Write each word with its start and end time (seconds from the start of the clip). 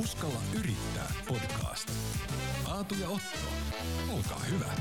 Uskalla 0.00 0.40
yrittää 0.58 1.12
podcast. 1.28 1.90
Aatu 2.68 2.94
ja 3.00 3.08
Otto, 3.08 3.38
olkaa 4.14 4.38
hyvä. 4.38 4.72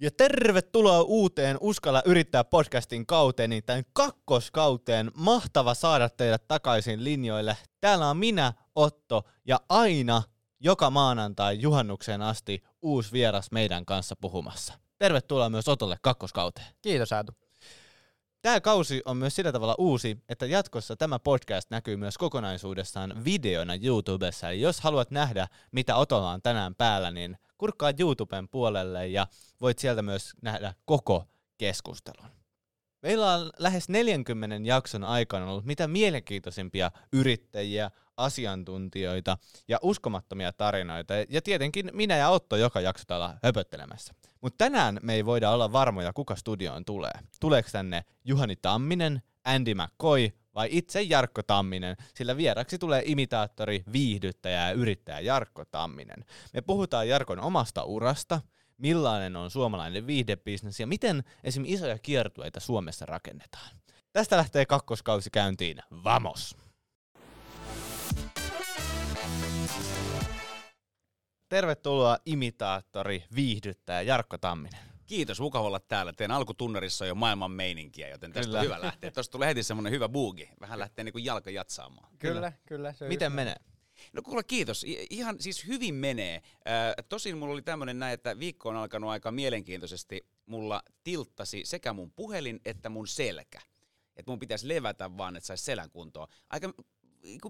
Ja 0.00 0.10
tervetuloa 0.10 1.02
uuteen 1.02 1.56
Uskalla 1.60 2.02
yrittää 2.06 2.44
podcastin 2.44 3.06
kauteen, 3.06 3.50
niin 3.50 3.64
tämän 3.64 3.84
kakkoskauteen. 3.92 5.10
Mahtava 5.14 5.74
saada 5.74 6.08
teidät 6.08 6.48
takaisin 6.48 7.04
linjoille. 7.04 7.56
Täällä 7.80 8.10
on 8.10 8.16
minä, 8.16 8.52
Otto, 8.74 9.22
ja 9.44 9.60
aina 9.68 10.22
joka 10.60 10.90
maanantai 10.90 11.60
juhannukseen 11.60 12.22
asti 12.22 12.62
uusi 12.82 13.12
vieras 13.12 13.50
meidän 13.50 13.84
kanssa 13.84 14.16
puhumassa. 14.20 14.74
Tervetuloa 14.98 15.50
myös 15.50 15.68
Otolle 15.68 15.96
kakkoskauteen. 16.02 16.66
Kiitos 16.82 17.12
Aatu. 17.12 17.45
Tämä 18.42 18.60
kausi 18.60 19.02
on 19.04 19.16
myös 19.16 19.36
sillä 19.36 19.52
tavalla 19.52 19.74
uusi, 19.78 20.18
että 20.28 20.46
jatkossa 20.46 20.96
tämä 20.96 21.18
podcast 21.18 21.70
näkyy 21.70 21.96
myös 21.96 22.18
kokonaisuudessaan 22.18 23.24
videona 23.24 23.74
YouTubessa. 23.82 24.50
Eli 24.50 24.60
jos 24.60 24.80
haluat 24.80 25.10
nähdä, 25.10 25.48
mitä 25.72 25.96
Otolla 25.96 26.30
on 26.30 26.42
tänään 26.42 26.74
päällä, 26.74 27.10
niin 27.10 27.38
kurkkaa 27.58 27.92
YouTuben 27.98 28.48
puolelle 28.48 29.08
ja 29.08 29.26
voit 29.60 29.78
sieltä 29.78 30.02
myös 30.02 30.32
nähdä 30.42 30.74
koko 30.84 31.24
keskustelun. 31.58 32.35
Meillä 33.02 33.32
on 33.32 33.50
lähes 33.58 33.88
40 33.88 34.56
jakson 34.68 35.04
aikana 35.04 35.50
ollut 35.50 35.64
mitä 35.64 35.88
mielenkiintoisimpia 35.88 36.90
yrittäjiä, 37.12 37.90
asiantuntijoita 38.16 39.38
ja 39.68 39.78
uskomattomia 39.82 40.52
tarinoita. 40.52 41.14
Ja 41.28 41.42
tietenkin 41.42 41.90
minä 41.92 42.16
ja 42.16 42.28
Otto 42.28 42.56
joka 42.56 42.80
jakso 42.80 43.04
täällä 43.06 43.38
höpöttelemässä. 43.42 44.14
Mutta 44.40 44.64
tänään 44.64 45.00
me 45.02 45.14
ei 45.14 45.26
voida 45.26 45.50
olla 45.50 45.72
varmoja, 45.72 46.12
kuka 46.12 46.36
studioon 46.36 46.84
tulee. 46.84 47.12
Tuleeko 47.40 47.68
tänne 47.72 48.04
Juhani 48.24 48.56
Tamminen, 48.56 49.22
Andy 49.44 49.74
McCoy 49.74 50.30
vai 50.54 50.68
itse 50.70 51.02
Jarkko 51.02 51.42
Tamminen, 51.42 51.96
sillä 52.14 52.36
vieraksi 52.36 52.78
tulee 52.78 53.02
imitaattori, 53.04 53.82
viihdyttäjä 53.92 54.68
ja 54.68 54.72
yrittäjä 54.72 55.20
Jarkko 55.20 55.64
Tamminen. 55.64 56.24
Me 56.52 56.60
puhutaan 56.60 57.08
Jarkon 57.08 57.40
omasta 57.40 57.84
urasta, 57.84 58.40
millainen 58.78 59.36
on 59.36 59.50
suomalainen 59.50 60.06
viihdebisnes 60.06 60.80
ja 60.80 60.86
miten 60.86 61.24
esim. 61.44 61.62
isoja 61.66 61.98
kiertueita 61.98 62.60
Suomessa 62.60 63.06
rakennetaan. 63.06 63.70
Tästä 64.12 64.36
lähtee 64.36 64.66
kakkoskausi 64.66 65.30
käyntiin. 65.30 65.78
Vamos! 66.04 66.56
Tervetuloa 71.48 72.18
imitaattori, 72.26 73.24
viihdyttäjä 73.34 74.02
Jarkko 74.02 74.38
Tamminen. 74.38 74.80
Kiitos, 75.06 75.40
mukava 75.40 75.66
olla 75.66 75.80
täällä. 75.80 76.12
Teidän 76.12 76.36
alkutunnarissa 76.36 77.06
jo 77.06 77.14
maailman 77.14 77.50
meininkiä, 77.50 78.08
joten 78.08 78.32
tästä 78.32 78.46
Kyllä. 78.46 78.58
on 78.58 78.64
hyvä 78.64 78.80
lähteä. 78.80 79.10
Tuosta 79.10 79.32
tulee 79.32 79.48
heti 79.48 79.62
semmoinen 79.62 79.92
hyvä 79.92 80.08
buugi. 80.08 80.48
Vähän 80.60 80.78
lähtee 80.78 81.04
niin 81.04 81.12
kuin 81.12 81.24
jalka 81.24 81.50
jatsaamaan. 81.50 82.08
Kyllä, 82.18 82.52
kyllä. 82.66 82.92
se 82.92 83.04
on 83.04 83.08
Miten 83.08 83.32
menee? 83.32 83.56
No 84.12 84.22
kuule, 84.22 84.44
kiitos. 84.44 84.84
Ihan 85.10 85.36
siis 85.40 85.66
hyvin 85.66 85.94
menee. 85.94 86.34
Äh, 86.34 87.06
tosin 87.08 87.38
mulla 87.38 87.52
oli 87.52 87.62
tämmöinen 87.62 87.98
näin, 87.98 88.14
että 88.14 88.38
viikko 88.38 88.68
on 88.68 88.76
alkanut 88.76 89.10
aika 89.10 89.32
mielenkiintoisesti. 89.32 90.26
Mulla 90.46 90.82
tilttasi 91.04 91.64
sekä 91.64 91.92
mun 91.92 92.12
puhelin 92.12 92.60
että 92.64 92.88
mun 92.88 93.06
selkä. 93.06 93.60
Että 94.16 94.32
mun 94.32 94.38
pitäisi 94.38 94.68
levätä 94.68 95.16
vaan, 95.16 95.36
että 95.36 95.46
saisi 95.46 95.64
selän 95.64 95.90
kuntoon. 95.90 96.28
Aika 96.50 96.72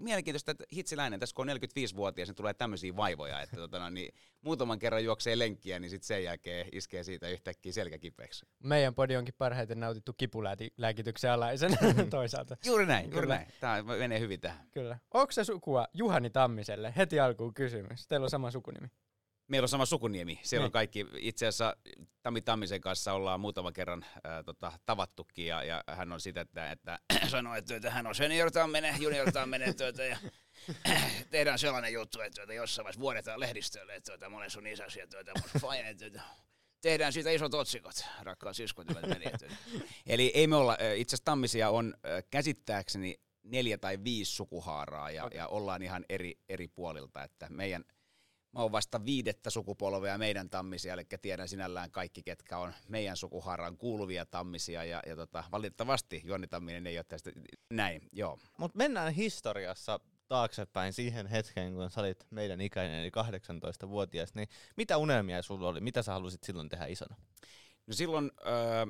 mielenkiintoista, 0.00 0.50
että 0.50 0.64
hitsiläinen, 0.72 1.20
tässä 1.20 1.34
kun 1.34 1.50
on 1.50 1.56
45-vuotias, 1.56 2.28
niin 2.28 2.36
tulee 2.36 2.54
tämmöisiä 2.54 2.96
vaivoja, 2.96 3.40
että 3.40 3.56
tota, 3.56 3.78
no, 3.78 3.90
niin, 3.90 4.14
muutaman 4.40 4.78
kerran 4.78 5.04
juoksee 5.04 5.38
lenkkiä, 5.38 5.78
niin 5.78 5.90
sitten 5.90 6.06
sen 6.06 6.24
jälkeen 6.24 6.68
iskee 6.72 7.04
siitä 7.04 7.28
yhtäkkiä 7.28 7.72
selkä 7.72 7.98
kipeäksi. 7.98 8.46
Meidän 8.62 8.94
podi 8.94 9.16
onkin 9.16 9.34
parhaiten 9.38 9.80
nautittu 9.80 10.12
kipulääkityksen 10.12 11.30
alaisen 11.30 11.78
toisaalta. 12.10 12.56
Juuri 12.64 12.86
näin, 12.86 13.04
juuri 13.04 13.20
Kyllä. 13.20 13.34
näin. 13.34 13.48
Tämä 13.60 13.82
menee 13.82 14.20
hyvin 14.20 14.40
tähän. 14.40 14.66
Kyllä. 14.70 14.98
Onko 15.14 15.32
se 15.32 15.44
sukua 15.44 15.86
Juhani 15.94 16.30
Tammiselle? 16.30 16.92
Heti 16.96 17.20
alkuun 17.20 17.54
kysymys. 17.54 18.06
Teillä 18.06 18.24
on 18.24 18.30
sama 18.30 18.50
sukunimi. 18.50 18.88
Meillä 19.48 19.64
on 19.64 19.68
sama 19.68 19.86
sukuniemi. 19.86 20.40
Siellä 20.42 20.64
on 20.64 20.66
Niin. 20.66 20.72
kaikki, 20.72 21.06
itse 21.18 21.46
asiassa 21.46 21.76
Tami 22.22 22.42
Tammisen 22.42 22.80
kanssa 22.80 23.12
ollaan 23.12 23.40
muutaman 23.40 23.72
kerran 23.72 24.06
ää, 24.24 24.42
tota, 24.42 24.72
tavattukin 24.86 25.46
ja, 25.46 25.62
ja, 25.62 25.84
hän 25.88 26.12
on 26.12 26.20
sitä, 26.20 26.40
että, 26.40 26.70
että 26.70 26.98
sanoo, 27.28 27.54
että, 27.54 27.76
että 27.76 27.90
hän 27.90 28.06
on 28.06 28.14
senior 28.14 28.50
Tamminen, 28.50 29.02
junior 29.02 29.32
Tamminen 29.32 29.76
tuota, 29.76 30.02
ja 30.04 30.18
tehdään 31.30 31.58
sellainen 31.58 31.92
juttu, 31.92 32.20
että 32.20 32.36
tuota, 32.40 32.52
jossain 32.52 32.84
vaiheessa 32.84 33.00
vuodetaan 33.00 33.40
lehdistölle, 33.40 33.94
että 33.94 34.12
tuota, 34.12 34.30
monen 34.30 34.50
sun 34.50 34.66
isäsi 34.66 34.98
ja 34.98 35.06
tuota, 35.06 35.32
mun 35.40 35.60
faija, 35.60 35.88
että 35.88 36.10
tuota, 36.10 36.26
tehdään 36.80 37.12
siitä 37.12 37.30
isot 37.30 37.54
otsikot, 37.54 38.04
rakkaat 38.22 38.56
siskot. 38.56 38.86
tuota. 38.86 39.06
Eli 40.06 40.32
ei 40.34 40.46
me 40.46 40.56
olla, 40.56 40.76
itse 40.96 41.14
asiassa 41.14 41.24
Tammisia 41.24 41.70
on 41.70 41.94
käsittääkseni 42.30 43.14
neljä 43.42 43.78
tai 43.78 43.98
viisi 44.04 44.32
sukuhaaraa 44.32 45.10
ja, 45.10 45.28
ja 45.34 45.46
ollaan 45.48 45.82
ihan 45.82 46.04
eri, 46.08 46.38
eri 46.48 46.68
puolilta, 46.68 47.22
että 47.22 47.46
meidän 47.50 47.84
Mä 48.56 48.62
oon 48.62 48.72
vasta 48.72 49.04
viidettä 49.04 49.50
sukupolvea 49.50 50.18
meidän 50.18 50.50
tammisia, 50.50 50.94
eli 50.94 51.04
tiedän 51.22 51.48
sinällään 51.48 51.90
kaikki, 51.90 52.22
ketkä 52.22 52.58
on 52.58 52.72
meidän 52.88 53.16
sukuhaaraan 53.16 53.76
kuuluvia 53.76 54.26
tammisia, 54.26 54.84
ja, 54.84 55.02
ja 55.06 55.16
tota, 55.16 55.44
valitettavasti 55.52 56.22
Juoni 56.24 56.46
Tamminen 56.46 56.86
ei 56.86 56.98
ole 56.98 57.04
tästä 57.04 57.30
näin, 57.70 58.08
joo. 58.12 58.38
Mutta 58.58 58.76
mennään 58.76 59.12
historiassa 59.12 60.00
taaksepäin 60.28 60.92
siihen 60.92 61.26
hetkeen, 61.26 61.74
kun 61.74 61.90
sä 61.90 62.00
olit 62.00 62.26
meidän 62.30 62.60
ikäinen, 62.60 63.00
eli 63.00 63.10
18-vuotias, 63.10 64.34
niin 64.34 64.48
mitä 64.76 64.96
unelmia 64.96 65.42
sulla 65.42 65.68
oli? 65.68 65.80
Mitä 65.80 66.02
sä 66.02 66.12
halusit 66.12 66.44
silloin 66.44 66.68
tehdä 66.68 66.86
isona? 66.86 67.16
No 67.86 67.94
silloin 67.94 68.30
öö, 68.46 68.86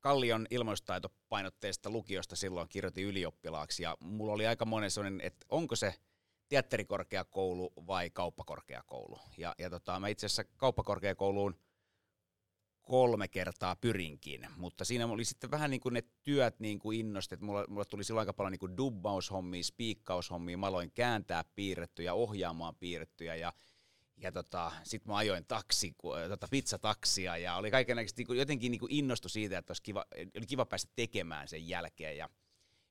Kallion 0.00 0.46
ilmastotaitopainotteista 0.50 1.90
lukiosta 1.90 2.36
silloin 2.36 2.68
kirjoitin 2.68 3.04
ylioppilaaksi, 3.04 3.82
ja 3.82 3.96
mulla 4.00 4.32
oli 4.32 4.46
aika 4.46 4.64
monen 4.64 4.90
sellainen, 4.90 5.20
että 5.20 5.46
onko 5.48 5.76
se 5.76 5.94
teatterikorkeakoulu 6.54 7.72
vai 7.86 8.10
kauppakorkeakoulu. 8.10 9.18
Ja, 9.38 9.54
ja 9.58 9.70
tota, 9.70 10.00
mä 10.00 10.08
itse 10.08 10.26
asiassa 10.26 10.44
kauppakorkeakouluun 10.44 11.58
kolme 12.82 13.28
kertaa 13.28 13.76
pyrinkin, 13.76 14.46
mutta 14.56 14.84
siinä 14.84 15.06
oli 15.06 15.24
sitten 15.24 15.50
vähän 15.50 15.70
niin 15.70 15.80
kuin 15.80 15.92
ne 15.92 16.02
työt 16.22 16.60
niin 16.60 16.78
kuin 16.78 17.00
innosti, 17.00 17.34
että 17.34 17.46
mulla, 17.46 17.64
mulla 17.68 17.84
tuli 17.84 18.04
silloin 18.04 18.22
aika 18.22 18.32
paljon 18.32 18.52
niin 18.52 18.58
kuin 18.58 18.76
dubbaushommia, 18.76 19.62
spiikkaushommia, 19.62 20.58
mä 20.58 20.66
aloin 20.66 20.90
kääntää 20.90 21.44
piirrettyjä, 21.54 22.14
ohjaamaan 22.14 22.74
piirrettyjä 22.74 23.34
ja 23.34 23.52
ja 24.16 24.32
tota, 24.32 24.72
sitten 24.82 25.12
mä 25.12 25.16
ajoin 25.16 25.44
taksi, 25.46 25.94
tota, 26.28 26.48
pizzataksia 26.50 27.36
ja 27.36 27.56
oli 27.56 27.70
kaikenlaista 27.70 28.22
niin 28.22 28.38
jotenkin 28.38 28.72
niin 28.72 28.80
innostu 28.88 29.28
siitä, 29.28 29.58
että 29.58 29.70
olisi 29.70 29.82
kiva, 29.82 30.04
oli 30.36 30.46
kiva 30.46 30.64
päästä 30.64 30.92
tekemään 30.96 31.48
sen 31.48 31.68
jälkeen. 31.68 32.16
Ja, 32.16 32.28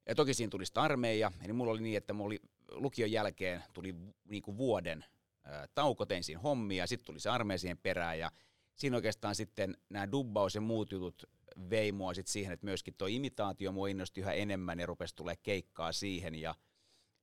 ja 0.05 0.15
toki 0.15 0.33
siinä 0.33 0.49
tuli 0.49 0.63
armeija, 0.75 1.31
eli 1.43 1.53
mulla 1.53 1.71
oli 1.71 1.81
niin, 1.81 1.97
että 1.97 2.13
mulla 2.13 2.27
oli 2.27 2.39
lukion 2.71 3.11
jälkeen 3.11 3.63
tuli 3.73 3.95
niin 4.25 4.43
kuin 4.43 4.57
vuoden 4.57 5.05
ää, 5.43 5.67
tauko, 5.75 6.05
tein 6.05 6.23
siinä 6.23 6.41
hommia, 6.41 6.87
sitten 6.87 7.05
tuli 7.05 7.19
se 7.19 7.29
armeija 7.29 7.57
siihen 7.57 7.77
perään. 7.77 8.19
Ja 8.19 8.31
siinä 8.75 8.95
oikeastaan 8.95 9.35
sitten 9.35 9.77
nämä 9.89 10.11
dubbaus 10.11 10.55
ja 10.55 10.61
muut 10.61 10.91
jutut 10.91 11.23
vei 11.69 11.91
mua 11.91 12.13
sit 12.13 12.27
siihen, 12.27 12.53
että 12.53 12.65
myöskin 12.65 12.93
tuo 12.97 13.07
imitaatio 13.07 13.71
mua 13.71 13.87
innosti 13.87 14.21
yhä 14.21 14.33
enemmän 14.33 14.79
ja 14.79 14.85
rupesi 14.85 15.15
tulee 15.15 15.35
keikkaa 15.35 15.91
siihen. 15.91 16.35
Ja 16.35 16.55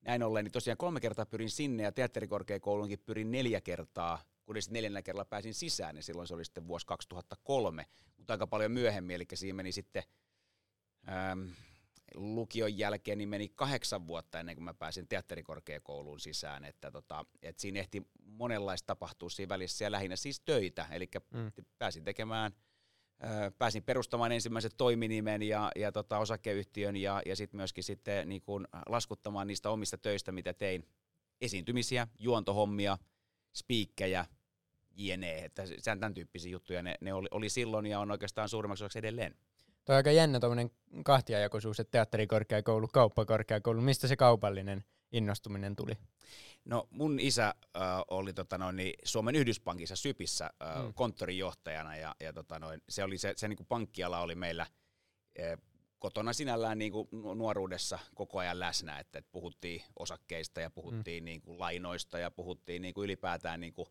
näin 0.00 0.22
ollen, 0.22 0.44
niin 0.44 0.52
tosiaan 0.52 0.76
kolme 0.76 1.00
kertaa 1.00 1.26
pyrin 1.26 1.50
sinne 1.50 1.82
ja 1.82 1.92
teatterikorkeakouluunkin 1.92 2.98
pyrin 2.98 3.30
neljä 3.30 3.60
kertaa, 3.60 4.22
kun 4.44 4.62
sitten 4.62 4.72
neljännellä 4.72 5.02
kerralla 5.02 5.24
pääsin 5.24 5.54
sisään, 5.54 5.94
niin 5.94 6.02
silloin 6.02 6.28
se 6.28 6.34
oli 6.34 6.44
sitten 6.44 6.66
vuosi 6.68 6.86
2003, 6.86 7.86
mutta 8.16 8.34
aika 8.34 8.46
paljon 8.46 8.72
myöhemmin, 8.72 9.16
eli 9.16 9.26
siinä 9.34 9.56
meni 9.56 9.72
sitten 9.72 10.02
ähm, 11.08 11.48
lukion 12.14 12.78
jälkeen 12.78 13.18
niin 13.18 13.28
meni 13.28 13.48
kahdeksan 13.48 14.06
vuotta 14.06 14.40
ennen 14.40 14.56
kuin 14.56 14.64
mä 14.64 14.74
pääsin 14.74 15.08
teatterikorkeakouluun 15.08 16.20
sisään, 16.20 16.64
että 16.64 16.90
tota, 16.90 17.24
et 17.42 17.58
siinä 17.58 17.80
ehti 17.80 18.02
monenlaista 18.24 18.86
tapahtua 18.86 19.30
siinä 19.30 19.48
välissä 19.48 19.84
ja 19.84 19.90
lähinnä 19.90 20.16
siis 20.16 20.40
töitä, 20.40 20.86
eli 20.90 21.10
Mm. 21.30 21.52
pääsin 21.78 22.04
tekemään 22.04 22.52
ö, 23.24 23.50
pääsin 23.58 23.82
perustamaan 23.82 24.32
ensimmäisen 24.32 24.70
toiminimen 24.76 25.42
ja, 25.42 25.72
ja 25.76 25.92
tota, 25.92 26.18
osakeyhtiön 26.18 26.96
ja, 26.96 27.22
ja 27.26 27.36
sitten 27.36 27.58
myöskin 27.58 27.84
sitten 27.84 28.28
niin 28.28 28.42
kun 28.42 28.68
laskuttamaan 28.88 29.46
niistä 29.46 29.70
omista 29.70 29.98
töistä, 29.98 30.32
mitä 30.32 30.54
tein. 30.54 30.88
Esiintymisiä, 31.40 32.08
juontohommia, 32.18 32.98
spiikkejä, 33.54 34.26
jne. 34.90 35.44
Että 35.44 35.62
tämän 35.84 36.14
tyyppisiä 36.14 36.52
juttuja 36.52 36.82
ne, 36.82 36.94
ne 37.00 37.14
oli, 37.14 37.28
oli 37.30 37.48
silloin 37.48 37.86
ja 37.86 38.00
on 38.00 38.10
oikeastaan 38.10 38.48
suurimmaksi 38.48 38.84
osaksi 38.84 38.98
edelleen. 38.98 39.34
Tuo 39.84 39.94
on 39.94 39.96
aika 39.96 40.10
jännä 40.10 40.40
tuommoinen 40.40 40.70
kahtiajakoisuus, 41.04 41.80
että 41.80 41.90
teatterikorkeakoulu, 41.90 42.88
kauppakorkeakoulu. 42.92 43.80
Mistä 43.80 44.08
se 44.08 44.16
kaupallinen 44.16 44.84
innostuminen 45.12 45.76
tuli? 45.76 45.92
No 46.64 46.88
mun 46.90 47.20
isä 47.20 47.46
äh, 47.76 47.82
oli 48.10 48.32
tota 48.32 48.58
noin, 48.58 48.76
niin 48.76 48.94
Suomen 49.04 49.36
Yhdyspankissa 49.36 49.96
Sypissä 49.96 50.44
äh, 50.62 50.84
Mm. 50.84 50.94
konttorijohtajana 50.94 51.96
ja, 51.96 52.14
ja 52.20 52.32
tota 52.32 52.58
noin, 52.58 52.82
se, 52.88 53.04
oli 53.04 53.18
se, 53.18 53.32
se 53.36 53.48
niin 53.48 53.56
kuin 53.56 53.66
pankkiala 53.66 54.20
oli 54.20 54.34
meillä 54.34 54.66
äh, 55.40 55.58
kotona 55.98 56.32
sinällään 56.32 56.78
niin 56.78 56.92
kuin 56.92 57.08
nu- 57.12 57.34
nuoruudessa 57.34 57.98
koko 58.14 58.38
ajan 58.38 58.60
läsnä, 58.60 58.98
että, 58.98 59.18
että 59.18 59.30
puhuttiin 59.32 59.82
osakkeista 59.98 60.60
ja 60.60 60.70
puhuttiin 60.70 61.22
mm. 61.22 61.24
niin 61.24 61.40
kuin 61.40 61.60
lainoista 61.60 62.18
ja 62.18 62.30
puhuttiin 62.30 62.82
niin 62.82 62.94
kuin 62.94 63.04
ylipäätään 63.04 63.60
niin 63.60 63.72
kuin, 63.72 63.88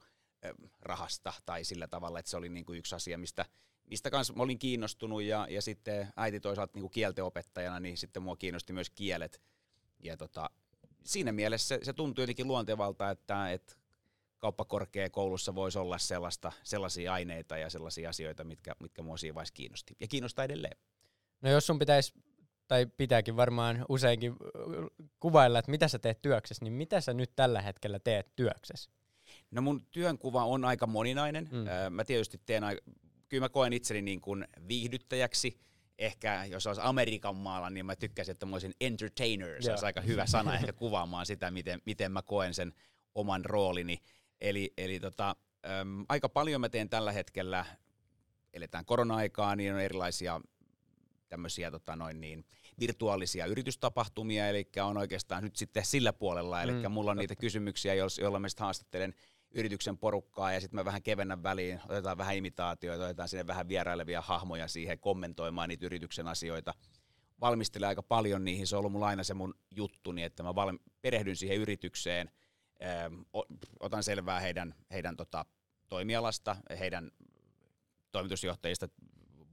rahasta 0.79 1.33
tai 1.45 1.63
sillä 1.63 1.87
tavalla, 1.87 2.19
että 2.19 2.31
se 2.31 2.37
oli 2.37 2.49
niin 2.49 2.65
kuin 2.65 2.79
yksi 2.79 2.95
asia, 2.95 3.17
mistä, 3.17 3.45
mistä 3.89 4.09
kanssa 4.09 4.33
mä 4.33 4.43
olin 4.43 4.59
kiinnostunut 4.59 5.23
ja, 5.23 5.47
ja 5.49 5.61
sitten 5.61 6.07
äiti 6.15 6.39
toisaalta 6.39 6.71
niin 6.73 6.81
kuin 6.81 6.91
kieltenopettajana, 6.91 7.79
niin 7.79 7.97
sitten 7.97 8.23
mua 8.23 8.35
kiinnosti 8.35 8.73
myös 8.73 8.89
kielet 8.89 9.41
ja 9.99 10.17
tota, 10.17 10.49
siinä 11.03 11.31
mielessä 11.31 11.67
se, 11.67 11.79
se 11.83 11.93
tuntuu 11.93 12.21
jotenkin 12.21 12.47
luontevalta, 12.47 13.09
että, 13.09 13.51
että 13.51 13.75
kauppakorkeakoulussa 14.39 15.55
voisi 15.55 15.79
olla 15.79 15.97
sellaista, 15.97 16.51
sellaisia 16.63 17.13
aineita 17.13 17.57
ja 17.57 17.69
sellaisia 17.69 18.09
asioita, 18.09 18.43
mitkä, 18.43 18.75
mitkä 18.79 19.01
mua 19.01 19.17
siinä 19.17 19.35
vaiheessa 19.35 19.53
kiinnosti. 19.53 19.95
Ja 19.99 20.07
kiinnostaa 20.07 20.45
edelleen. 20.45 20.77
No 21.41 21.49
jos 21.49 21.67
sun 21.67 21.79
pitäisi, 21.79 22.13
tai 22.67 22.85
pitääkin 22.85 23.35
varmaan 23.35 23.85
useinkin 23.89 24.35
kuvailla, 25.19 25.59
että 25.59 25.71
mitä 25.71 25.87
sä 25.87 25.99
teet 25.99 26.21
työksessä, 26.21 26.65
niin 26.65 26.73
mitä 26.73 27.01
sä 27.01 27.13
nyt 27.13 27.31
tällä 27.35 27.61
hetkellä 27.61 27.99
teet 27.99 28.35
työksessä? 28.35 28.91
No 29.51 29.61
mun 29.61 29.85
työnkuva 29.91 30.45
on 30.45 30.65
aika 30.65 30.87
moninainen. 30.87 31.49
Mm. 31.51 31.93
Mä 31.93 32.05
tietysti 32.05 32.41
teen, 32.45 32.63
kyllä 33.29 33.45
mä 33.45 33.49
koen 33.49 33.73
itseni 33.73 34.01
niin 34.01 34.21
kuin 34.21 34.47
viihdyttäjäksi. 34.67 35.59
Ehkä 35.97 36.45
jos 36.45 36.67
olisi 36.67 36.81
Amerikan 36.83 37.35
maalla, 37.35 37.69
niin 37.69 37.85
mä 37.85 37.95
tykkäisin, 37.95 38.31
että 38.31 38.45
mä 38.45 38.55
olisin 38.55 38.73
entertainer. 38.81 39.63
Se 39.63 39.71
olisi 39.71 39.85
aika 39.85 40.01
hyvä 40.01 40.25
sana 40.25 40.55
ehkä 40.55 40.73
kuvaamaan 40.73 41.25
sitä, 41.25 41.51
miten, 41.51 41.81
miten 41.85 42.11
mä 42.11 42.21
koen 42.21 42.53
sen 42.53 42.73
oman 43.15 43.45
roolini. 43.45 43.97
Eli, 44.41 44.73
eli 44.77 44.99
tota, 44.99 45.35
äm, 45.65 46.05
aika 46.09 46.29
paljon 46.29 46.61
mä 46.61 46.69
teen 46.69 46.89
tällä 46.89 47.11
hetkellä, 47.11 47.65
eletään 48.53 48.85
korona-aikaa, 48.85 49.55
niin 49.55 49.73
on 49.73 49.79
erilaisia 49.79 50.41
tämmöisiä 51.27 51.71
tota 51.71 51.95
noin 51.95 52.21
niin, 52.21 52.45
virtuaalisia 52.79 53.45
yritystapahtumia, 53.45 54.49
eli 54.49 54.69
on 54.81 54.97
oikeastaan 54.97 55.43
nyt 55.43 55.55
sitten 55.55 55.85
sillä 55.85 56.13
puolella, 56.13 56.61
eli 56.63 56.71
mm, 56.71 56.91
mulla 56.91 57.11
on 57.11 57.17
niitä 57.17 57.35
kysymyksiä, 57.35 57.93
joilla 57.93 58.39
mä 58.39 58.49
sitten 58.49 58.63
haastattelen 58.63 59.13
yrityksen 59.51 59.97
porukkaa 59.97 60.53
ja 60.53 60.61
sitten 60.61 60.79
mä 60.79 60.85
vähän 60.85 61.03
kevennän 61.03 61.43
väliin, 61.43 61.81
otetaan 61.85 62.17
vähän 62.17 62.35
imitaatioita, 62.35 63.03
otetaan 63.03 63.29
sinne 63.29 63.47
vähän 63.47 63.67
vierailevia 63.67 64.21
hahmoja 64.21 64.67
siihen 64.67 64.99
kommentoimaan 64.99 65.69
niitä 65.69 65.85
yrityksen 65.85 66.27
asioita. 66.27 66.73
Valmistelen 67.41 67.89
aika 67.89 68.03
paljon 68.03 68.45
niihin, 68.45 68.67
se 68.67 68.75
on 68.75 68.79
ollut 68.79 68.91
mulla 68.91 69.07
aina 69.07 69.23
se 69.23 69.33
mun 69.33 69.53
juttuni, 69.71 70.23
että 70.23 70.43
mä 70.43 70.55
valmi- 70.55 70.79
perehdyn 71.01 71.35
siihen 71.35 71.57
yritykseen, 71.57 72.31
ähm, 72.83 73.21
otan 73.79 74.03
selvää 74.03 74.39
heidän, 74.39 74.75
heidän 74.91 75.17
tota, 75.17 75.45
toimialasta, 75.89 76.55
heidän 76.79 77.11
toimitusjohtajista, 78.11 78.89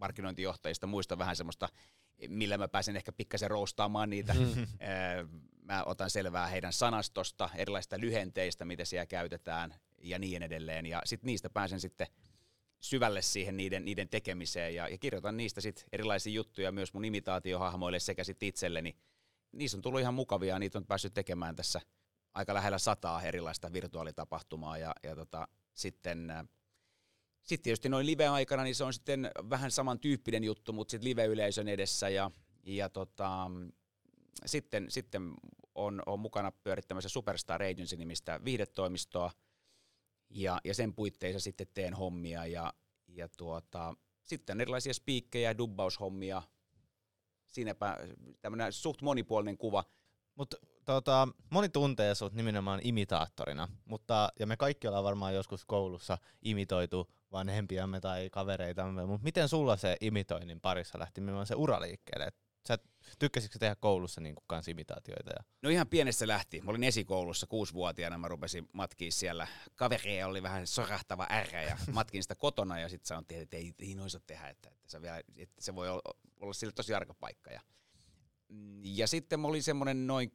markkinointijohtajista, 0.00 0.86
muista 0.86 1.18
vähän 1.18 1.36
semmoista, 1.36 1.68
millä 2.28 2.58
mä 2.58 2.68
pääsen 2.68 2.96
ehkä 2.96 3.12
pikkasen 3.12 3.50
roustaamaan 3.50 4.10
niitä. 4.10 4.34
Mm. 4.34 4.62
Äh, 4.62 5.28
mä 5.62 5.84
otan 5.84 6.10
selvää 6.10 6.46
heidän 6.46 6.72
sanastosta, 6.72 7.50
erilaisista 7.54 8.00
lyhenteistä, 8.00 8.64
mitä 8.64 8.84
siellä 8.84 9.06
käytetään 9.06 9.74
ja 9.98 10.18
niin 10.18 10.42
edelleen. 10.42 10.86
Ja 10.86 11.02
sitten 11.04 11.26
niistä 11.26 11.50
pääsen 11.50 11.80
sitten 11.80 12.06
syvälle 12.80 13.22
siihen 13.22 13.56
niiden, 13.56 13.84
niiden 13.84 14.08
tekemiseen 14.08 14.74
ja, 14.74 14.88
ja 14.88 14.98
kirjoitan 14.98 15.36
niistä 15.36 15.60
sitten 15.60 15.84
erilaisia 15.92 16.32
juttuja 16.32 16.72
myös 16.72 16.94
mun 16.94 17.04
imitaatiohahmoille 17.04 18.00
sekä 18.00 18.24
sitten 18.24 18.48
itselleni. 18.48 18.96
Niistä 19.52 19.76
on 19.76 19.82
tullut 19.82 20.00
ihan 20.00 20.14
mukavia 20.14 20.54
ja 20.54 20.58
niitä 20.58 20.78
on 20.78 20.86
päässyt 20.86 21.14
tekemään 21.14 21.56
tässä 21.56 21.80
aika 22.34 22.54
lähellä 22.54 22.78
sataa 22.78 23.22
erilaista 23.22 23.72
virtuaalitapahtumaa 23.72 24.78
ja, 24.78 24.92
ja 25.02 25.16
tota, 25.16 25.48
sitten 25.74 26.30
äh, 26.30 26.46
sitten 27.46 27.62
tietysti 27.62 27.88
noin 27.88 28.06
live-aikana, 28.06 28.62
niin 28.62 28.74
se 28.74 28.84
on 28.84 28.92
sitten 28.92 29.30
vähän 29.50 29.70
samantyyppinen 29.70 30.44
juttu, 30.44 30.72
mutta 30.72 30.90
sitten 30.90 31.08
live-yleisön 31.10 31.68
edessä 31.68 32.08
ja, 32.08 32.30
ja 32.64 32.88
tota, 32.88 33.50
sitten, 34.46 34.86
sitten 34.88 35.34
on, 35.74 36.02
on 36.06 36.20
mukana 36.20 36.52
pyörittämässä 36.52 37.08
Superstar 37.08 37.62
Agency-nimistä 37.62 38.40
viihdetoimistoa, 38.44 39.30
ja, 40.30 40.60
ja 40.64 40.74
sen 40.74 40.94
puitteissa 40.94 41.40
sitten 41.40 41.66
teen 41.74 41.94
hommia, 41.94 42.46
ja, 42.46 42.72
ja 43.08 43.28
tuota, 43.28 43.94
sitten 44.24 44.60
erilaisia 44.60 44.94
spiikkejä 44.94 45.50
ja 45.50 45.58
dubbaushommia, 45.58 46.42
siinäpä 47.46 47.96
tämmöinen 48.40 48.72
suht 48.72 49.02
monipuolinen 49.02 49.58
kuva. 49.58 49.84
Mutta 50.34 50.56
tota, 50.84 51.28
moni 51.50 51.68
tuntee 51.68 52.14
sut 52.14 52.32
nimenomaan 52.32 52.80
imitaattorina, 52.82 53.68
mutta, 53.84 54.28
ja 54.38 54.46
me 54.46 54.56
kaikki 54.56 54.88
ollaan 54.88 55.04
varmaan 55.04 55.34
joskus 55.34 55.64
koulussa 55.64 56.18
imitoitu 56.42 57.10
vanhempiamme 57.32 58.00
tai 58.00 58.30
kavereitamme, 58.30 59.06
mutta 59.06 59.24
miten 59.24 59.48
sulla 59.48 59.76
se 59.76 59.96
imitoinnin 60.00 60.60
parissa 60.60 60.98
lähti 60.98 61.20
nimenomaan 61.20 61.46
se 61.46 61.54
ura 61.54 61.80
liikkeelle? 61.80 62.32
Sä 62.68 62.78
tykkäsitkö 63.18 63.58
tehdä 63.58 63.76
koulussa 63.76 64.20
niin 64.20 64.34
kuin 64.34 64.62
imitaatioita? 64.70 65.30
Ja... 65.30 65.44
No 65.62 65.70
ihan 65.70 65.88
pienessä 65.88 66.28
lähti. 66.28 66.60
Mä 66.60 66.70
olin 66.70 66.84
esikoulussa 66.84 67.46
kuusivuotiaana, 67.46 68.18
mä 68.18 68.28
rupesin 68.28 68.68
matkiin 68.72 69.12
siellä. 69.12 69.46
Kavereja 69.74 70.26
oli 70.26 70.42
vähän 70.42 70.66
sorahtava 70.66 71.26
ärä 71.30 71.62
ja 71.62 71.78
matkin 71.92 72.22
sitä 72.22 72.34
kotona 72.34 72.78
ja 72.78 72.88
sitten 72.88 73.06
sanottiin, 73.06 73.42
että 73.42 73.56
ei, 73.56 73.74
ei 73.78 73.94
noin 73.94 74.10
tehdä, 74.26 74.48
että, 74.48 74.68
että, 74.68 74.90
se 74.90 75.02
vielä, 75.02 75.20
että 75.36 75.62
se 75.62 75.74
voi 75.74 75.88
olla, 75.88 76.02
olla 76.40 76.52
sille 76.52 76.72
tosi 76.72 76.94
arka 76.94 77.14
paikka. 77.14 77.50
Ja, 77.50 77.60
ja 78.82 79.06
sitten 79.06 79.40
mä 79.40 79.48
olin 79.48 79.62
semmoinen 79.62 80.06
noin 80.06 80.32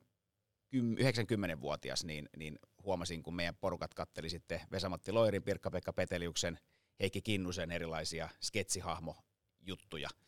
90-vuotias, 0.75 2.03
niin, 2.03 2.29
niin 2.37 2.59
huomasin, 2.83 3.23
kun 3.23 3.35
meidän 3.35 3.55
porukat 3.55 3.93
katteli 3.93 4.29
sitten 4.29 4.61
Vesamatti 4.71 5.11
Loirin, 5.11 5.43
Pirkka-Pekka 5.43 5.93
Peteliuksen, 5.93 6.59
Heikki 6.99 7.21
Kinnusen 7.21 7.71
erilaisia 7.71 8.29
sketsihahmojuttuja– 8.41 10.09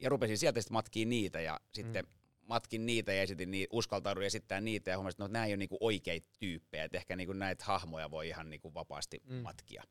ja 0.00 0.08
rupesin 0.08 0.38
sieltä 0.38 0.60
sitten 0.60 0.72
matkiin 0.72 1.08
niitä 1.08 1.40
ja 1.40 1.60
sitten 1.72 2.04
mm. 2.04 2.10
matkin 2.46 2.86
niitä 2.86 3.12
ja 3.12 3.22
esitin 3.22 3.50
niitä, 3.50 3.76
uskaltauduin 3.76 4.26
esittää 4.26 4.60
niitä 4.60 4.90
ja 4.90 4.96
huomasin, 4.96 5.14
että 5.14 5.24
no, 5.24 5.32
nämä 5.32 5.46
ei 5.46 5.52
ole 5.52 5.56
niinku 5.56 5.76
oikeita 5.80 6.28
tyyppejä, 6.38 6.84
että 6.84 6.98
ehkä 6.98 7.16
niinku 7.16 7.32
näitä 7.32 7.64
hahmoja 7.64 8.10
voi 8.10 8.28
ihan 8.28 8.50
niinku 8.50 8.74
vapaasti 8.74 9.22
mm. 9.24 9.34
matkia. 9.34 9.82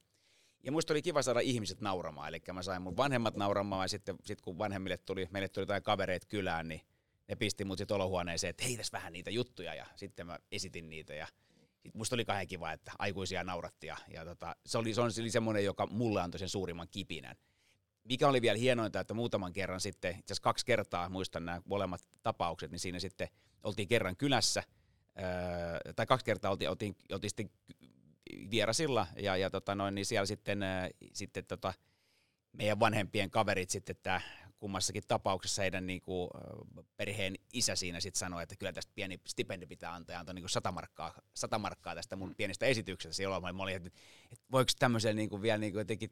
Ja 0.63 0.71
muista 0.71 0.93
oli 0.93 1.01
kiva 1.01 1.21
saada 1.21 1.39
ihmiset 1.39 1.81
nauramaan, 1.81 2.29
eli 2.29 2.41
mä 2.53 2.63
sain 2.63 2.81
mun 2.81 2.97
vanhemmat 2.97 3.35
nauramaan 3.35 3.83
ja 3.83 3.87
sitten 3.87 4.15
sit 4.25 4.41
kun 4.41 4.57
vanhemmille 4.57 4.97
tuli, 4.97 5.27
meille 5.31 5.49
tuli 5.49 5.61
jotain 5.61 5.83
kavereita 5.83 6.27
kylään, 6.27 6.67
niin 6.67 6.81
ne 7.27 7.35
pisti 7.35 7.65
mut 7.65 7.77
sitten 7.77 7.95
olohuoneeseen, 7.95 8.49
että 8.49 8.63
heitäs 8.63 8.91
vähän 8.91 9.13
niitä 9.13 9.31
juttuja 9.31 9.75
ja 9.75 9.85
sitten 9.95 10.27
mä 10.27 10.39
esitin 10.51 10.89
niitä 10.89 11.13
ja 11.13 11.27
sit 11.79 11.95
musta 11.95 12.15
oli 12.15 12.25
kahden 12.25 12.47
kiva, 12.47 12.71
että 12.71 12.91
aikuisia 12.99 13.43
nauratti 13.43 13.87
ja, 13.87 13.97
ja 14.13 14.25
tota, 14.25 14.55
se, 14.65 14.77
oli, 14.77 14.93
se 14.93 15.01
oli 15.01 15.29
semmoinen, 15.29 15.65
joka 15.65 15.87
mulle 15.87 16.21
antoi 16.21 16.39
sen 16.39 16.49
suurimman 16.49 16.87
kipinän 16.91 17.35
mikä 18.09 18.27
oli 18.27 18.41
vielä 18.41 18.57
hienointa, 18.57 18.99
että 18.99 19.13
muutaman 19.13 19.53
kerran 19.53 19.81
sitten, 19.81 20.11
itse 20.11 20.33
asiassa 20.33 20.43
kaksi 20.43 20.65
kertaa 20.65 21.09
muistan 21.09 21.45
nämä 21.45 21.61
molemmat 21.65 22.01
tapaukset, 22.23 22.71
niin 22.71 22.79
siinä 22.79 22.99
sitten 22.99 23.27
oltiin 23.63 23.87
kerran 23.87 24.15
kylässä, 24.15 24.63
öö, 25.19 25.93
tai 25.93 26.05
kaksi 26.05 26.25
kertaa 26.25 26.51
oltiin, 26.51 26.69
oltiin, 26.69 26.95
oltiin 27.11 27.29
sitten 27.29 27.49
vierasilla, 28.51 29.07
ja, 29.15 29.37
ja 29.37 29.49
tota 29.49 29.75
noin, 29.75 29.95
niin 29.95 30.05
siellä 30.05 30.25
sitten, 30.25 30.63
äh, 30.63 30.89
sitten 31.13 31.45
tota, 31.45 31.73
meidän 32.51 32.79
vanhempien 32.79 33.31
kaverit 33.31 33.69
sitten, 33.69 33.95
että 33.95 34.21
kummassakin 34.59 35.03
tapauksessa 35.07 35.61
heidän 35.61 35.87
niin 35.87 36.01
kuin, 36.01 36.29
perheen 36.97 37.35
isä 37.53 37.75
siinä 37.75 37.99
sitten 37.99 38.19
sanoi, 38.19 38.43
että 38.43 38.55
kyllä 38.55 38.73
tästä 38.73 38.91
pieni 38.95 39.19
stipendi 39.27 39.65
pitää 39.65 39.93
antaa 39.93 40.13
ja 40.13 40.19
antoi 40.19 40.35
niin 40.35 40.49
100, 40.49 40.71
markkaa, 40.71 41.13
100 41.33 41.59
markkaa 41.59 41.95
tästä 41.95 42.15
mun 42.15 42.35
pienestä 42.35 42.65
esityksestä. 42.65 43.15
Silloin 43.15 43.55
mä 43.55 43.63
olin, 43.63 43.75
että, 43.75 43.89
että 44.31 44.45
voiko 44.51 44.71
tämmöisen 44.79 45.15
niin 45.15 45.29
kuin 45.29 45.41
vielä 45.41 45.57
niin 45.57 45.73
kuin 45.73 45.81
jotenkin 45.81 46.11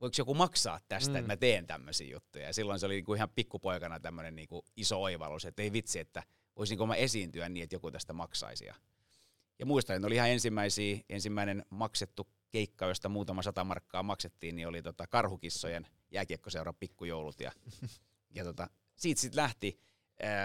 voiko 0.00 0.14
joku 0.18 0.34
maksaa 0.34 0.80
tästä, 0.88 1.10
mm. 1.10 1.16
että 1.16 1.32
mä 1.32 1.36
teen 1.36 1.66
tämmöisiä 1.66 2.12
juttuja. 2.12 2.46
Ja 2.46 2.52
silloin 2.52 2.80
se 2.80 2.86
oli 2.86 2.94
niinku 2.94 3.14
ihan 3.14 3.30
pikkupoikana 3.30 4.00
tämmöinen 4.00 4.36
niinku 4.36 4.64
iso 4.76 5.02
oivallus, 5.02 5.44
että 5.44 5.62
ei 5.62 5.72
vitsi, 5.72 5.98
että 5.98 6.22
voisinko 6.56 6.86
mä 6.86 6.94
esiintyä 6.94 7.48
niin, 7.48 7.64
että 7.64 7.76
joku 7.76 7.90
tästä 7.90 8.12
maksaisi. 8.12 8.64
Ja, 8.64 8.74
ja 9.58 9.66
muistan, 9.66 9.96
että 9.96 10.06
oli 10.06 10.14
ihan 10.14 10.30
ensimmäisiä, 10.30 10.98
ensimmäinen 11.08 11.64
maksettu 11.70 12.28
keikka, 12.50 12.86
josta 12.86 13.08
muutama 13.08 13.42
sata 13.42 13.64
markkaa 13.64 14.02
maksettiin, 14.02 14.56
niin 14.56 14.68
oli 14.68 14.82
tota 14.82 15.06
Karhukissojen 15.06 15.86
jääkiekkoseuran 16.10 16.74
pikkujoulut. 16.74 17.40
Ja, 17.40 17.52
ja 18.36 18.44
tota, 18.44 18.70
siitä 18.96 19.20
sitten 19.20 19.42
lähti 19.42 19.80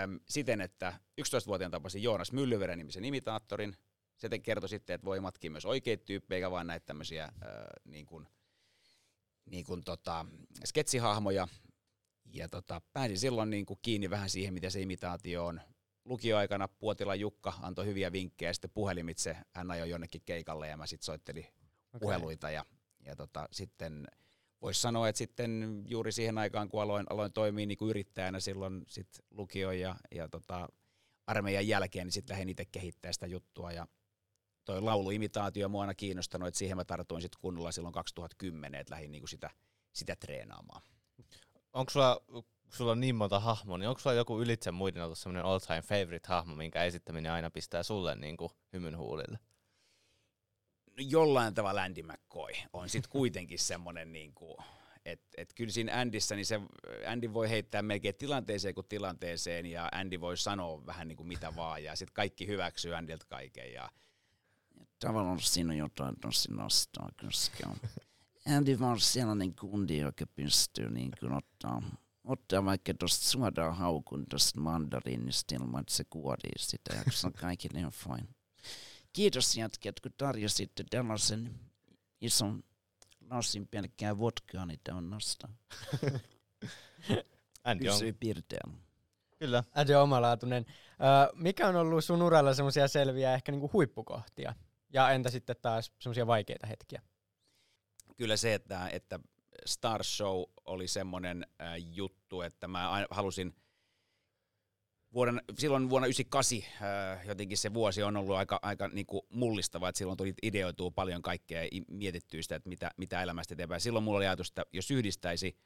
äm, 0.04 0.20
siten, 0.30 0.62
että 0.62 0.94
11-vuotiaan 1.22 1.72
tapasin 1.72 2.04
Joonas 2.04 2.32
Myllyveren 2.32 2.78
nimisen 2.78 3.06
imitaattorin. 3.06 3.78
Se 4.18 4.40
kertoi 4.40 4.70
sitten, 4.70 4.94
että 4.94 5.06
voi 5.06 5.20
matkia 5.20 5.52
myös 5.52 5.66
oikeita 5.66 6.06
tyyppejä, 6.06 6.38
eikä 6.38 6.52
vaan 6.52 6.68
näitä 6.68 6.86
tämmöisiä 6.86 7.24
äh, 7.24 7.32
niin 7.86 8.06
kuin– 8.06 8.28
niin 9.46 9.66
kuin 9.66 9.84
tota, 9.84 10.26
sketsihahmoja. 10.66 11.48
Ja 12.34 12.50
tota, 12.50 12.82
pääsin 12.94 13.18
silloin 13.18 13.50
niin 13.50 13.66
kuin 13.66 13.80
kiinni 13.82 14.10
vähän 14.10 14.30
siihen, 14.30 14.54
mitä 14.54 14.70
se 14.70 14.82
imitaatio 14.82 15.46
on. 15.46 15.62
Lukioaikana 16.06 16.68
Puotila 16.68 17.16
Jukka 17.16 17.54
antoi 17.62 17.86
hyviä 17.86 18.12
vinkkejä, 18.12 18.54
sitten 18.54 18.72
puhelimitse 18.74 19.38
hän 19.52 19.72
ajoi 19.72 19.90
jonnekin 19.90 20.22
keikalle 20.26 20.68
ja 20.68 20.78
mä 20.78 20.88
sitten 20.88 21.06
soittelin 21.06 21.46
okay. 21.46 22.00
puheluita. 22.00 22.52
Ja, 22.52 22.66
ja 23.06 23.16
tota, 23.16 23.48
sitten 23.52 24.08
voisi 24.62 24.82
sanoa, 24.82 25.10
että 25.10 25.18
sitten 25.18 25.84
juuri 25.88 26.12
siihen 26.12 26.38
aikaan, 26.38 26.70
kun 26.70 26.82
aloin, 26.82 27.06
aloin 27.10 27.34
toimia 27.34 27.66
niin 27.66 27.78
kuin 27.78 27.90
yrittäjänä 27.90 28.40
silloin 28.40 28.84
sit 28.88 29.08
lukio 29.32 29.72
ja, 29.72 29.96
ja 30.16 30.30
tota, 30.30 30.68
armeijan 31.28 31.68
jälkeen, 31.68 32.06
niin 32.06 32.12
sitten 32.12 32.34
lähdin 32.34 32.50
itse 32.50 32.66
kehittämään 32.66 33.14
sitä 33.14 33.28
juttua. 33.28 33.72
Ja 33.72 33.88
toi 34.66 34.82
lauluimitaatio 34.82 35.70
mua 35.70 35.82
aina 35.82 35.94
kiinnostanut, 35.94 36.48
että 36.48 36.58
siihen 36.58 36.78
mä 36.78 36.86
tartuin 36.86 37.22
sitten 37.22 37.42
kunnolla 37.42 37.72
silloin 37.72 37.94
2010, 37.94 38.82
että 38.82 38.94
lähdin 38.94 39.12
niinku 39.12 39.28
sitä, 39.28 39.50
sitä 39.94 40.16
treenaamaan. 40.16 40.82
Onko 41.74 41.90
sulla, 41.90 42.22
sulla 42.70 42.92
on 42.92 43.00
niin 43.00 43.16
monta 43.16 43.40
hahmoa, 43.40 43.78
niin 43.78 43.90
onko 43.90 44.00
sulla 44.00 44.16
joku 44.16 44.42
ylitse 44.42 44.72
muiden 44.72 45.04
ollut 45.04 45.18
semmoinen 45.18 45.46
all 45.46 45.60
time 45.60 45.82
favorite 45.82 46.28
hahmo, 46.28 46.56
minkä 46.56 46.84
esittäminen 46.84 47.32
aina 47.32 47.50
pistää 47.50 47.84
sulle 47.84 48.16
niinku 48.16 48.52
hymyn 48.74 48.98
huulille? 48.98 49.40
No 50.98 51.04
jollain 51.10 51.54
tavalla 51.54 51.84
Andy 51.84 52.02
McCoy 52.04 52.52
on 52.74 52.90
sitten 52.90 53.12
kuitenkin 53.12 53.60
semmoinen, 53.74 54.14
niinku, 54.14 54.58
et, 55.06 55.22
et 55.38 55.54
kyllä 55.54 55.72
siinä 55.72 56.00
Andyssä, 56.00 56.36
niin 56.36 56.46
se, 56.46 56.62
Andy 57.08 57.34
voi 57.34 57.50
heittää 57.50 57.82
melkein 57.82 58.16
tilanteeseen 58.16 58.76
kuin 58.76 58.88
tilanteeseen, 58.88 59.66
ja 59.66 59.90
Andy 59.92 60.22
voi 60.22 60.38
sanoa 60.38 60.86
vähän 60.86 61.08
niin 61.08 61.18
kuin 61.18 61.28
mitä 61.28 61.56
vaan, 61.56 61.84
ja 61.84 61.96
sitten 61.96 62.14
kaikki 62.14 62.48
hyväksyy 62.48 62.96
Andyltä 62.96 63.26
kaiken, 63.30 63.74
ja 63.74 63.90
Tavallaan 65.04 65.40
siinä 65.40 65.72
on 65.72 65.78
jotain 65.78 66.16
tosi 66.22 66.52
nostaa, 66.52 67.10
koska 67.22 67.76
Andy 68.58 68.80
vaan 68.80 69.00
sellainen 69.00 69.56
kundi, 69.56 69.98
joka 69.98 70.26
pystyy 70.36 70.90
niin 70.90 71.12
kuin 71.20 71.34
ottaa, 71.34 71.82
ottaa 72.24 72.66
vaikka 72.66 72.94
tuosta 72.94 73.26
suoraan 73.26 73.76
haukun 73.76 74.26
tuosta 74.30 74.60
mandariinista 74.60 75.56
ilman, 75.56 75.82
että 75.82 75.94
se 75.94 76.04
kuorii 76.04 76.54
sitä, 76.58 76.96
ja 76.96 77.04
se 77.12 77.28
on 77.28 77.34
kaikille 77.34 77.80
ihan 77.80 77.92
fine. 77.92 78.28
Kiitos 79.14 79.58
jätkät, 79.58 80.00
kun 80.00 80.12
tarjositte 80.18 80.84
tällaisen 80.90 81.60
ison 82.22 82.64
lasin 83.30 83.68
pelkkää 83.68 84.18
vodkaa, 84.18 84.66
niin 84.66 84.80
tämä 84.84 84.98
on 84.98 85.10
nostaa. 85.10 85.50
Andy 87.64 87.88
on, 87.88 87.94
Pysyy 87.94 88.14
pirteällä. 88.14 88.78
kyllä. 89.40 89.64
Andy 89.76 89.94
on 89.94 90.04
omalaatuinen. 90.04 90.66
Ö, 90.68 91.34
mikä 91.36 91.68
on 91.68 91.76
ollut 91.76 92.06
sun 92.06 92.22
uralla 92.22 92.54
semmoisia 92.54 92.88
selviä 92.88 93.34
ehkä 93.34 93.52
niinku 93.52 93.70
huippukohtia? 93.74 94.56
Ja 94.94 95.10
entä 95.12 95.30
sitten 95.30 95.56
taas 95.62 95.92
semmoisia 96.00 96.28
vaikeita 96.28 96.68
hetkiä? 96.68 97.02
kyllä 98.18 98.38
se, 98.38 98.54
että, 98.54 98.90
että 98.90 99.20
Star 99.66 100.04
Show 100.04 100.44
oli 100.66 100.88
semmoinen 100.88 101.48
äh, 101.62 101.74
juttu, 101.78 102.42
että 102.42 102.68
mä 102.68 102.92
aina 102.92 103.08
halusin 103.12 103.56
vuoden, 105.14 105.42
silloin 105.58 105.90
vuonna 105.90 106.08
1998 106.08 107.20
äh, 107.20 107.28
jotenkin 107.28 107.58
se 107.58 107.74
vuosi 107.74 108.04
on 108.04 108.18
ollut 108.18 108.36
aika, 108.36 108.60
aika 108.62 108.88
niin 108.88 109.06
kuin 109.06 109.22
mullistava, 109.30 109.90
että 109.90 109.98
silloin 109.98 110.18
tuli 110.18 110.34
ideoitua 110.44 110.92
paljon 110.92 111.22
kaikkea 111.22 111.64
ja 111.64 111.70
mietittyä 111.88 112.42
sitä, 112.42 112.56
että 112.56 112.70
mitä, 112.70 112.92
mitä 112.98 113.24
elämästä 113.24 113.54
eteenpäin. 113.54 113.82
Silloin 113.82 114.04
mulla 114.04 114.18
oli 114.18 114.28
ajatus, 114.28 114.48
että 114.48 114.66
jos 114.74 114.92
yhdistäisi 114.92 115.58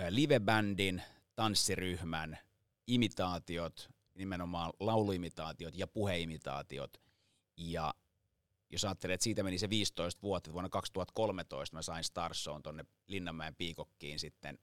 äh, 0.00 0.06
livebändin, 0.08 1.02
tanssiryhmän, 1.34 2.38
imitaatiot, 2.86 3.90
nimenomaan 4.14 4.72
lauluimitaatiot 4.80 5.74
ja 5.76 5.86
puheimitaatiot 5.86 7.00
ja 7.56 7.94
jos 8.70 8.84
ajattelee, 8.84 9.14
että 9.14 9.24
siitä 9.24 9.42
meni 9.42 9.58
se 9.58 9.70
15 9.70 10.22
vuotta, 10.22 10.48
että 10.48 10.52
vuonna 10.52 10.68
2013 10.68 11.76
mä 11.76 11.82
sain 11.82 12.04
Star 12.04 12.34
Shown 12.34 12.62
tonne 12.62 12.84
Linnanmäen 13.06 13.54
piikokkiin 13.54 14.18
sitten 14.18 14.58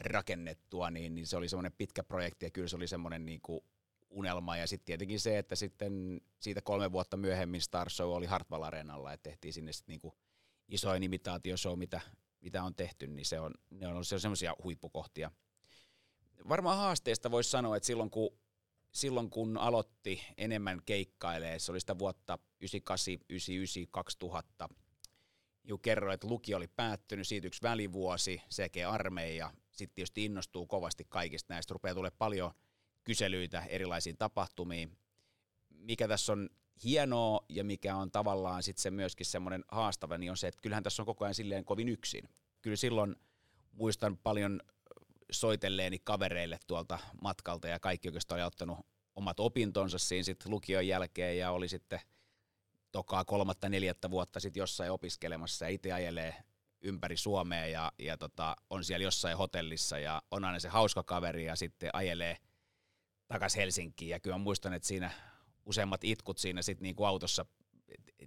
rakennettua, 0.00 0.90
niin, 0.90 1.14
niin 1.14 1.26
se 1.26 1.36
oli 1.36 1.48
semmoinen 1.48 1.72
pitkä 1.72 2.04
projekti 2.04 2.46
ja 2.46 2.50
kyllä 2.50 2.68
se 2.68 2.76
oli 2.76 2.88
semmoinen 2.88 3.26
niin 3.26 3.40
kuin 3.42 3.60
unelma. 4.10 4.56
Ja 4.56 4.66
sitten 4.66 4.86
tietenkin 4.86 5.20
se, 5.20 5.38
että 5.38 5.56
sitten 5.56 6.20
siitä 6.40 6.62
kolme 6.62 6.92
vuotta 6.92 7.16
myöhemmin 7.16 7.60
Star 7.60 7.88
oli 8.04 8.26
Hartwall 8.26 8.62
Areenalla 8.62 9.10
ja 9.10 9.18
tehtiin 9.18 9.52
sinne 9.52 9.72
sitten 9.72 9.98
niin 10.02 10.12
isoin 10.68 11.02
imitaatioshow, 11.02 11.78
mitä, 11.78 12.00
mitä 12.40 12.62
on 12.62 12.74
tehty, 12.74 13.06
niin 13.06 13.26
se 13.26 13.40
on, 13.40 13.54
ne 13.70 13.86
on 13.86 13.92
ollut 13.92 14.06
semmoisia 14.06 14.56
huippukohtia. 14.64 15.30
Varmaan 16.48 16.78
haasteesta 16.78 17.30
voisi 17.30 17.50
sanoa, 17.50 17.76
että 17.76 17.86
silloin 17.86 18.10
kun 18.10 18.38
silloin 18.92 19.30
kun 19.30 19.58
aloitti 19.58 20.22
enemmän 20.36 20.82
keikkailee, 20.86 21.58
se 21.58 21.72
oli 21.72 21.80
sitä 21.80 21.98
vuotta 21.98 22.38
98, 22.62 23.14
99, 23.28 23.86
2000, 23.90 24.68
Ju 25.64 25.78
kerroin, 25.78 26.14
että 26.14 26.26
lukio 26.26 26.56
oli 26.56 26.68
päättynyt, 26.68 27.28
siitä 27.28 27.46
yksi 27.46 27.62
välivuosi, 27.62 28.42
sekä 28.48 28.90
armeija, 28.90 29.50
sitten 29.70 29.94
tietysti 29.94 30.24
innostuu 30.24 30.66
kovasti 30.66 31.06
kaikista 31.08 31.54
näistä, 31.54 31.74
rupeaa 31.74 31.94
tulee 31.94 32.10
paljon 32.10 32.52
kyselyitä 33.04 33.60
erilaisiin 33.68 34.16
tapahtumiin. 34.16 34.98
Mikä 35.70 36.08
tässä 36.08 36.32
on 36.32 36.50
hienoa 36.84 37.44
ja 37.48 37.64
mikä 37.64 37.96
on 37.96 38.10
tavallaan 38.10 38.62
sitten 38.62 38.82
se 38.82 38.90
myöskin 38.90 39.26
semmoinen 39.26 39.64
haastava, 39.68 40.18
niin 40.18 40.30
on 40.30 40.36
se, 40.36 40.48
että 40.48 40.60
kyllähän 40.62 40.82
tässä 40.82 41.02
on 41.02 41.06
koko 41.06 41.24
ajan 41.24 41.34
silleen 41.34 41.64
kovin 41.64 41.88
yksin. 41.88 42.28
Kyllä 42.62 42.76
silloin 42.76 43.16
muistan 43.72 44.16
paljon 44.16 44.60
soitelleeni 45.30 45.98
kavereille 45.98 46.58
tuolta 46.66 46.98
matkalta 47.22 47.68
ja 47.68 47.80
kaikki 47.80 48.08
oikeastaan 48.08 48.40
oli 48.40 48.46
ottanut 48.46 48.78
omat 49.14 49.40
opintonsa 49.40 49.98
siinä 49.98 50.22
sitten 50.22 50.50
lukion 50.50 50.86
jälkeen 50.86 51.38
ja 51.38 51.50
oli 51.50 51.68
sitten 51.68 52.00
tokaa 52.92 53.24
kolmatta, 53.24 53.68
neljättä 53.68 54.10
vuotta 54.10 54.40
sitten 54.40 54.60
jossain 54.60 54.90
opiskelemassa 54.90 55.64
ja 55.64 55.68
itse 55.68 55.92
ajelee 55.92 56.34
ympäri 56.80 57.16
Suomea 57.16 57.66
ja, 57.66 57.92
ja 57.98 58.18
tota, 58.18 58.56
on 58.70 58.84
siellä 58.84 59.04
jossain 59.04 59.36
hotellissa 59.36 59.98
ja 59.98 60.22
on 60.30 60.44
aina 60.44 60.60
se 60.60 60.68
hauska 60.68 61.02
kaveri 61.02 61.44
ja 61.44 61.56
sitten 61.56 61.90
ajelee 61.92 62.36
takaisin 63.28 63.60
Helsinkiin 63.60 64.08
ja 64.08 64.20
kyllä 64.20 64.38
mä 64.38 64.44
muistan, 64.44 64.72
että 64.72 64.88
siinä 64.88 65.10
useammat 65.66 66.04
itkut 66.04 66.38
siinä 66.38 66.62
sitten 66.62 66.82
niinku 66.82 67.04
autossa 67.04 67.46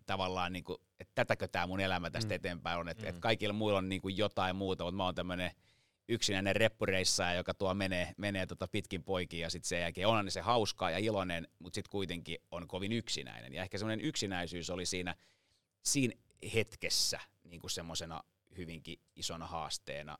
tavallaan, 0.06 0.54
niinku, 0.54 0.82
että 1.00 1.12
tätäkö 1.16 1.48
tämä 1.48 1.68
mun 1.68 1.80
elämä 1.80 2.10
tästä 2.10 2.34
mm. 2.34 2.36
eteenpäin 2.36 2.80
on, 2.80 2.90
että 2.90 3.04
mm. 3.04 3.10
et 3.10 3.20
kaikilla 3.20 3.54
muilla 3.54 3.78
on 3.78 3.90
niinku 3.90 4.10
jotain 4.10 4.56
muuta, 4.56 4.84
mutta 4.84 4.98
mä 4.98 5.04
oon 5.06 5.16
tämmöinen 5.16 5.52
yksinäinen 6.10 6.56
reppureissaaja, 6.56 7.34
joka 7.38 7.54
tuo 7.54 7.74
menee, 7.74 8.14
menee 8.18 8.46
tota 8.46 8.68
pitkin 8.68 9.04
poikin 9.04 9.40
ja 9.40 9.50
sitten 9.50 9.68
sen 9.68 9.82
jälkeen 9.82 10.08
on 10.08 10.18
aina 10.18 10.30
se 10.30 10.42
hauskaa 10.42 10.92
ja 10.92 10.98
iloinen, 10.98 11.48
mutta 11.60 11.76
sitten 11.76 11.92
kuitenkin 11.92 12.38
on 12.52 12.68
kovin 12.68 12.92
yksinäinen. 12.92 13.54
Ja 13.54 13.62
ehkä 13.64 13.78
semmoinen 13.78 14.06
yksinäisyys 14.06 14.70
oli 14.70 14.86
siinä, 14.86 15.16
siinä 15.84 16.14
hetkessä 16.54 17.20
niin 17.44 17.62
kuin 17.62 17.72
semmoisena 17.72 18.24
hyvinkin 18.58 19.00
isona 19.16 19.48
haasteena. 19.48 20.18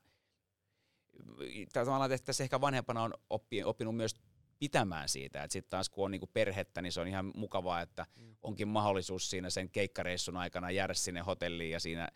Tavallaan 1.72 2.12
että 2.12 2.26
tässä 2.26 2.44
ehkä 2.44 2.60
vanhempana 2.60 3.02
on 3.02 3.14
oppi, 3.30 3.64
oppinut 3.64 3.96
myös 3.96 4.14
pitämään 4.58 5.08
siitä, 5.08 5.42
että 5.42 5.52
sitten 5.52 5.70
taas 5.70 5.88
kun 5.88 6.04
on 6.04 6.10
niinku 6.10 6.26
perhettä, 6.26 6.82
niin 6.82 6.92
se 6.92 7.00
on 7.00 7.08
ihan 7.08 7.32
mukavaa, 7.34 7.80
että 7.80 8.06
onkin 8.42 8.68
mahdollisuus 8.68 9.30
siinä 9.30 9.50
sen 9.50 9.70
keikkareissun 9.70 10.36
aikana 10.36 10.70
jäädä 10.70 10.94
sinne 10.94 11.20
hotelliin 11.20 11.70
ja 11.70 11.80
siinä 11.80 12.08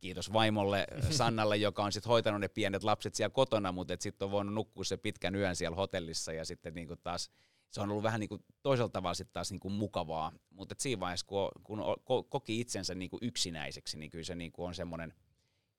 kiitos 0.00 0.32
vaimolle 0.32 0.86
Sannalle, 1.10 1.56
joka 1.56 1.84
on 1.84 1.92
sitten 1.92 2.10
hoitanut 2.10 2.40
ne 2.40 2.48
pienet 2.48 2.82
lapset 2.82 3.14
siellä 3.14 3.30
kotona, 3.30 3.72
mutta 3.72 3.94
sitten 3.98 4.26
on 4.26 4.32
voinut 4.32 4.54
nukkua 4.54 4.84
se 4.84 4.96
pitkän 4.96 5.34
yön 5.34 5.56
siellä 5.56 5.76
hotellissa 5.76 6.32
ja 6.32 6.44
sitten 6.44 6.74
niinku 6.74 6.96
taas 6.96 7.30
se 7.70 7.80
on 7.80 7.90
ollut 7.90 8.02
vähän 8.02 8.20
niinku 8.20 8.38
toisella 8.62 8.88
tavalla 8.88 9.14
sitten 9.14 9.32
taas 9.32 9.50
niinku 9.50 9.70
mukavaa, 9.70 10.32
mutta 10.50 10.74
siinä 10.78 11.00
vaiheessa 11.00 11.26
kun, 11.26 11.50
kun 11.64 11.78
ko- 11.78 12.26
koki 12.28 12.60
itsensä 12.60 12.94
niinku 12.94 13.18
yksinäiseksi, 13.22 13.98
niin 13.98 14.10
kyllä 14.10 14.24
se 14.24 14.34
niinku 14.34 14.64
on 14.64 14.74
semmoinen 14.74 15.14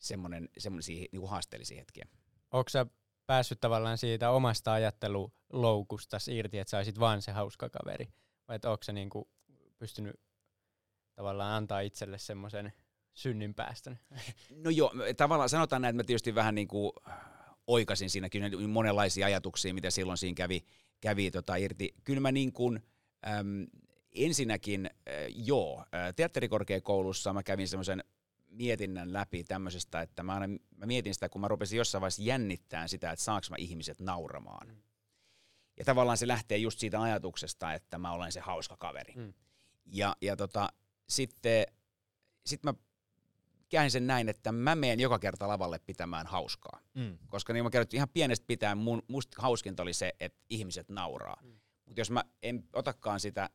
semmoinen, 0.01 0.49
semmoisia 0.57 1.05
niinku 1.11 1.27
haasteellisia 1.27 1.79
hetkiä. 1.79 2.05
Onko 2.51 2.69
sä 2.69 2.85
päässyt 3.25 3.59
tavallaan 3.59 3.97
siitä 3.97 4.31
omasta 4.31 4.73
ajatteluloukusta 4.73 6.17
irti, 6.31 6.59
että 6.59 6.71
sä 6.71 6.77
olisit 6.77 6.99
vaan 6.99 7.21
se 7.21 7.31
hauska 7.31 7.69
kaveri? 7.69 8.13
Vai 8.47 8.59
onko 8.65 8.83
sä 8.83 8.93
niinku 8.93 9.29
pystynyt 9.79 10.15
tavallaan 11.15 11.53
antaa 11.53 11.79
itselle 11.79 12.17
semmoisen 12.17 12.73
synnin 13.21 13.53
päästön? 13.53 13.99
No 14.55 14.69
joo, 14.69 14.93
tavallaan 15.17 15.49
sanotaan 15.49 15.81
näin, 15.81 15.89
että 15.95 16.03
mä 16.03 16.07
tietysti 16.07 16.35
vähän 16.35 16.55
niin 16.55 16.67
kuin 16.67 16.91
oikasin 17.67 18.09
siinä 18.09 18.29
kyllä 18.29 18.49
ne 18.49 18.67
monenlaisia 18.67 19.25
ajatuksia, 19.25 19.73
mitä 19.73 19.89
silloin 19.89 20.17
siinä 20.17 20.35
kävi, 20.35 20.63
kävi 21.01 21.31
tota 21.31 21.55
irti. 21.55 21.95
Kyllä 22.03 22.19
mä 22.19 22.31
niin 22.31 22.53
kuin, 22.53 22.83
äm, 23.39 23.67
ensinnäkin, 24.11 24.85
äh, 24.85 25.13
joo, 25.35 25.79
äh, 25.79 26.13
teatterikorkeakoulussa 26.15 27.33
mä 27.33 27.43
kävin 27.43 27.67
semmoisen 27.67 28.03
mietinnän 28.49 29.13
läpi 29.13 29.43
tämmöisestä, 29.43 30.01
että 30.01 30.23
mä, 30.23 30.33
aina, 30.33 30.47
mä 30.77 30.85
mietin 30.85 31.13
sitä, 31.13 31.29
kun 31.29 31.41
mä 31.41 31.47
rupesin 31.47 31.77
jossain 31.77 32.01
vaiheessa 32.01 32.23
jännittää 32.23 32.87
sitä, 32.87 33.11
että 33.11 33.25
saanko 33.25 33.47
mä 33.49 33.55
ihmiset 33.59 33.99
nauramaan. 33.99 34.67
Mm. 34.67 34.81
Ja 35.79 35.85
tavallaan 35.85 36.17
se 36.17 36.27
lähtee 36.27 36.57
just 36.57 36.79
siitä 36.79 37.01
ajatuksesta, 37.01 37.73
että 37.73 37.97
mä 37.97 38.11
olen 38.11 38.31
se 38.31 38.39
hauska 38.39 38.77
kaveri. 38.77 39.13
Mm. 39.15 39.33
Ja, 39.85 40.15
ja 40.21 40.35
tota, 40.35 40.69
sitten 41.09 41.65
sit 42.45 42.63
mä 42.63 42.73
käyn 43.71 43.91
sen 43.91 44.07
näin, 44.07 44.29
että 44.29 44.51
mä 44.51 44.75
menen 44.75 44.99
joka 44.99 45.19
kerta 45.19 45.47
lavalle 45.47 45.79
pitämään 45.79 46.27
hauskaa. 46.27 46.79
Mm. 46.93 47.17
Koska 47.27 47.53
niin 47.53 47.63
mä 47.63 47.69
kerron, 47.69 47.87
ihan 47.93 48.09
pienestä 48.09 48.45
pitää 48.47 48.75
mun, 48.75 49.03
musta 49.07 49.41
hauskinta 49.41 49.83
oli 49.83 49.93
se, 49.93 50.13
että 50.19 50.39
ihmiset 50.49 50.89
nauraa. 50.89 51.41
Mm. 51.43 51.59
Mutta 51.85 52.01
jos 52.01 52.11
mä 52.11 52.23
en 52.43 52.63
otakaan 52.73 53.19
sitä 53.19 53.49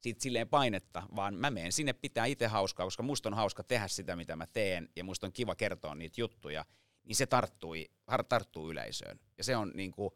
siitä 0.00 0.22
silleen 0.22 0.48
painetta, 0.48 1.02
vaan 1.16 1.34
mä 1.34 1.50
menen 1.50 1.72
sinne 1.72 1.92
pitää 1.92 2.26
itse 2.26 2.46
hauskaa, 2.46 2.86
koska 2.86 3.02
musta 3.02 3.28
on 3.28 3.34
hauska 3.34 3.62
tehdä 3.62 3.88
sitä, 3.88 4.16
mitä 4.16 4.36
mä 4.36 4.46
teen, 4.46 4.88
ja 4.96 5.04
musta 5.04 5.26
on 5.26 5.32
kiva 5.32 5.54
kertoa 5.54 5.94
niitä 5.94 6.20
juttuja, 6.20 6.64
niin 7.04 7.16
se 7.16 7.26
tarttui, 7.26 7.90
tarttuu 8.28 8.70
yleisöön. 8.70 9.20
Ja 9.38 9.44
se 9.44 9.56
on, 9.56 9.72
niin 9.74 9.92
kuin, 9.92 10.10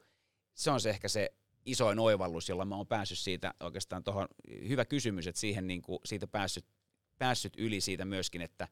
se 0.55 0.71
on 0.71 0.81
se 0.81 0.91
ehkä 0.91 1.09
se 1.09 1.33
isoin 1.67 1.99
oivallus, 1.99 2.49
jolla 2.49 2.65
mä 2.65 2.77
oon 2.77 2.87
päässyt 2.87 3.19
siitä 3.19 3.55
oikeastaan 3.61 4.05
tuohon, 4.05 4.29
hyvä 4.69 4.85
kysymys, 4.85 5.27
että 5.27 5.41
siihen 5.41 5.67
niin 5.67 5.83
kuin, 5.83 5.99
siitä 6.05 6.27
päässyt, 6.27 6.67
päässyt 7.19 7.53
yli 7.57 7.81
siitä 7.81 8.05
myöskin, 8.05 8.41
että 8.41 8.69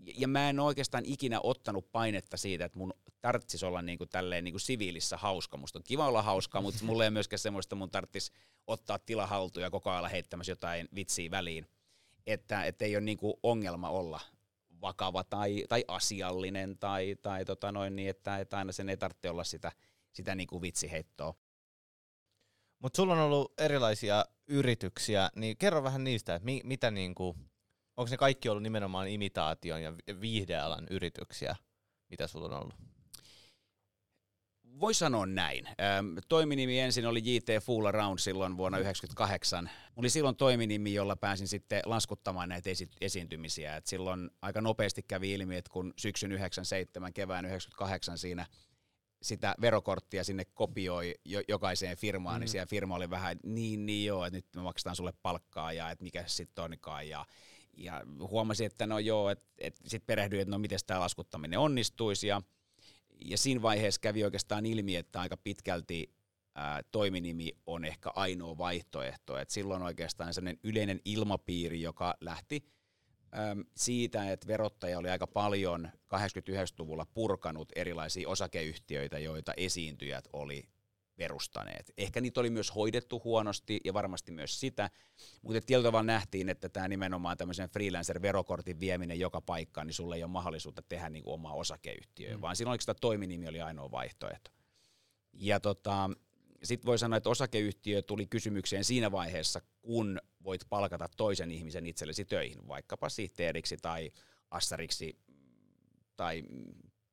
ja 0.00 0.28
mä 0.28 0.50
en 0.50 0.60
oikeastaan 0.60 1.04
ikinä 1.06 1.40
ottanut 1.42 1.92
painetta 1.92 2.36
siitä, 2.36 2.64
että 2.64 2.78
mun 2.78 2.94
tarvitsisi 3.20 3.66
olla 3.66 3.82
niinku 3.82 4.06
tälleen 4.06 4.44
niinku 4.44 4.58
siviilissä 4.58 5.16
hauska. 5.16 5.56
Musta 5.56 5.78
on 5.78 5.82
kiva 5.82 6.08
olla 6.08 6.22
hauska, 6.22 6.60
mutta 6.60 6.84
mulla 6.84 7.04
ei 7.04 7.10
myöskään 7.10 7.38
semmoista, 7.38 7.76
mun 7.76 7.90
tarvitsisi 7.90 8.32
ottaa 8.66 8.98
tila 8.98 9.26
haltuun 9.26 9.64
ja 9.64 9.70
koko 9.70 9.90
ajan 9.90 10.10
heittämässä 10.10 10.52
jotain 10.52 10.88
vitsiä 10.94 11.30
väliin. 11.30 11.66
Että 12.26 12.64
et 12.64 12.82
ei 12.82 12.96
ole 12.96 13.04
niinku 13.04 13.38
ongelma 13.42 13.90
olla 13.90 14.20
vakava 14.80 15.24
tai, 15.24 15.64
tai 15.68 15.84
asiallinen 15.88 16.78
tai, 16.78 17.16
tai 17.22 17.44
tota 17.44 17.72
noin 17.72 17.96
niin, 17.96 18.10
että, 18.10 18.38
että 18.38 18.58
aina 18.58 18.72
sen 18.72 18.88
ei 18.88 18.96
tarvitse 18.96 19.30
olla 19.30 19.44
sitä, 19.44 19.72
sitä 20.12 20.34
niinku 20.34 20.62
vitsiheittoa. 20.62 21.34
Mutta 22.78 22.96
sulla 22.96 23.12
on 23.12 23.20
ollut 23.20 23.52
erilaisia 23.60 24.24
yrityksiä, 24.46 25.30
niin 25.36 25.56
kerro 25.56 25.82
vähän 25.82 26.04
niistä, 26.04 26.34
että 26.34 26.44
mi, 26.44 26.60
mitä 26.64 26.90
niinku, 26.90 27.36
onko 27.98 28.10
ne 28.10 28.16
kaikki 28.16 28.48
ollut 28.48 28.62
nimenomaan 28.62 29.08
imitaation 29.08 29.82
ja 29.82 29.92
viihdealan 30.20 30.86
yrityksiä? 30.90 31.56
mitä 32.10 32.26
sulla 32.26 32.46
on 32.46 32.62
ollut? 32.62 32.74
Voi 34.80 34.94
sanoa 34.94 35.26
näin. 35.26 35.66
Ähm, 35.66 36.18
toiminimi 36.28 36.80
ensin 36.80 37.06
oli 37.06 37.22
JT 37.24 37.64
Fool 37.64 37.86
Around 37.86 38.18
silloin 38.18 38.56
vuonna 38.56 38.78
1998. 38.78 39.64
Mulla 39.64 39.92
oli 39.96 40.10
silloin 40.10 40.36
toiminimi, 40.36 40.94
jolla 40.94 41.16
pääsin 41.16 41.48
sitten 41.48 41.82
laskuttamaan 41.84 42.48
näitä 42.48 42.70
esi- 42.70 42.90
esiintymisiä. 43.00 43.76
Et 43.76 43.86
silloin 43.86 44.30
aika 44.42 44.60
nopeasti 44.60 45.02
kävi 45.02 45.32
ilmi, 45.32 45.56
että 45.56 45.70
kun 45.72 45.94
syksyn 45.96 46.32
97, 46.32 47.12
kevään 47.12 47.44
98 47.44 48.18
siinä 48.18 48.46
sitä 49.22 49.54
verokorttia 49.60 50.24
sinne 50.24 50.44
kopioi 50.44 51.14
jo, 51.24 51.40
jokaiseen 51.48 51.96
firmaan, 51.96 52.36
mm. 52.36 52.40
niin 52.40 52.48
siellä 52.48 52.66
firma 52.66 52.94
oli 52.94 53.10
vähän, 53.10 53.36
niin, 53.42 53.86
niin 53.86 54.06
joo, 54.06 54.24
että 54.24 54.36
nyt 54.36 54.46
me 54.56 54.62
maksetaan 54.62 54.96
sulle 54.96 55.12
palkkaa 55.22 55.72
ja 55.72 55.90
että 55.90 56.04
mikä 56.04 56.24
sitten 56.26 56.64
onkaan. 56.64 57.08
Ja, 57.08 57.26
ja 57.78 58.02
huomasin, 58.20 58.66
että 58.66 58.86
no 58.86 58.98
joo, 58.98 59.30
että, 59.30 59.44
että 59.58 59.80
sitten 59.86 60.06
perehdyin, 60.06 60.42
että 60.42 60.50
no 60.50 60.58
miten 60.58 60.78
tämä 60.86 61.00
laskuttaminen 61.00 61.58
onnistuisi. 61.58 62.26
Ja, 62.26 62.42
ja 63.24 63.38
siinä 63.38 63.62
vaiheessa 63.62 64.00
kävi 64.00 64.24
oikeastaan 64.24 64.66
ilmi, 64.66 64.96
että 64.96 65.20
aika 65.20 65.36
pitkälti 65.36 66.14
ää, 66.54 66.82
toiminimi 66.90 67.52
on 67.66 67.84
ehkä 67.84 68.10
ainoa 68.14 68.58
vaihtoehto. 68.58 69.38
Et 69.38 69.50
silloin 69.50 69.82
oikeastaan 69.82 70.34
sellainen 70.34 70.60
yleinen 70.64 71.00
ilmapiiri, 71.04 71.82
joka 71.82 72.14
lähti 72.20 72.64
siitä, 73.76 74.32
että 74.32 74.46
verottaja 74.46 74.98
oli 74.98 75.10
aika 75.10 75.26
paljon 75.26 75.88
89-luvulla 76.14 77.06
purkanut 77.14 77.68
erilaisia 77.76 78.28
osakeyhtiöitä, 78.28 79.18
joita 79.18 79.52
esiintyjät 79.56 80.28
oli 80.32 80.68
perustaneet. 81.18 81.92
Ehkä 81.96 82.20
niitä 82.20 82.40
oli 82.40 82.50
myös 82.50 82.74
hoidettu 82.74 83.20
huonosti 83.24 83.80
ja 83.84 83.94
varmasti 83.94 84.32
myös 84.32 84.60
sitä, 84.60 84.90
mutta 85.42 85.60
tietyllä 85.60 85.88
tavalla 85.88 86.02
nähtiin, 86.02 86.48
että 86.48 86.68
tämä 86.68 86.88
nimenomaan 86.88 87.36
tämmöisen 87.36 87.68
freelancer-verokortin 87.68 88.80
vieminen 88.80 89.20
joka 89.20 89.40
paikkaan, 89.40 89.86
niin 89.86 89.94
sulle 89.94 90.16
ei 90.16 90.22
ole 90.22 90.30
mahdollisuutta 90.30 90.82
tehdä 90.82 91.08
niin 91.08 91.24
kuin 91.24 91.34
omaa 91.34 91.54
osakeyhtiöä, 91.54 92.36
mm. 92.36 92.40
vaan 92.40 92.56
oliko 92.66 92.80
sitä 92.80 92.94
toiminimi 92.94 93.48
oli 93.48 93.60
ainoa 93.60 93.90
vaihtoehto. 93.90 94.50
Ja 95.32 95.60
tota, 95.60 96.10
sitten 96.62 96.86
voi 96.86 96.98
sanoa, 96.98 97.16
että 97.16 97.30
osakeyhtiö 97.30 98.02
tuli 98.02 98.26
kysymykseen 98.26 98.84
siinä 98.84 99.12
vaiheessa, 99.12 99.60
kun 99.82 100.20
voit 100.44 100.60
palkata 100.68 101.08
toisen 101.16 101.50
ihmisen 101.50 101.86
itsellesi 101.86 102.24
töihin, 102.24 102.68
vaikkapa 102.68 103.08
sihteeriksi 103.08 103.76
tai 103.82 104.10
assariksi 104.50 105.18
tai 106.16 106.42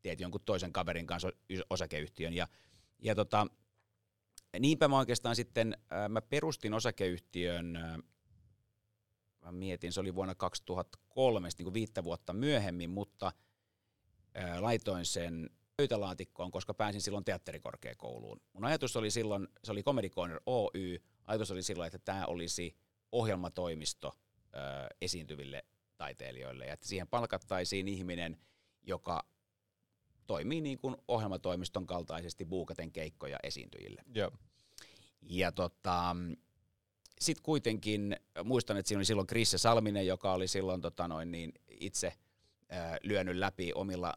teet 0.02 0.20
jonkun 0.20 0.42
toisen 0.46 0.74
kaverin 0.74 1.08
kanssa 1.08 1.32
osakeyhtiön. 1.70 2.34
Ja, 2.34 2.48
ja 3.02 3.16
tota, 3.16 3.48
niinpä 4.60 4.88
mä 4.88 4.98
oikeastaan 4.98 5.36
sitten, 5.36 5.78
äh, 5.94 6.10
mä 6.10 6.22
perustin 6.22 6.74
osakeyhtiön, 6.74 7.76
äh, 7.76 7.98
mä 9.42 9.52
mietin, 9.52 9.94
se 9.94 10.00
oli 10.00 10.16
vuonna 10.16 10.36
2003, 10.36 11.50
niin 11.58 11.66
kuin 11.66 11.74
viittä 11.74 12.04
vuotta 12.04 12.34
myöhemmin, 12.34 12.90
mutta 12.90 13.32
äh, 14.38 14.62
laitoin 14.62 15.06
sen 15.06 15.50
pöytälaatikkoon, 15.78 16.52
koska 16.52 16.74
pääsin 16.74 17.02
silloin 17.02 17.26
teatterikorkeakouluun. 17.26 18.42
Mun 18.54 18.66
ajatus 18.66 18.96
oli 18.96 19.12
silloin, 19.12 19.48
se 19.64 19.72
oli 19.72 19.84
Comedy 19.84 20.10
Corner 20.10 20.40
Oy, 20.46 21.00
ajatus 21.26 21.52
oli 21.52 21.64
silloin, 21.64 21.88
että 21.88 22.00
tämä 22.00 22.26
olisi 22.26 22.76
ohjelmatoimisto 23.12 24.12
ö, 24.56 24.60
esiintyville 25.02 25.66
taiteilijoille, 25.98 26.66
ja 26.66 26.74
että 26.74 26.88
siihen 26.88 27.08
palkattaisiin 27.08 27.88
ihminen, 27.88 28.38
joka 28.84 29.26
toimii 30.28 30.62
niin 30.62 30.78
kuin 30.78 30.96
ohjelmatoimiston 31.08 31.88
kaltaisesti 31.88 32.46
buukaten 32.46 32.92
keikkoja 32.92 33.38
esiintyjille. 33.44 34.02
Joo. 34.16 34.32
Ja 35.22 35.52
tota, 35.52 36.16
sitten 37.20 37.44
kuitenkin, 37.44 38.18
muistan, 38.44 38.78
että 38.78 38.88
siinä 38.88 39.00
oli 39.00 39.06
silloin 39.06 39.28
Krisse 39.28 39.58
Salminen, 39.58 40.08
joka 40.08 40.34
oli 40.34 40.48
silloin 40.48 40.82
tota 40.82 41.08
noin, 41.08 41.32
niin 41.32 41.54
itse 41.68 42.14
ää, 42.70 42.98
lyönyt 43.04 43.36
läpi 43.36 43.74
omilla 43.74 44.14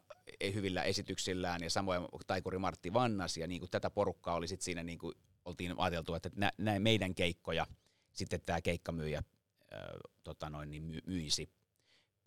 hyvillä 0.53 0.83
esityksillään, 0.83 1.63
ja 1.63 1.69
samoin 1.69 2.01
taikuri 2.27 2.57
Martti 2.57 2.93
Vannas, 2.93 3.37
ja 3.37 3.47
niin 3.47 3.61
kuin 3.61 3.71
tätä 3.71 3.89
porukkaa 3.89 4.35
oli 4.35 4.47
sitten 4.47 4.65
siinä, 4.65 4.83
niin 4.83 4.99
kuin 4.99 5.15
oltiin 5.45 5.73
ajateltu, 5.77 6.15
että 6.15 6.29
näin 6.57 6.81
meidän 6.81 7.15
keikkoja 7.15 7.67
sitten 8.13 8.41
tämä 8.45 8.61
keikkamyyjä 8.61 9.23
ää, 9.71 9.97
tota 10.23 10.49
noin, 10.49 10.69
niin 10.69 11.01
myisi 11.05 11.49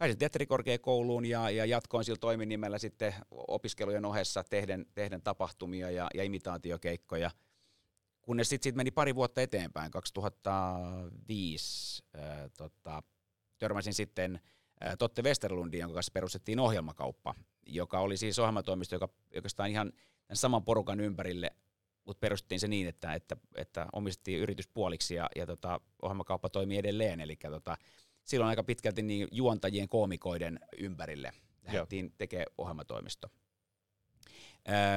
pääsin 0.02 0.18
teatterikorkeakouluun 0.18 1.24
ja, 1.24 1.50
ja 1.50 1.64
jatkoin 1.64 2.04
sillä 2.04 2.18
toiminimellä 2.18 2.78
sitten 2.78 3.14
opiskelujen 3.30 4.04
ohessa 4.04 4.44
tehden, 4.44 4.86
tehden 4.94 5.22
tapahtumia 5.22 5.90
ja, 5.90 6.08
ja 6.14 6.24
imitaatiokeikkoja. 6.24 7.30
Kunnes 8.22 8.48
sitten 8.48 8.70
sit 8.70 8.76
meni 8.76 8.90
pari 8.90 9.14
vuotta 9.14 9.40
eteenpäin, 9.40 9.90
2005 9.90 12.04
ää, 12.14 12.48
tota, 12.48 13.02
törmäsin 13.58 13.94
sitten 13.94 14.40
ää, 14.80 14.96
Totte 14.96 15.22
Westerlundin, 15.22 15.80
jonka 15.80 15.94
kanssa 15.94 16.12
perustettiin 16.12 16.60
ohjelmakauppa, 16.60 17.34
joka 17.66 18.00
oli 18.00 18.16
siis 18.16 18.38
ohjelmatoimisto, 18.38 18.94
joka 18.94 19.08
oikeastaan 19.34 19.70
ihan 19.70 19.92
tämän 20.26 20.36
saman 20.36 20.64
porukan 20.64 21.00
ympärille, 21.00 21.50
mutta 22.04 22.20
perustettiin 22.20 22.60
se 22.60 22.68
niin, 22.68 22.88
että, 22.88 23.14
että, 23.14 23.36
että 23.54 23.86
omistettiin 23.92 24.40
yritys 24.40 24.68
puoliksi 24.68 25.14
ja, 25.14 25.28
ja 25.36 25.46
tota, 25.46 25.80
ohjelmakauppa 26.02 26.48
toimii 26.48 26.78
edelleen, 26.78 27.20
eli 27.20 27.36
tota, 27.36 27.76
silloin 28.24 28.48
aika 28.48 28.64
pitkälti 28.64 29.02
niin 29.02 29.28
juontajien 29.30 29.88
koomikoiden 29.88 30.60
ympärille 30.78 31.32
lähdettiin 31.66 32.14
tekemään 32.18 32.46
ohjelmatoimisto. 32.58 33.28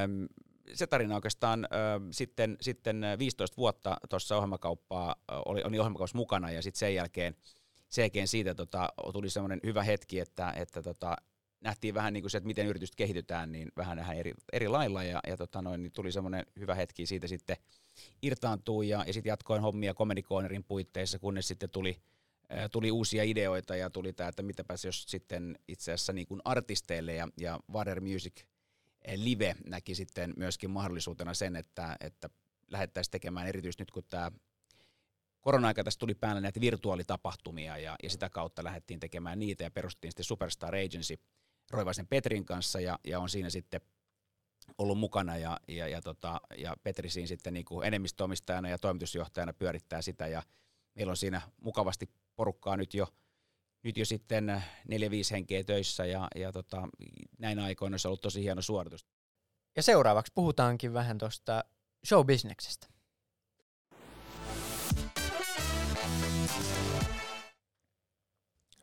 Öm, 0.04 0.28
se 0.74 0.88
tarina 0.88 1.16
oikeastaan 1.16 1.66
ö, 1.66 1.68
sitten, 2.12 2.58
sitten 2.62 3.06
15 3.20 3.58
vuotta 3.58 3.98
tuossa 4.10 4.38
ohjelmakauppaa, 4.38 5.16
oli, 5.46 5.64
oli 5.64 5.80
ohjelmakaupassa 5.80 6.18
mukana 6.18 6.52
ja 6.52 6.62
sitten 6.62 6.80
sen 6.80 6.96
jälkeen, 6.96 7.36
sen 7.90 8.04
jälkeen 8.04 8.28
siitä 8.28 8.56
tota, 8.56 8.90
tuli 9.14 9.30
semmoinen 9.30 9.60
hyvä 9.64 9.84
hetki, 9.84 10.20
että, 10.20 10.54
että 10.56 10.82
tota, 10.82 11.16
nähtiin 11.62 11.94
vähän 11.94 12.14
niin 12.14 12.24
kuin 12.24 12.32
se, 12.32 12.38
että 12.38 12.48
miten 12.48 12.68
yritystä 12.68 12.96
kehitytään, 12.96 13.52
niin 13.52 13.72
vähän 13.78 13.98
nähdään 13.98 14.18
eri, 14.18 14.34
eri 14.54 14.68
lailla 14.68 15.04
ja, 15.04 15.20
ja 15.28 15.38
tota 15.38 15.62
noin, 15.62 15.84
niin 15.84 15.92
tuli 15.92 16.12
semmoinen 16.12 16.46
hyvä 16.60 16.76
hetki 16.76 17.06
siitä 17.06 17.28
sitten 17.28 17.58
irtaantua 18.22 18.84
ja, 18.84 19.04
ja 19.08 19.14
sitten 19.14 19.30
jatkoin 19.30 19.62
hommia 19.62 19.94
Comedy 19.94 20.22
Cornerin 20.22 20.64
puitteissa, 20.64 21.20
kunnes 21.20 21.48
sitten 21.48 21.70
tuli– 21.70 21.98
tuli 22.72 22.92
uusia 22.92 23.24
ideoita 23.24 23.76
ja 23.76 23.90
tuli 23.90 24.14
tämä, 24.14 24.30
että 24.30 24.44
mitäpäs 24.44 24.86
jos 24.86 25.04
sitten 25.08 25.60
itse 25.68 25.94
asiassa 25.94 26.14
niin 26.14 26.28
kuin 26.28 26.42
artisteille 26.46 27.14
ja, 27.14 27.28
ja 27.38 27.60
Warner 27.74 28.02
Music 28.02 28.44
Live 29.16 29.56
näki 29.66 29.96
sitten 29.96 30.34
myöskin 30.38 30.70
mahdollisuutena 30.70 31.34
sen, 31.34 31.56
että, 31.56 31.96
että 32.00 32.30
lähettäisiin 32.72 33.12
tekemään 33.12 33.48
erityisesti 33.48 33.82
nyt 33.82 33.92
kun 33.92 34.04
tämä 34.10 34.32
korona-aika 35.42 35.84
tässä 35.84 36.00
tuli 36.00 36.16
päälle 36.16 36.42
näitä 36.42 36.62
virtuaalitapahtumia 36.62 37.78
ja, 37.78 37.96
ja 38.04 38.10
sitä 38.10 38.30
kautta 38.30 38.64
lähdettiin 38.64 39.00
tekemään 39.00 39.40
niitä 39.40 39.64
ja 39.64 39.72
perustettiin 39.72 40.12
sitten 40.12 40.24
Superstar 40.24 40.76
Agency 40.76 41.20
Roivaisen 41.72 42.08
Petrin 42.08 42.46
kanssa 42.46 42.80
ja, 42.80 43.00
ja 43.04 43.20
on 43.20 43.30
siinä 43.30 43.50
sitten 43.50 43.82
ollut 44.78 44.98
mukana 44.98 45.38
ja, 45.38 45.60
ja, 45.68 45.88
ja, 45.88 46.02
tota, 46.02 46.42
ja 46.58 46.76
Petri 46.84 47.10
siinä 47.10 47.28
sitten 47.28 47.54
niin 47.54 47.66
kuin 47.66 47.88
enemmistöomistajana 47.88 48.70
ja 48.70 48.78
toimitusjohtajana 48.78 49.54
pyörittää 49.54 50.02
sitä 50.02 50.28
ja 50.28 50.44
meillä 50.96 51.12
on 51.12 51.18
siinä 51.18 51.42
mukavasti 51.62 52.10
porukkaa 52.36 52.78
nyt 52.78 52.94
jo, 52.94 53.08
nyt 53.84 53.98
jo 53.98 54.06
sitten 54.06 54.64
neljä 54.88 55.10
viisi 55.12 55.34
henkeä 55.34 55.64
töissä 55.64 56.06
ja, 56.06 56.28
ja 56.36 56.52
tota, 56.52 56.88
näin 57.40 57.60
aikoina 57.60 57.98
se 57.98 58.08
on 58.08 58.10
ollut 58.10 58.22
tosi 58.22 58.44
hieno 58.44 58.62
suoritus. 58.62 59.08
Ja 59.76 59.84
seuraavaksi 59.84 60.32
puhutaankin 60.36 60.94
vähän 60.94 61.18
tuosta 61.18 61.64
showbisneksestä. 62.06 62.88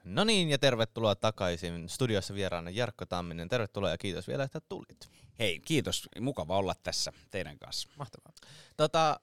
No 0.05 0.25
niin, 0.25 0.51
ja 0.51 0.59
tervetuloa 0.59 1.15
takaisin. 1.15 1.89
Studiossa 1.89 2.35
vieraana 2.35 2.71
Jarkko 2.71 3.07
Tamminen. 3.07 3.49
Tervetuloa 3.49 3.91
ja 3.91 3.99
kiitos 3.99 4.29
vielä, 4.29 4.45
että 4.45 4.61
tulit. 4.61 5.11
Hei, 5.39 5.61
kiitos. 5.61 6.09
Mukava 6.21 6.57
olla 6.57 6.75
tässä 6.83 7.13
teidän 7.31 7.59
kanssa. 7.59 7.89
Mahtavaa. 7.99 8.33
Tota, 8.77 9.21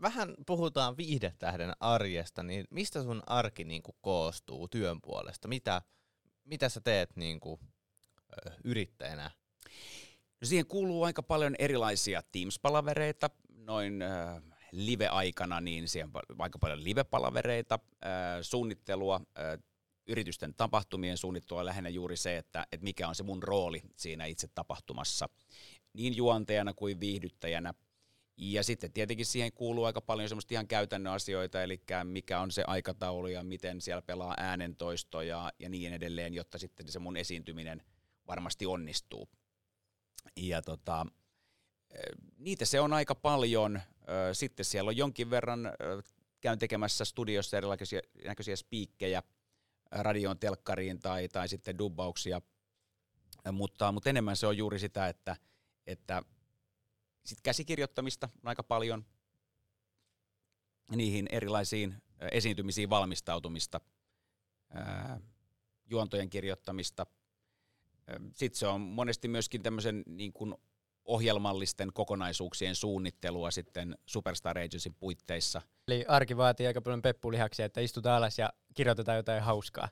vähän 0.00 0.34
puhutaan 0.46 0.96
viihdetähden 0.96 1.72
arjesta, 1.80 2.42
niin 2.42 2.64
mistä 2.70 3.02
sun 3.02 3.22
arki 3.26 3.64
niinku 3.64 3.96
koostuu 4.00 4.68
työn 4.68 5.00
puolesta? 5.02 5.48
Mitä, 5.48 5.82
mitä 6.44 6.68
sä 6.68 6.80
teet 6.80 7.16
niinku, 7.16 7.60
ö, 8.46 8.50
yrittäjänä? 8.64 9.30
No 10.40 10.46
siihen 10.46 10.66
kuuluu 10.66 11.02
aika 11.02 11.22
paljon 11.22 11.54
erilaisia 11.58 12.22
Teams-palavereita, 12.22 13.30
noin 13.56 14.02
äh, 14.02 14.42
live-aikana, 14.72 15.60
niin 15.60 15.88
siihen 15.88 16.10
aika 16.38 16.58
paljon 16.58 16.84
live-palavereita, 16.84 17.78
äh, 18.04 18.10
suunnittelua, 18.42 19.20
äh, 19.38 19.58
yritysten 20.12 20.54
tapahtumien 20.54 21.18
suunnittelua 21.18 21.64
lähinnä 21.64 21.88
juuri 21.88 22.16
se, 22.16 22.36
että, 22.36 22.66
että 22.72 22.84
mikä 22.84 23.08
on 23.08 23.14
se 23.14 23.22
mun 23.22 23.42
rooli 23.42 23.82
siinä 23.96 24.24
itse 24.24 24.48
tapahtumassa, 24.54 25.28
niin 25.92 26.16
juontajana 26.16 26.74
kuin 26.74 27.00
viihdyttäjänä. 27.00 27.74
Ja 28.36 28.62
sitten 28.62 28.92
tietenkin 28.92 29.26
siihen 29.26 29.52
kuuluu 29.52 29.84
aika 29.84 30.00
paljon 30.00 30.28
semmoista 30.28 30.54
ihan 30.54 30.68
käytännön 30.68 31.12
asioita, 31.12 31.62
eli 31.62 31.80
mikä 32.04 32.40
on 32.40 32.50
se 32.50 32.64
aikataulu 32.66 33.26
ja 33.26 33.42
miten 33.42 33.80
siellä 33.80 34.02
pelaa 34.02 34.34
äänentoisto 34.38 35.22
ja, 35.22 35.52
ja 35.58 35.68
niin 35.68 35.92
edelleen, 35.92 36.34
jotta 36.34 36.58
sitten 36.58 36.88
se 36.88 36.98
mun 36.98 37.16
esiintyminen 37.16 37.82
varmasti 38.26 38.66
onnistuu. 38.66 39.28
Ja 40.36 40.62
tota, 40.62 41.06
niitä 42.38 42.64
se 42.64 42.80
on 42.80 42.92
aika 42.92 43.14
paljon. 43.14 43.80
Sitten 44.32 44.64
siellä 44.64 44.88
on 44.88 44.96
jonkin 44.96 45.30
verran, 45.30 45.72
käyn 46.40 46.58
tekemässä 46.58 47.04
studiossa 47.04 47.56
erilaisia 47.56 48.00
näköisiä 48.24 48.56
spiikkejä, 48.56 49.22
radioon, 49.92 50.38
telkkariin 50.38 51.00
tai, 51.00 51.28
tai 51.28 51.48
sitten 51.48 51.78
dubbauksia 51.78 52.40
mutta, 53.52 53.92
mutta 53.92 54.10
enemmän 54.10 54.36
se 54.36 54.46
on 54.46 54.56
juuri 54.56 54.78
sitä, 54.78 55.08
että, 55.08 55.36
että 55.86 56.22
sit 57.24 57.40
käsikirjoittamista 57.40 58.28
on 58.34 58.48
aika 58.48 58.62
paljon, 58.62 59.04
niihin 60.96 61.26
erilaisiin 61.30 62.02
esiintymisiin 62.32 62.90
valmistautumista, 62.90 63.80
juontojen 65.90 66.30
kirjoittamista. 66.30 67.06
Sitten 68.32 68.58
se 68.58 68.66
on 68.66 68.80
monesti 68.80 69.28
myöskin 69.28 69.62
tämmöisen 69.62 70.02
niin 70.06 70.32
kuin 70.32 70.54
ohjelmallisten 71.04 71.92
kokonaisuuksien 71.92 72.74
suunnittelua 72.74 73.50
sitten 73.50 73.98
Superstar 74.06 74.58
Agencyn 74.58 74.94
puitteissa. 74.94 75.62
Eli 75.88 76.04
arki 76.08 76.36
vaatii 76.36 76.66
aika 76.66 76.80
paljon 76.80 77.02
peppulihaksia, 77.02 77.66
että 77.66 77.80
istutaan 77.80 78.16
alas 78.16 78.38
ja 78.38 78.52
kirjoitetaan 78.74 79.16
jotain 79.16 79.42
hauskaa. 79.42 79.88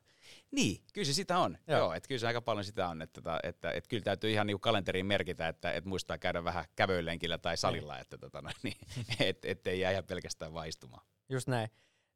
Niin, 0.50 0.82
kyllä 0.92 1.06
se 1.06 1.12
sitä 1.12 1.38
on. 1.38 1.58
Joo. 1.66 1.78
Joo, 1.78 1.92
että 1.92 2.08
kyllä 2.08 2.18
se 2.18 2.26
aika 2.26 2.42
paljon 2.42 2.64
sitä 2.64 2.88
on. 2.88 3.02
Että, 3.02 3.20
että, 3.20 3.40
että, 3.42 3.70
että 3.70 3.88
kyllä 3.88 4.02
täytyy 4.02 4.30
ihan 4.30 4.46
niinku 4.46 4.58
kalenteriin 4.58 5.06
merkitä, 5.06 5.48
että, 5.48 5.72
että 5.72 5.88
muistaa 5.88 6.18
käydä 6.18 6.44
vähän 6.44 6.64
kävelylenkillä 6.76 7.38
tai 7.38 7.56
salilla, 7.56 7.98
että 7.98 8.18
tota, 8.18 8.42
noin, 8.42 8.54
niin, 8.62 8.76
et, 9.28 9.44
ettei 9.44 9.80
jää 9.80 9.90
ihan 9.90 10.04
pelkästään 10.04 10.54
vaan 10.54 10.68
istumaan. 10.68 11.06
Just 11.28 11.48
näin. 11.48 11.70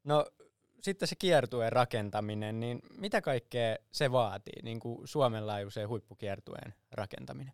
No 0.04 0.26
sitten 0.82 1.08
se 1.08 1.16
kiertueen 1.16 1.72
rakentaminen, 1.72 2.60
niin 2.60 2.80
mitä 2.98 3.20
kaikkea 3.20 3.76
se 3.92 4.12
vaatii, 4.12 4.62
niin 4.62 4.80
kuin 4.80 5.08
Suomen 5.08 5.46
laajuiseen 5.46 5.88
huippukiertueen 5.88 6.74
rakentaminen? 6.92 7.52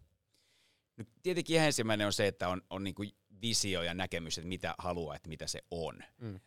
Nyt 1.00 1.08
tietenkin 1.22 1.54
ihan 1.56 1.66
ensimmäinen 1.66 2.06
on 2.06 2.12
se, 2.12 2.26
että 2.26 2.48
on, 2.48 2.62
on 2.70 2.84
niinku 2.84 3.02
visio 3.42 3.82
ja 3.82 3.94
näkemys, 3.94 4.38
että 4.38 4.48
mitä 4.48 4.74
haluaa, 4.78 5.16
että 5.16 5.28
mitä 5.28 5.46
se 5.46 5.60
on. 5.70 5.98
Mm. 6.18 6.40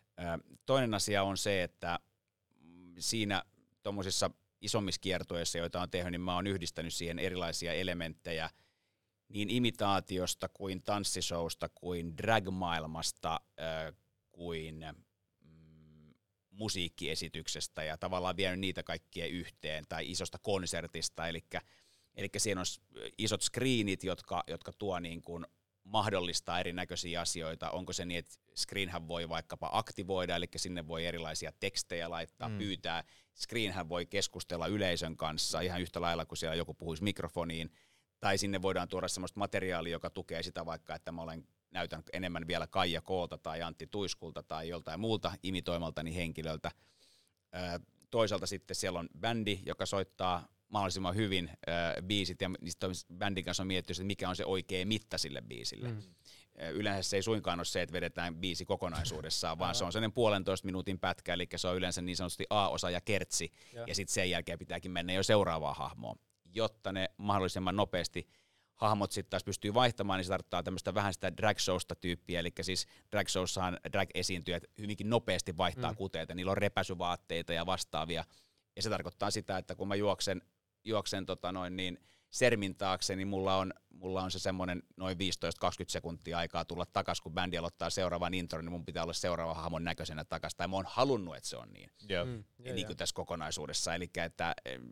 Toinen 0.66 0.94
asia 0.94 1.22
on 1.22 1.36
se, 1.36 1.62
että 1.62 1.98
siinä 2.98 3.42
tuommoisissa 3.82 4.30
isommissa 4.60 5.00
kiertoissa, 5.00 5.58
joita 5.58 5.80
on 5.80 5.90
tehnyt, 5.90 6.10
niin 6.10 6.20
mä 6.20 6.34
oon 6.34 6.46
yhdistänyt 6.46 6.94
siihen 6.94 7.18
erilaisia 7.18 7.72
elementtejä 7.72 8.50
niin 9.28 9.50
imitaatiosta 9.50 10.48
kuin 10.48 10.82
tanssishowsta 10.82 11.68
kuin 11.74 12.16
drag-maailmasta 12.16 13.40
kuin 14.32 14.84
mm, 15.40 16.14
musiikkiesityksestä 16.50 17.84
ja 17.84 17.98
tavallaan 17.98 18.36
vienyt 18.36 18.60
niitä 18.60 18.82
kaikkia 18.82 19.26
yhteen 19.26 19.84
tai 19.88 20.10
isosta 20.10 20.38
konsertista, 20.38 21.28
eli 21.28 21.44
Eli 22.16 22.28
siinä 22.36 22.60
on 22.60 22.66
isot 23.18 23.42
screenit, 23.42 24.04
jotka, 24.04 24.44
jotka 24.46 24.72
tuo 24.72 25.00
niin 25.00 25.22
kuin 25.22 25.46
mahdollistaa 25.84 26.60
erinäköisiä 26.60 27.20
asioita. 27.20 27.70
Onko 27.70 27.92
se 27.92 28.04
niin, 28.04 28.18
että 28.18 28.34
screenhän 28.56 29.08
voi 29.08 29.28
vaikkapa 29.28 29.68
aktivoida, 29.72 30.36
eli 30.36 30.46
sinne 30.56 30.88
voi 30.88 31.06
erilaisia 31.06 31.52
tekstejä 31.60 32.10
laittaa, 32.10 32.48
Mm. 32.48 32.58
pyytää. 32.58 33.04
Screenhän 33.34 33.88
voi 33.88 34.06
keskustella 34.06 34.66
yleisön 34.66 35.16
kanssa 35.16 35.60
ihan 35.60 35.80
yhtä 35.80 36.00
lailla 36.00 36.26
kuin 36.26 36.38
siellä 36.38 36.54
joku 36.54 36.74
puhuisi 36.74 37.02
mikrofoniin. 37.02 37.72
Tai 38.20 38.38
sinne 38.38 38.62
voidaan 38.62 38.88
tuoda 38.88 39.08
sellaista 39.08 39.38
materiaalia, 39.38 39.92
joka 39.92 40.10
tukee 40.10 40.42
sitä 40.42 40.66
vaikka, 40.66 40.94
että 40.94 41.12
mä 41.12 41.22
olen 41.22 41.48
näytän 41.70 42.02
enemmän 42.12 42.46
vielä 42.46 42.66
Kaija 42.66 43.00
Koolta 43.00 43.38
tai 43.38 43.62
Antti 43.62 43.86
Tuiskulta 43.86 44.42
tai 44.42 44.68
joltain 44.68 45.00
muulta 45.00 45.32
imitoimaltani 45.42 46.14
henkilöltä. 46.14 46.70
Toisaalta 48.10 48.46
sitten 48.46 48.76
siellä 48.76 48.98
on 48.98 49.08
bändi, 49.20 49.60
joka 49.66 49.86
soittaa 49.86 50.48
mahdollisimman 50.74 51.14
hyvin 51.14 51.50
ö, 51.68 52.02
biisit 52.02 52.40
ja 52.40 52.50
niistä 52.60 52.86
bändin 53.14 53.44
kanssa 53.44 53.62
on 53.62 53.66
miettinyt, 53.66 53.98
että 53.98 54.06
mikä 54.06 54.28
on 54.28 54.36
se 54.36 54.44
oikea 54.44 54.86
mitta 54.86 55.18
sille 55.18 55.42
biisille. 55.42 55.88
Mm. 55.88 56.02
Yleensä 56.72 57.10
se 57.10 57.16
ei 57.16 57.22
suinkaan 57.22 57.58
ole 57.58 57.64
se, 57.64 57.82
että 57.82 57.92
vedetään 57.92 58.36
biisi 58.36 58.64
kokonaisuudessaan, 58.64 59.58
vaan 59.58 59.74
se 59.74 59.84
on 59.84 59.92
sellainen 59.92 60.12
puolentoista 60.12 60.66
minuutin 60.66 60.98
pätkä, 60.98 61.34
eli 61.34 61.48
se 61.56 61.68
on 61.68 61.76
yleensä 61.76 62.02
niin 62.02 62.16
sanotusti 62.16 62.46
A-osa 62.50 62.90
ja 62.90 63.00
kertsi, 63.00 63.52
Joo. 63.72 63.86
ja 63.86 63.94
sitten 63.94 64.14
sen 64.14 64.30
jälkeen 64.30 64.58
pitääkin 64.58 64.90
mennä 64.90 65.12
jo 65.12 65.22
seuraavaan 65.22 65.76
hahmoon, 65.76 66.16
jotta 66.54 66.92
ne 66.92 67.10
mahdollisimman 67.16 67.76
nopeasti 67.76 68.28
hahmot 68.74 69.12
sitten 69.12 69.30
taas 69.30 69.44
pystyy 69.44 69.74
vaihtamaan, 69.74 70.18
niin 70.18 70.24
se 70.24 70.28
tarkoittaa 70.28 70.62
tämmöistä 70.62 70.94
vähän 70.94 71.14
sitä 71.14 71.36
drag 71.36 71.58
showsta 71.58 71.94
tyyppiä, 71.94 72.40
eli 72.40 72.52
siis 72.60 72.86
drag 73.12 73.28
showssahan 73.28 73.78
drag-esiintyjät 73.92 74.64
hyvinkin 74.78 75.10
nopeasti 75.10 75.56
vaihtaa 75.56 75.90
mm. 75.90 75.96
kuteita, 75.96 76.34
niillä 76.34 76.50
on 76.50 76.58
repäsyvaatteita 76.58 77.52
ja 77.52 77.66
vastaavia, 77.66 78.24
ja 78.76 78.82
se 78.82 78.90
tarkoittaa 78.90 79.30
sitä, 79.30 79.58
että 79.58 79.74
kun 79.74 79.88
mä 79.88 79.94
juoksen, 79.94 80.42
juoksen 80.84 81.26
tota 81.26 81.52
noin 81.52 81.76
niin 81.76 81.98
sermin 82.34 82.74
taakse, 82.74 83.16
niin 83.16 83.28
mulla 83.28 83.56
on, 83.56 83.72
mulla 83.90 84.22
on 84.22 84.30
se 84.30 84.38
semmoinen 84.38 84.82
noin 84.96 85.16
15-20 85.16 85.18
sekuntia 85.88 86.38
aikaa 86.38 86.64
tulla 86.64 86.86
takaisin, 86.86 87.22
kun 87.22 87.32
bändi 87.32 87.58
aloittaa 87.58 87.90
seuraavan 87.90 88.34
intron, 88.34 88.64
niin 88.64 88.72
mun 88.72 88.84
pitää 88.84 89.02
olla 89.02 89.12
seuraava 89.12 89.54
hahmon 89.54 89.84
näköisenä 89.84 90.24
takaisin, 90.24 90.56
tai 90.56 90.68
mä 90.68 90.76
oon 90.76 90.84
halunnut, 90.88 91.36
että 91.36 91.48
se 91.48 91.56
on 91.56 91.72
niin 91.72 91.90
Joo. 92.08 92.24
Mm. 92.24 92.30
niin 92.30 92.44
Joo, 92.58 92.74
kuin 92.74 92.82
joo. 92.82 92.94
tässä 92.94 93.14
kokonaisuudessa. 93.14 93.94
Eli 93.94 94.10
että, 94.16 94.54
em, 94.64 94.82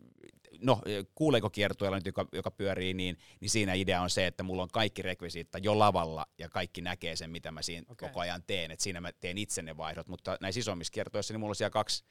no 0.61 0.81
kuuleeko 1.15 1.49
kiertueella 1.49 1.97
nyt, 1.97 2.05
joka, 2.05 2.27
joka 2.33 2.51
pyörii, 2.51 2.93
niin, 2.93 3.17
niin 3.39 3.49
siinä 3.49 3.73
idea 3.73 4.01
on 4.01 4.09
se, 4.09 4.27
että 4.27 4.43
mulla 4.43 4.63
on 4.63 4.69
kaikki 4.69 5.01
rekvisiitta 5.01 5.57
jo 5.57 5.79
lavalla 5.79 6.25
ja 6.37 6.49
kaikki 6.49 6.81
näkee 6.81 7.15
sen, 7.15 7.29
mitä 7.29 7.51
mä 7.51 7.61
siinä 7.61 7.85
okay. 7.89 8.09
koko 8.09 8.19
ajan 8.19 8.43
teen. 8.47 8.71
Et 8.71 8.79
siinä 8.79 9.01
mä 9.01 9.11
teen 9.11 9.37
itse 9.37 9.61
ne 9.61 9.77
vaihdot, 9.77 10.07
mutta 10.07 10.37
näissä 10.41 10.59
isommissa 10.59 10.91
kiertoissa 10.91 11.33
niin 11.33 11.39
mulla 11.39 11.51
on 11.51 11.55
siellä 11.55 11.69
kaksi, 11.69 12.03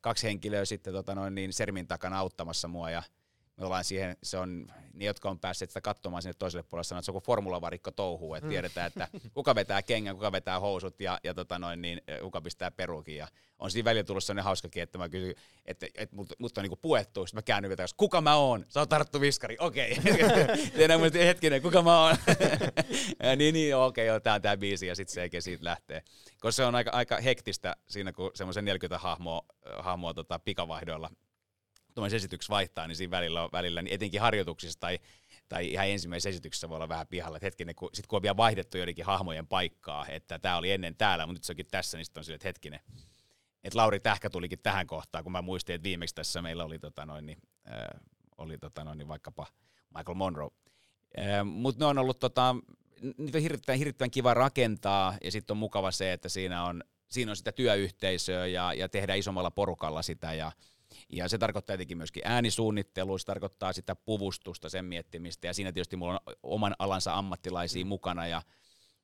kaksi 0.00 0.26
henkilöä 0.26 0.64
sitten 0.64 0.92
tota 0.92 1.14
noin, 1.14 1.34
niin 1.34 1.52
sermin 1.52 1.86
takana 1.86 2.18
auttamassa 2.18 2.68
mua 2.68 2.90
ja 2.90 3.02
me 3.58 3.64
ollaan 3.64 3.84
siihen, 3.84 4.16
se 4.22 4.38
on, 4.38 4.66
ne 4.94 5.04
jotka 5.04 5.30
on 5.30 5.38
päässeet 5.38 5.70
sitä 5.70 5.80
katsomaan 5.80 6.22
sinne 6.22 6.34
toiselle 6.38 6.62
puolelle 6.62 6.84
sanoo, 6.84 6.98
että 6.98 7.04
se 7.04 7.10
on 7.10 7.12
kuin 7.12 7.24
formulavarikko 7.24 7.90
touhuu, 7.90 8.34
että 8.34 8.48
tiedetään, 8.48 8.86
että 8.86 9.08
kuka 9.34 9.54
vetää 9.54 9.82
kengän, 9.82 10.14
kuka 10.16 10.32
vetää 10.32 10.60
housut 10.60 11.00
ja, 11.00 11.20
ja 11.24 11.34
tota 11.34 11.58
noin, 11.58 11.82
niin, 11.82 12.00
eh, 12.08 12.20
kuka 12.20 12.40
pistää 12.40 12.70
perukin. 12.70 13.16
Ja 13.16 13.28
on 13.58 13.70
siinä 13.70 13.84
välillä 13.84 14.04
tullut 14.04 14.24
sellainen 14.24 14.44
hauskakin, 14.44 14.82
että 14.82 14.98
mä 14.98 15.08
kysyn, 15.08 15.34
että, 15.66 15.86
että 15.94 16.16
mut, 16.16 16.32
mut 16.38 16.58
on 16.58 16.62
niinku 16.62 16.76
puettu, 16.76 17.26
sitten 17.26 17.38
mä 17.38 17.42
käännyn 17.42 17.70
takaisin, 17.70 17.96
kuka 17.96 18.20
mä 18.20 18.36
oon? 18.36 18.64
Sä 18.68 18.80
oot 18.80 18.88
Tarttu 18.88 19.20
Viskari, 19.20 19.56
okei. 19.60 19.96
Mun 20.98 21.12
hetkinen, 21.12 21.62
kuka 21.62 21.82
mä 21.82 22.04
oon? 22.04 22.16
niin, 23.36 23.52
niin, 23.54 23.76
okei, 23.76 24.06
joo, 24.06 24.20
tää 24.20 24.34
on 24.34 24.42
tää 24.42 24.56
biisi 24.56 24.86
ja 24.86 24.94
sitten 24.94 25.14
se 25.14 25.22
eikä 25.22 25.40
siitä 25.40 25.64
lähtee. 25.64 26.02
Koska 26.40 26.52
se 26.52 26.64
on 26.64 26.74
aika, 26.74 26.90
aika 26.90 27.20
hektistä 27.20 27.76
siinä, 27.88 28.12
kun 28.12 28.30
semmoisen 28.34 28.64
40 28.64 28.98
hahmoa, 28.98 29.42
hahmoa 29.78 30.14
tota, 30.14 30.38
pikavaihdoilla 30.38 31.10
tuommoisen 31.98 32.16
esityksessä 32.16 32.50
vaihtaa, 32.50 32.86
niin 32.86 32.96
siinä 32.96 33.10
välillä, 33.10 33.42
on, 33.42 33.48
välillä 33.52 33.82
niin 33.82 33.94
etenkin 33.94 34.20
harjoituksissa 34.20 34.80
tai, 34.80 34.98
tai 35.48 35.72
ihan 35.72 35.88
ensimmäisessä 35.88 36.28
esityksessä 36.28 36.68
voi 36.68 36.76
olla 36.76 36.88
vähän 36.88 37.06
pihalla, 37.06 37.36
että 37.36 37.46
hetkinen, 37.46 37.74
kun, 37.74 37.90
sit 37.94 38.06
kun 38.06 38.16
on 38.16 38.22
vielä 38.22 38.36
vaihdettu 38.36 38.76
joidenkin 38.76 39.04
hahmojen 39.04 39.46
paikkaa, 39.46 40.06
että 40.06 40.38
tämä 40.38 40.56
oli 40.56 40.70
ennen 40.70 40.96
täällä, 40.96 41.26
mutta 41.26 41.38
nyt 41.38 41.44
se 41.44 41.52
onkin 41.52 41.66
tässä, 41.70 41.98
niin 41.98 42.04
sitten 42.04 42.20
on 42.20 42.24
silleen, 42.24 42.36
että 42.36 42.48
hetkinen, 42.48 42.80
että 43.64 43.78
Lauri 43.78 44.00
Tähkä 44.00 44.30
tulikin 44.30 44.58
tähän 44.58 44.86
kohtaan, 44.86 45.24
kun 45.24 45.32
mä 45.32 45.42
muistin, 45.42 45.74
että 45.74 45.82
viimeksi 45.82 46.14
tässä 46.14 46.42
meillä 46.42 46.64
oli, 46.64 46.78
tota 46.78 47.06
noin, 47.06 47.26
niin, 47.26 47.38
äh, 47.72 48.00
oli 48.38 48.58
tota 48.58 48.84
noin, 48.84 48.98
niin 48.98 49.08
vaikkapa 49.08 49.46
Michael 49.96 50.14
Monroe. 50.14 50.50
Äh, 51.18 51.44
mutta 51.44 51.84
ne 51.84 51.88
on 51.88 51.98
ollut 51.98 52.18
tota, 52.18 52.56
niitä 53.18 53.38
on 53.38 53.42
hirvittävän, 53.42 53.78
hirvittävän 53.78 54.10
kiva 54.10 54.34
rakentaa, 54.34 55.14
ja 55.24 55.30
sitten 55.30 55.54
on 55.54 55.58
mukava 55.58 55.90
se, 55.90 56.12
että 56.12 56.28
siinä 56.28 56.64
on, 56.64 56.84
siinä 57.08 57.32
on 57.32 57.36
sitä 57.36 57.52
työyhteisöä 57.52 58.46
ja, 58.46 58.74
ja 58.74 58.88
tehdään 58.88 59.18
isommalla 59.18 59.50
porukalla 59.50 60.02
sitä, 60.02 60.34
ja, 60.34 60.52
ja 61.08 61.28
se 61.28 61.38
tarkoittaa 61.38 61.76
tietenkin 61.76 61.98
myöskin 61.98 62.22
äänisuunnittelua, 62.24 63.18
se 63.18 63.26
tarkoittaa 63.26 63.72
sitä 63.72 63.96
puvustusta, 63.96 64.68
sen 64.68 64.84
miettimistä, 64.84 65.46
ja 65.46 65.54
siinä 65.54 65.72
tietysti 65.72 65.96
mulla 65.96 66.12
on 66.12 66.36
oman 66.42 66.74
alansa 66.78 67.14
ammattilaisia 67.14 67.84
mm. 67.84 67.88
mukana, 67.88 68.26
ja 68.26 68.42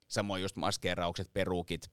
samoin 0.08 0.42
just 0.42 0.56
maskeeraukset, 0.56 1.32
perukit, 1.32 1.90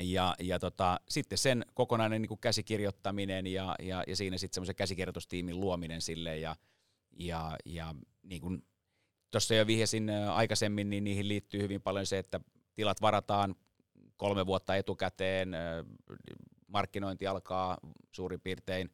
ja, 0.00 0.34
ja 0.40 0.58
tota, 0.58 1.00
sitten 1.08 1.38
sen 1.38 1.66
kokonainen 1.74 2.22
niin 2.22 2.38
käsikirjoittaminen 2.38 3.46
ja, 3.46 3.74
ja, 3.82 4.04
ja 4.06 4.16
siinä 4.16 4.38
sitten 4.38 4.54
semmoisen 4.54 4.76
käsikirjoitustiimin 4.76 5.60
luominen 5.60 6.00
sille 6.00 6.38
ja, 6.38 6.56
ja, 7.18 7.56
ja 7.64 7.94
niin 8.22 8.40
kuin 8.40 8.64
tuossa 9.30 9.54
jo 9.54 9.66
vihjasin 9.66 10.10
aikaisemmin, 10.10 10.90
niin 10.90 11.04
niihin 11.04 11.28
liittyy 11.28 11.62
hyvin 11.62 11.82
paljon 11.82 12.06
se, 12.06 12.18
että 12.18 12.40
tilat 12.74 13.00
varataan 13.00 13.54
kolme 14.16 14.46
vuotta 14.46 14.76
etukäteen, 14.76 15.52
markkinointi 16.66 17.26
alkaa 17.26 17.78
suurin 18.12 18.40
piirtein 18.40 18.90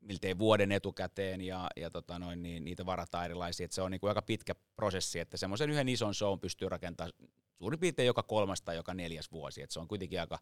miltei 0.00 0.38
vuoden 0.38 0.72
etukäteen 0.72 1.40
ja, 1.40 1.68
ja 1.76 1.90
tota 1.90 2.18
noin, 2.18 2.42
niin 2.42 2.64
niitä 2.64 2.86
varataan 2.86 3.24
erilaisia. 3.24 3.64
Et 3.64 3.72
se 3.72 3.82
on 3.82 3.90
niin 3.90 4.00
kuin 4.00 4.08
aika 4.08 4.22
pitkä 4.22 4.54
prosessi, 4.76 5.18
että 5.18 5.36
semmoisen 5.36 5.70
yhden 5.70 5.88
ison 5.88 6.14
show 6.14 6.38
pystyy 6.38 6.68
rakentamaan 6.68 7.12
suurin 7.58 7.80
piirtein 7.80 8.06
joka 8.06 8.22
kolmas 8.22 8.62
tai 8.62 8.76
joka 8.76 8.94
neljäs 8.94 9.32
vuosi. 9.32 9.62
Et 9.62 9.70
se 9.70 9.80
on 9.80 9.88
kuitenkin 9.88 10.20
aika, 10.20 10.38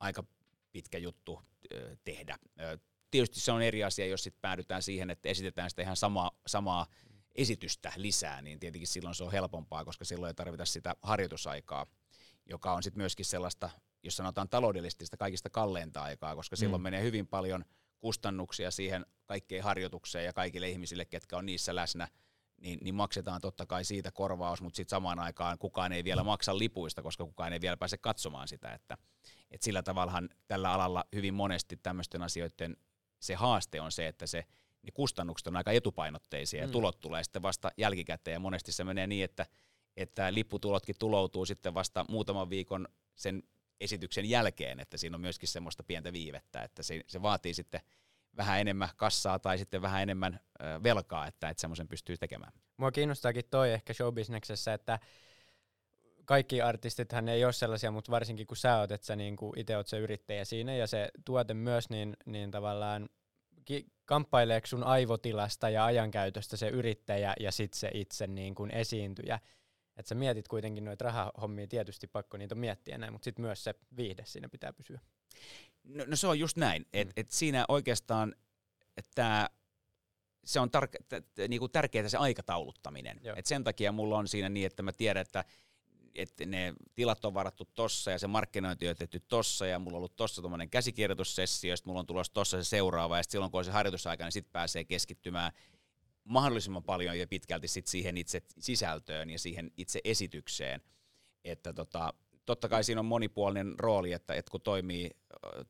aika 0.00 0.24
pitkä 0.72 0.98
juttu 0.98 1.40
ö, 1.74 1.96
tehdä. 2.04 2.38
Ö, 2.60 2.78
Tietysti 3.10 3.40
se 3.40 3.52
on 3.52 3.62
eri 3.62 3.84
asia, 3.84 4.06
jos 4.06 4.22
sitten 4.22 4.40
päädytään 4.40 4.82
siihen, 4.82 5.10
että 5.10 5.28
esitetään 5.28 5.70
sitä 5.70 5.82
ihan 5.82 5.96
samaa, 5.96 6.30
samaa 6.46 6.86
esitystä 7.34 7.92
lisää, 7.96 8.42
niin 8.42 8.60
tietenkin 8.60 8.88
silloin 8.88 9.14
se 9.14 9.24
on 9.24 9.32
helpompaa, 9.32 9.84
koska 9.84 10.04
silloin 10.04 10.28
ei 10.28 10.34
tarvita 10.34 10.64
sitä 10.64 10.96
harjoitusaikaa, 11.02 11.86
joka 12.46 12.72
on 12.72 12.82
sitten 12.82 13.00
myöskin 13.00 13.26
sellaista, 13.26 13.70
jos 14.02 14.16
sanotaan 14.16 14.48
taloudellisesti 14.48 15.04
sitä 15.04 15.16
kaikista 15.16 15.50
kalleinta 15.50 16.02
aikaa, 16.02 16.34
koska 16.34 16.56
silloin 16.56 16.80
Mm. 16.80 16.82
menee 16.82 17.02
hyvin 17.02 17.26
paljon 17.26 17.64
kustannuksia 17.98 18.70
siihen 18.70 19.06
kaikkeen 19.26 19.64
harjoitukseen 19.64 20.24
ja 20.24 20.32
kaikille 20.32 20.68
ihmisille, 20.68 21.04
ketkä 21.04 21.36
on 21.36 21.46
niissä 21.46 21.74
läsnä, 21.74 22.08
niin, 22.60 22.78
niin 22.82 22.94
maksetaan 22.94 23.40
totta 23.40 23.66
kai 23.66 23.84
siitä 23.84 24.12
korvaus, 24.12 24.62
mutta 24.62 24.76
sitten 24.76 24.90
samaan 24.90 25.18
aikaan 25.18 25.58
kukaan 25.58 25.92
ei 25.92 26.04
vielä 26.04 26.22
maksa 26.24 26.58
lipuista, 26.58 27.02
koska 27.02 27.24
kukaan 27.24 27.52
ei 27.52 27.60
vielä 27.60 27.76
pääse 27.76 27.98
katsomaan 27.98 28.48
sitä, 28.48 28.72
että 28.72 28.98
et 29.50 29.62
sillä 29.62 29.82
tavallahan 29.82 30.28
tällä 30.48 30.72
alalla 30.72 31.04
hyvin 31.14 31.34
monesti 31.34 31.76
tämmöisten 31.76 32.22
asioiden 32.22 32.76
se 33.20 33.34
haaste 33.34 33.80
on 33.80 33.92
se, 33.92 34.06
että 34.08 34.26
se 34.26 34.44
niin 34.82 34.92
kustannukset 34.92 35.46
on 35.46 35.56
aika 35.56 35.72
etupainotteisia 35.72 36.60
ja 36.60 36.66
Mm. 36.66 36.72
tulot 36.72 37.00
tulee 37.00 37.24
sitten 37.24 37.42
vasta 37.42 37.70
jälkikäteen 37.76 38.32
ja 38.32 38.40
monesti 38.40 38.72
se 38.72 38.84
menee 38.84 39.06
niin, 39.06 39.24
että, 39.24 39.46
että 39.96 40.34
lipputulotkin 40.34 40.94
tuloutuu 40.98 41.46
sitten 41.46 41.74
vasta 41.74 42.04
muutaman 42.08 42.50
viikon 42.50 42.88
sen 43.14 43.42
esityksen 43.82 44.30
jälkeen, 44.30 44.80
että 44.80 44.96
siinä 44.96 45.14
on 45.14 45.20
myöskin 45.20 45.48
semmoista 45.48 45.82
pientä 45.82 46.12
viivettä, 46.12 46.62
että 46.62 46.82
se, 46.82 47.00
se 47.06 47.22
vaatii 47.22 47.54
sitten 47.54 47.80
vähän 48.36 48.60
enemmän 48.60 48.88
kassaa 48.96 49.38
tai 49.38 49.58
sitten 49.58 49.82
vähän 49.82 50.02
enemmän 50.02 50.40
ö, 50.60 50.82
velkaa, 50.82 51.26
että, 51.26 51.48
että 51.48 51.60
semmoisen 51.60 51.88
pystyy 51.88 52.16
tekemään. 52.16 52.52
Mua 52.76 52.92
kiinnostaakin 52.92 53.44
toi 53.50 53.72
ehkä 53.72 53.92
showbisneksessä, 53.92 54.74
että 54.74 54.98
kaikki 56.24 56.62
artistithan 56.62 57.28
ei 57.28 57.44
ole 57.44 57.52
sellaisia, 57.52 57.90
mutta 57.90 58.12
varsinkin 58.12 58.46
kun 58.46 58.56
sä 58.56 58.78
oot, 58.78 58.92
että 58.92 59.06
sä 59.06 59.16
niinku 59.16 59.52
itse 59.56 59.76
oot 59.76 59.86
se 59.86 59.98
yrittäjä 59.98 60.44
siinä 60.44 60.74
ja 60.74 60.86
se 60.86 61.08
tuote 61.24 61.54
myös, 61.54 61.90
niin, 61.90 62.16
niin 62.26 62.50
tavallaan 62.50 63.08
ki- 63.64 63.86
kamppaileeko 64.04 64.66
sun 64.66 64.84
aivotilasta 64.84 65.70
ja 65.70 65.84
ajankäytöstä 65.84 66.56
se 66.56 66.68
yrittäjä 66.68 67.34
ja 67.40 67.52
sit 67.52 67.74
se 67.74 67.90
itse 67.94 68.26
niin 68.26 68.54
kuin 68.54 68.70
esiintyjä. 68.70 69.40
Että 69.96 70.08
sä 70.08 70.14
mietit 70.14 70.48
kuitenkin 70.48 70.84
noita 70.84 71.04
rahahommia, 71.04 71.66
tietysti 71.66 72.06
pakko 72.06 72.36
niitä 72.36 72.54
miettiä 72.54 72.98
näin, 72.98 73.12
mutta 73.12 73.24
sitten 73.24 73.44
myös 73.44 73.64
se 73.64 73.74
viihde 73.96 74.22
siinä 74.26 74.48
pitää 74.48 74.72
pysyä. 74.72 75.00
No, 75.84 76.04
no 76.06 76.16
se 76.16 76.26
on 76.26 76.38
just 76.38 76.56
näin, 76.56 76.86
että 76.92 77.12
Mm. 77.16 77.20
et 77.20 77.30
siinä 77.30 77.64
oikeastaan 77.68 78.34
että 78.96 79.50
se 80.44 80.60
on 80.60 80.68
tar- 80.76 80.88
t- 81.08 81.26
t- 81.34 81.48
niinku 81.48 81.68
tärkeää 81.68 82.08
se 82.08 82.16
aikatauluttaminen. 82.16 83.20
Joo. 83.22 83.36
Et 83.38 83.46
sen 83.46 83.64
takia 83.64 83.92
mulla 83.92 84.18
on 84.18 84.28
siinä 84.28 84.48
niin, 84.48 84.66
että 84.66 84.82
mä 84.82 84.92
tiedän, 84.92 85.20
että 85.20 85.44
että 86.14 86.46
ne 86.46 86.72
tilat 86.94 87.24
on 87.24 87.34
varattu 87.34 87.64
tossa 87.74 88.10
ja 88.10 88.18
se 88.18 88.26
markkinointi 88.26 88.88
on 88.88 88.96
tehty 88.96 89.20
tossa 89.20 89.66
ja 89.66 89.78
mulla 89.78 89.96
on 89.96 89.98
ollut 89.98 90.16
tossa 90.16 90.42
tuommoinen 90.42 90.70
käsikirjoitussessio 90.70 91.70
ja 91.70 91.76
sitten 91.76 91.90
mulla 91.90 92.00
on 92.00 92.06
tulossa 92.06 92.32
tossa 92.32 92.62
se 92.64 92.68
seuraava 92.68 93.16
ja 93.16 93.22
sitten 93.22 93.32
silloin 93.32 93.50
kun 93.50 93.58
on 93.58 93.64
se 93.64 93.70
harjoitusaika, 93.70 94.24
niin 94.24 94.32
sitten 94.32 94.52
pääsee 94.52 94.84
keskittymään 94.84 95.52
mahdollisimman 96.24 96.84
paljon 96.84 97.18
ja 97.18 97.26
pitkälti 97.26 97.68
sit 97.68 97.86
siihen 97.86 98.16
itse 98.16 98.42
sisältöön 98.58 99.30
ja 99.30 99.38
siihen 99.38 99.70
itse 99.76 100.00
esitykseen. 100.04 100.80
Että 101.44 101.72
tota, 101.72 102.14
totta 102.46 102.68
kai 102.68 102.84
siinä 102.84 103.00
on 103.00 103.06
monipuolinen 103.06 103.74
rooli, 103.78 104.12
että, 104.12 104.34
että 104.34 104.50
kun 104.50 104.60
toimii 104.60 105.10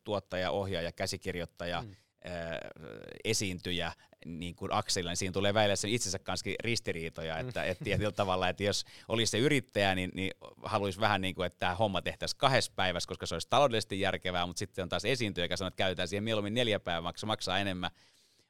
tuottaja, 0.05 0.51
ohjaaja, 0.51 0.93
käsikirjoittaja, 0.93 1.83
Mm. 1.83 1.88
mm. 1.88 2.87
esiintyjä, 3.25 3.93
niin 4.27 4.55
kuin 4.55 4.73
Akselilla, 4.73 5.11
niin 5.11 5.17
siinä 5.17 5.33
tulee 5.33 5.55
välillä 5.55 5.77
sen 5.77 5.91
itsensä 5.91 6.19
kanssa 6.19 6.51
ristiriitoja, 6.61 7.38
että, 7.38 7.65
että 7.65 7.85
tietyllä 7.85 8.12
tavalla, 8.12 8.49
että 8.49 8.62
jos 8.62 8.85
olisi 9.09 9.31
se 9.31 9.38
yrittäjä, 9.38 9.95
niin, 9.95 10.11
niin 10.15 10.31
haluaisi 10.62 11.01
vähän 11.01 11.21
niin 11.21 11.35
kuin, 11.35 11.47
että 11.47 11.59
tämä 11.59 11.75
homma 11.75 12.03
tehtäisiin 12.03 12.38
kahdessa 12.38 12.73
päivässä, 12.77 13.09
koska 13.09 13.27
se 13.27 13.35
olisi 13.35 13.49
taloudellisesti 13.51 14.01
järkevää, 14.01 14.47
mutta 14.47 14.59
sitten 14.59 14.83
on 14.83 14.88
taas 14.88 15.05
esiintyjä, 15.05 15.45
joka 15.45 15.57
sanoo, 15.57 15.69
että 15.69 15.77
käytetään 15.77 16.09
siihen 16.09 16.25
mieluummin 16.25 16.55
neljä 16.55 16.81
päivää, 16.81 17.01
maksaa, 17.01 17.27
maksaa 17.27 17.59
enemmän, 17.59 17.91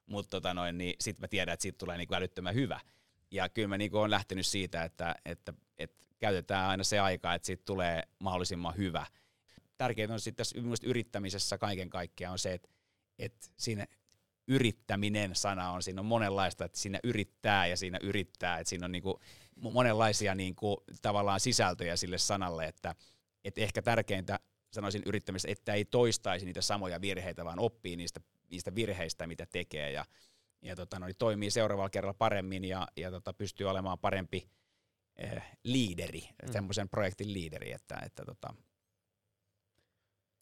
mutta 0.07 0.31
tota 0.31 0.55
noin, 0.55 0.79
niin 0.79 0.95
sitten 1.01 1.23
mä 1.23 1.29
tiedän, 1.29 1.53
että 1.53 1.63
siitä 1.63 1.79
tulee 1.79 1.99
niin 1.99 2.09
kuin 2.09 2.17
älyttömän 2.17 2.55
hyvä. 2.55 2.81
Ja 3.31 3.49
kyllä 3.49 3.69
mä 3.69 3.79
niin 3.79 3.91
kuin 3.91 3.99
olen 3.99 4.11
lähtenyt 4.11 4.47
siitä, 4.47 4.85
että, 4.85 5.15
että, 5.25 5.55
että 5.79 6.07
käytetään 6.19 6.69
aina 6.69 6.85
se 6.85 6.99
aika, 6.99 7.35
että 7.35 7.47
siitä 7.47 7.63
tulee 7.65 8.03
mahdollisimman 8.19 8.77
hyvä. 8.77 9.07
Tärkeintä 9.79 10.15
on 10.15 10.21
sitten 10.21 10.37
tässä 10.37 10.59
yrittämisessä 10.85 11.59
kaiken 11.59 11.91
kaikkiaan 11.91 12.33
on 12.33 12.39
se, 12.39 12.53
että, 12.53 12.69
että 13.19 13.47
siinä 13.57 13.87
yrittäminen 14.49 15.35
sana 15.35 15.71
on, 15.71 15.83
siinä 15.83 16.01
on 16.01 16.07
monenlaista, 16.07 16.65
että 16.65 16.79
siinä 16.79 17.01
yrittää 17.05 17.67
ja 17.67 17.77
siinä 17.77 17.99
yrittää, 18.03 18.59
että 18.59 18.69
siinä 18.69 18.85
on 18.85 18.93
niinku 18.93 19.21
monenlaisia 19.57 20.35
niinku 20.35 20.85
tavallaan 21.03 21.41
sisältöjä 21.41 21.97
sille 21.97 22.19
sanalle, 22.19 22.67
että, 22.67 22.95
että 23.45 23.61
ehkä 23.61 23.83
tärkeintä 23.83 24.41
sanoisin 24.71 25.03
yrittämistä, 25.07 25.49
että 25.51 25.75
ei 25.75 25.85
toistaisi 25.85 26.47
niitä 26.47 26.61
samoja 26.63 27.01
virheitä, 27.01 27.45
vaan 27.45 27.59
oppii 27.59 27.97
niistä, 27.97 28.21
niistä 28.53 28.75
virheistä, 28.75 29.27
mitä 29.27 29.47
tekee 29.47 29.93
ja, 29.93 30.05
ja 30.63 30.77
tota, 30.77 30.99
no, 30.99 31.07
niin 31.07 31.17
toimii 31.19 31.51
seuraavalla 31.51 31.91
kerralla 31.91 32.15
paremmin 32.15 32.65
ja, 32.65 32.89
ja 32.97 33.11
tota, 33.11 33.33
pystyy 33.33 33.71
olemaan 33.71 33.99
parempi 33.99 34.51
eh, 35.17 35.43
liideri, 35.65 36.29
Mm. 36.47 36.53
semmoisen 36.53 36.89
projektin 36.89 37.33
liideri, 37.33 37.73
että, 37.73 37.97
että 38.07 38.25
tota, 38.25 38.55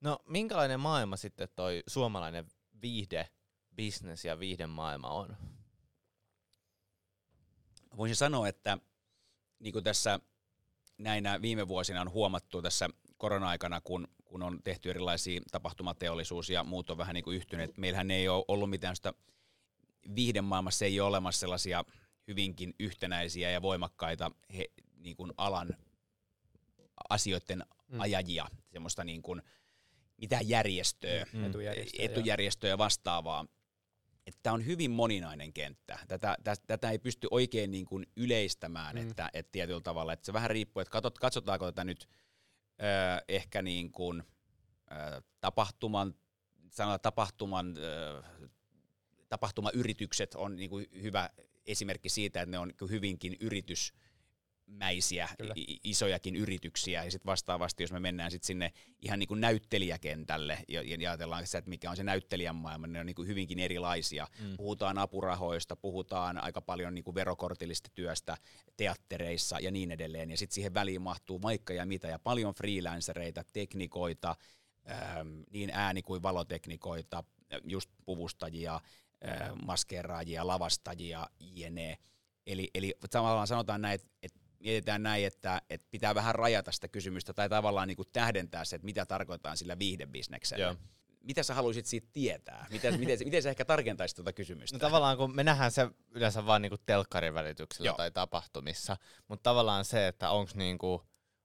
No 0.00 0.18
minkälainen 0.26 0.80
maailma 0.80 1.16
sitten 1.16 1.48
toi 1.56 1.82
suomalainen 1.86 2.46
viihde, 2.82 3.28
business 3.76 4.24
ja 4.24 4.38
viihdemaailma 4.38 5.08
on? 5.08 5.36
voisin 7.96 8.16
sanoa, 8.16 8.48
että 8.48 8.78
niin 9.58 9.72
kuin 9.72 9.84
tässä 9.84 10.20
näinä 10.98 11.42
viime 11.42 11.68
vuosina 11.68 12.00
on 12.00 12.10
huomattu 12.10 12.62
tässä 12.62 12.90
korona-aikana, 13.16 13.80
kun, 13.80 14.08
kun 14.30 14.42
on 14.42 14.62
tehty 14.64 14.90
erilaisia 14.90 15.40
tapahtumateollisuus 15.50 16.50
ja 16.50 16.64
muut 16.64 16.90
on 16.90 16.98
vähän 16.98 17.14
niin 17.14 17.24
kuin 17.24 17.36
yhtyneet. 17.36 17.76
Meillähän 17.78 18.10
ei 18.10 18.28
ole 18.28 18.44
ollut 18.48 18.70
mitään 18.70 18.96
sitä 18.96 19.12
viihdemaailmassa 20.14 20.84
ei 20.84 21.00
ole 21.00 21.08
olemassa 21.08 21.40
sellaisia 21.40 21.84
hyvinkin 22.28 22.74
yhtenäisiä 22.78 23.50
ja 23.50 23.62
voimakkaita 23.62 24.30
he, 24.56 24.64
niin 24.96 25.16
kuin 25.16 25.32
alan 25.36 25.76
asioiden 27.08 27.64
Mm. 27.88 28.00
ajajia, 28.00 28.46
semmoista 28.72 29.04
niin 29.04 29.22
kuin, 29.22 29.42
mitään 30.16 30.48
järjestöä, 30.48 31.26
Mm. 31.32 31.44
Etujärjestöjä, 31.44 32.04
joo. 32.04 32.12
etujärjestöjä 32.12 32.78
vastaavaa. 32.78 33.46
Tämä 34.42 34.54
on 34.54 34.66
hyvin 34.66 34.90
moninainen 34.90 35.52
kenttä. 35.52 35.98
Tätä, 36.08 36.36
tätä, 36.44 36.62
tätä 36.66 36.90
ei 36.90 36.98
pysty 36.98 37.28
oikein 37.30 37.70
niin 37.70 37.86
kuin 37.86 38.06
yleistämään, 38.16 38.96
Mm. 38.96 39.02
mm. 39.02 39.10
että, 39.10 39.30
että 39.34 39.52
tietyllä 39.52 39.80
tavalla. 39.80 40.12
Että 40.12 40.26
se 40.26 40.32
vähän 40.32 40.50
riippuu, 40.50 40.80
että 40.80 40.90
katsot, 40.92 41.18
katsotaanko 41.18 41.66
tätä 41.66 41.84
nyt 41.84 42.08
ö, 42.80 43.24
ehkä 43.28 43.62
niin 43.62 43.92
kuin, 43.92 44.22
ö, 44.92 45.22
tapahtuman, 45.40 46.14
sanotaan 46.70 47.00
tapahtuman, 47.00 47.76
ö, 47.78 48.22
tapahtumayritykset 49.28 50.34
on 50.34 50.56
niin 50.56 50.70
kuin 50.70 50.86
hyvä 51.02 51.30
esimerkki 51.66 52.08
siitä, 52.08 52.42
että 52.42 52.50
ne 52.50 52.58
on 52.58 52.72
hyvinkin 52.90 53.36
Kyllä. 55.38 55.54
i- 55.56 55.80
isojakin 55.84 56.36
yrityksiä, 56.36 57.04
ja 57.04 57.10
sitten 57.10 57.26
vastaavasti, 57.30 57.82
jos 57.82 57.92
me 57.92 58.00
mennään 58.00 58.30
sit 58.30 58.42
sinne 58.44 58.72
ihan 59.02 59.18
niin 59.18 59.28
kuin 59.28 59.40
näyttelijäkentälle, 59.40 60.58
ja, 60.68 60.82
ja 60.82 61.10
ajatellaan 61.10 61.46
sitä, 61.46 61.58
että 61.58 61.68
mikä 61.70 61.90
on 61.90 61.96
se 61.96 62.02
näyttelijän 62.02 62.56
maailma, 62.56 62.86
ne 62.86 63.00
on 63.00 63.06
niin 63.06 63.14
kuin 63.14 63.28
hyvinkin 63.28 63.58
erilaisia. 63.58 64.26
Mm. 64.40 64.56
Puhutaan 64.56 64.98
apurahoista, 64.98 65.76
puhutaan 65.76 66.38
aika 66.38 66.60
paljon 66.62 66.94
niin 66.94 67.04
kuin 67.04 67.14
verokortillista 67.14 67.90
työstä 67.94 68.36
teattereissa 68.76 69.60
ja 69.60 69.70
niin 69.70 69.90
edelleen, 69.90 70.30
ja 70.30 70.36
sitten 70.36 70.54
siihen 70.54 70.74
väliin 70.74 71.02
mahtuu 71.02 71.42
vaikka 71.42 71.72
ja 71.72 71.86
mitä, 71.86 72.08
ja 72.08 72.18
paljon 72.18 72.54
freelancereita, 72.54 73.44
teknikoita, 73.52 74.36
äm, 74.90 75.44
niin 75.50 75.70
ääni- 75.70 76.02
kuin 76.02 76.22
valoteknikoita, 76.22 77.24
just 77.64 77.90
puvustajia, 78.04 78.74
äh, 78.74 79.50
maskeeraajia, 79.66 80.46
lavastajia, 80.46 81.26
jne. 81.40 81.98
Eli, 82.46 82.70
eli 82.74 82.94
tavallaan 83.10 83.46
sanotaan 83.46 83.80
näin, 83.82 83.94
että, 83.94 84.08
että 84.22 84.39
mietitään 84.60 85.02
näin, 85.02 85.26
että, 85.26 85.62
että 85.70 85.86
pitää 85.90 86.14
vähän 86.14 86.34
rajata 86.34 86.72
sitä 86.72 86.88
kysymystä 86.88 87.32
tai 87.32 87.48
tavallaan 87.48 87.88
niin 87.88 87.96
kuin 87.96 88.08
tähdentää 88.12 88.64
se, 88.64 88.76
että 88.76 88.84
mitä 88.84 89.06
tarkoittaa 89.06 89.56
sillä 89.56 89.78
viihdebisneksellä. 89.78 90.64
Joo. 90.64 90.76
Mitä 91.20 91.42
sä 91.42 91.54
haluaisit 91.54 91.86
siitä 91.86 92.08
tietää? 92.12 92.66
Miten, 92.72 93.00
miten, 93.00 93.18
miten 93.24 93.42
sä 93.42 93.50
ehkä 93.50 93.64
tarkentaisit 93.64 94.16
tuota 94.16 94.32
kysymystä? 94.32 94.76
No 94.76 94.80
tavallaan 94.80 95.16
kun 95.16 95.36
me 95.36 95.44
nähdään 95.44 95.70
se 95.70 95.88
yleensä 96.10 96.46
vaan 96.46 96.62
niinku 96.62 96.78
telkkarin 96.86 97.34
välityksellä 97.34 97.88
Joo. 97.88 97.96
tai 97.96 98.10
tapahtumissa, 98.10 98.96
mutta 99.28 99.42
tavallaan 99.42 99.84
se, 99.84 100.08
että 100.08 100.30
onko 100.30 100.52
niinku, 100.54 101.02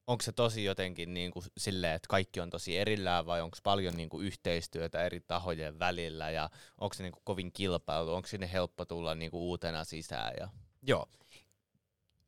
onko 0.08 0.22
se 0.22 0.32
tosi 0.32 0.64
jotenkin 0.64 1.14
niinku 1.14 1.44
silleen, 1.58 1.96
että 1.96 2.08
kaikki 2.10 2.40
on 2.40 2.50
tosi 2.50 2.78
erillään 2.78 3.26
vai 3.26 3.42
onko 3.42 3.58
paljon 3.64 3.96
niinku 3.96 4.22
yhteistyötä 4.22 5.06
eri 5.06 5.22
tahojen 5.22 5.80
välillä 5.80 6.30
ja 6.30 6.50
onko 6.78 6.94
se 6.94 7.04
niinku 7.04 7.22
kovin 7.24 7.52
kilpailu, 7.54 8.14
onko 8.14 8.28
sinne 8.28 8.52
helppo 8.52 8.86
tulla 8.86 9.16
niinku 9.16 9.50
uutena 9.50 9.84
sisään 9.84 10.34
ja 10.40 10.50
Joo. 10.88 11.08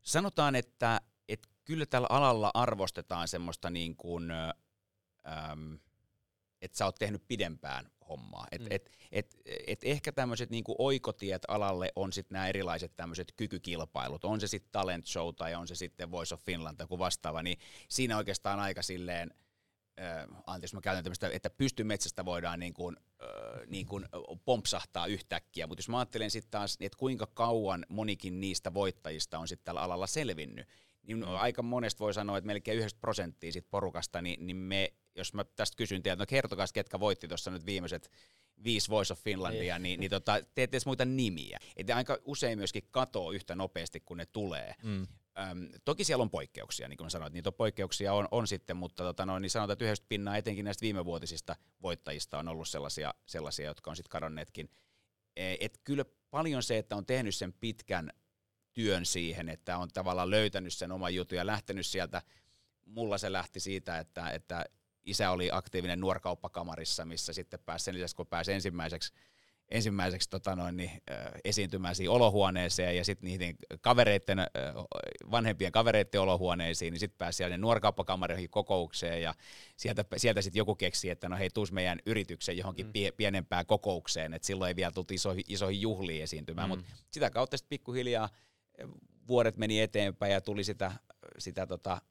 Sanotaan, 0.08 0.56
että, 0.56 1.02
että 1.30 1.48
kyllä 1.66 1.86
tällä 1.86 2.08
alalla 2.10 2.52
arvostetaan 2.54 3.28
semmoista 3.28 3.70
niin 3.70 3.96
kuin, 3.96 4.32
äm, 4.32 5.80
että 6.62 6.78
sä 6.78 6.86
oot 6.86 6.96
tehnyt 6.96 7.28
pidempään 7.28 7.92
hommaa. 8.10 8.48
Et, 8.52 8.62
Mm. 8.62 8.68
et, 8.70 8.92
et, 9.12 9.36
et 9.68 9.80
ehkä 9.84 10.12
tämmöiset 10.12 10.50
niin 10.50 10.64
alalle 10.78 11.46
alalle 11.48 11.92
on 11.96 12.14
sitten 12.14 12.36
nämä 12.36 12.48
erilaiset 12.48 12.96
tämmöiset 12.96 13.34
kykykilpailut. 13.36 14.26
On 14.26 14.42
se 14.42 14.48
sitten 14.48 14.72
talent 14.72 15.06
show 15.08 15.36
tai 15.36 15.56
on 15.56 15.68
se 15.68 15.76
sitten 15.76 16.12
Voice 16.12 16.34
of 16.36 16.42
Finland 16.42 16.78
tai 16.78 16.84
joku 16.84 17.00
vastaava, 17.00 17.44
niin 17.44 17.60
siinä 17.90 18.18
oikeastaan 18.18 18.60
aika 18.60 18.82
silleen, 18.82 19.34
anteeksi 20.48 20.76
mä 20.76 20.82
käytän 20.82 21.04
tämmöistä, 21.04 21.30
että 21.34 21.50
pystymetsästä 21.50 22.26
voidaan 22.26 22.60
niin 22.60 22.74
kuin, 22.74 22.98
äh, 23.24 23.68
niin 23.68 23.86
kuin 23.86 24.06
pompsahtaa 24.46 25.08
yhtäkkiä, 25.08 25.68
mutta 25.68 25.80
jos 25.80 25.90
mä 25.90 25.98
ajattelen 26.00 26.32
sitten 26.32 26.52
taas, 26.52 26.78
että 26.80 26.98
kuinka 26.98 27.28
kauan 27.34 27.86
monikin 27.90 28.40
niistä 28.42 28.74
voittajista 28.74 29.40
on 29.40 29.48
sitten 29.48 29.66
tällä 29.66 29.82
alalla 29.82 30.08
selvinnyt, 30.08 30.68
niin 31.04 31.18
Mm. 31.18 31.36
aika 31.36 31.62
monesta 31.62 32.00
voi 32.00 32.14
sanoa, 32.14 32.38
että 32.38 32.46
melkein 32.48 32.78
90 32.78 33.02
prosenttia 33.02 33.52
sit 33.52 33.70
porukasta, 33.70 34.22
niin, 34.22 34.48
niin 34.48 34.58
me, 34.58 34.94
jos 35.16 35.34
mä 35.34 35.44
tästä 35.44 35.76
kysyn 35.78 36.04
teiltä, 36.04 36.22
no 36.22 36.26
kertokaa, 36.26 36.66
ketkä 36.74 37.00
voitti 37.00 37.28
tuossa 37.28 37.52
nyt 37.52 37.66
viimeiset 37.66 38.12
viisi 38.64 38.90
Voice 38.90 39.14
of 39.14 39.20
Finlandia, 39.24 39.80
niin, 39.80 40.00
niin 40.00 40.10
tota, 40.10 40.34
te 40.34 40.64
ette 40.64 40.76
edes 40.76 40.86
muita 40.86 41.06
nimiä. 41.06 41.60
Että 41.76 41.96
aika 41.96 42.18
usein 42.26 42.58
myöskin 42.58 42.84
katoo 42.92 43.32
yhtä 43.32 43.56
nopeasti, 43.56 44.00
kun 44.00 44.18
ne 44.18 44.26
tulee. 44.26 44.74
mm. 44.84 45.08
Öm, 45.40 45.70
toki 45.86 46.04
siellä 46.04 46.22
on 46.22 46.30
poikkeuksia, 46.30 46.88
niin 46.88 46.98
kuin 46.98 47.08
että 47.08 47.30
niitä 47.30 47.50
on 47.50 47.54
poikkeuksia 47.54 48.14
on, 48.14 48.28
on 48.32 48.48
sitten, 48.48 48.78
mutta 48.78 49.04
tota 49.04 49.26
noin, 49.26 49.42
niin 49.42 49.50
sanotaan, 49.50 49.74
että 49.74 49.86
90 49.86 50.10
pinnaa 50.10 50.38
etenkin 50.38 50.66
näistä 50.66 50.82
viimevuotisista 50.82 51.56
voittajista 51.82 52.40
on 52.40 52.48
ollut 52.48 52.68
sellaisia, 52.68 53.14
sellaisia 53.26 53.66
jotka 53.66 53.90
on 53.90 53.96
sitten 53.96 54.10
kadonneetkin. 54.10 54.70
E, 55.36 55.56
Et 55.60 55.80
kyllä 55.84 56.06
paljon 56.30 56.64
se, 56.64 56.78
että 56.78 56.96
on 56.96 57.06
tehnyt 57.06 57.36
sen 57.36 57.54
pitkän 57.54 58.10
työn 58.74 59.06
siihen, 59.06 59.50
että 59.50 59.78
on 59.78 59.90
tavallaan 59.94 60.30
löytänyt 60.30 60.74
sen 60.74 60.92
oman 60.92 61.16
jutun 61.16 61.38
ja 61.38 61.46
lähtenyt 61.46 61.86
sieltä. 61.86 62.22
Mulla 62.86 63.18
se 63.18 63.32
lähti 63.32 63.60
siitä, 63.60 64.00
että, 64.00 64.30
että 64.30 64.66
isä 65.04 65.32
oli 65.32 65.50
aktiivinen 65.52 66.00
nuorkauppakamarissa, 66.00 67.06
missä 67.06 67.34
sitten 67.34 67.60
pääsi 67.60 67.86
sen 67.86 67.96
lisäksi, 67.96 68.16
kun 68.16 68.28
pääsi 68.28 68.54
ensimmäiseksi 68.54 69.14
ensimmäiseksi 69.72 70.30
tota 70.30 70.56
noin, 70.56 70.78
niin, 70.78 70.92
äh, 71.12 71.32
esiintymään 71.46 71.96
siihen 71.96 72.12
olohuoneeseen 72.12 72.98
ja 72.98 73.06
sitten 73.06 73.28
niiden 73.28 73.56
kavereiden, 73.82 74.40
äh, 74.40 74.48
vanhempien 75.32 75.72
kavereiden 75.72 76.22
olohuoneisiin, 76.22 76.92
niin 76.92 77.00
sitten 77.00 77.18
pääsi 77.18 77.38
siellä 77.38 77.58
nuorkauppakamareihin 77.58 78.50
kokoukseen 78.50 79.22
ja 79.22 79.34
sieltä, 79.78 80.06
sieltä 80.18 80.42
sitten 80.42 80.60
joku 80.60 80.76
keksi, 80.76 81.10
että 81.10 81.30
no 81.30 81.38
hei, 81.38 81.50
tuus 81.54 81.72
meidän 81.72 82.00
yrityksen 82.06 82.58
johonkin 82.58 82.86
mm. 82.86 82.92
pie, 82.92 83.12
pienempään 83.12 83.66
kokoukseen, 83.66 84.34
että 84.34 84.46
silloin 84.46 84.68
ei 84.68 84.76
vielä 84.76 84.92
tullut 84.92 85.12
isoihin, 85.12 85.44
isoihin 85.48 85.82
juhliin 85.82 86.24
esiintymään, 86.24 86.68
mm. 86.68 86.70
mutta 86.70 86.86
sitä 87.12 87.30
kautta 87.30 87.58
sitten 87.58 87.70
pikkuhiljaa 87.70 88.30
vuodet 89.28 89.58
meni 89.58 89.82
eteenpäin 89.82 90.34
ja 90.34 90.42
tuli 90.42 90.64
sitä, 90.64 90.92
sitä 91.38 91.68
tota, 91.68 92.02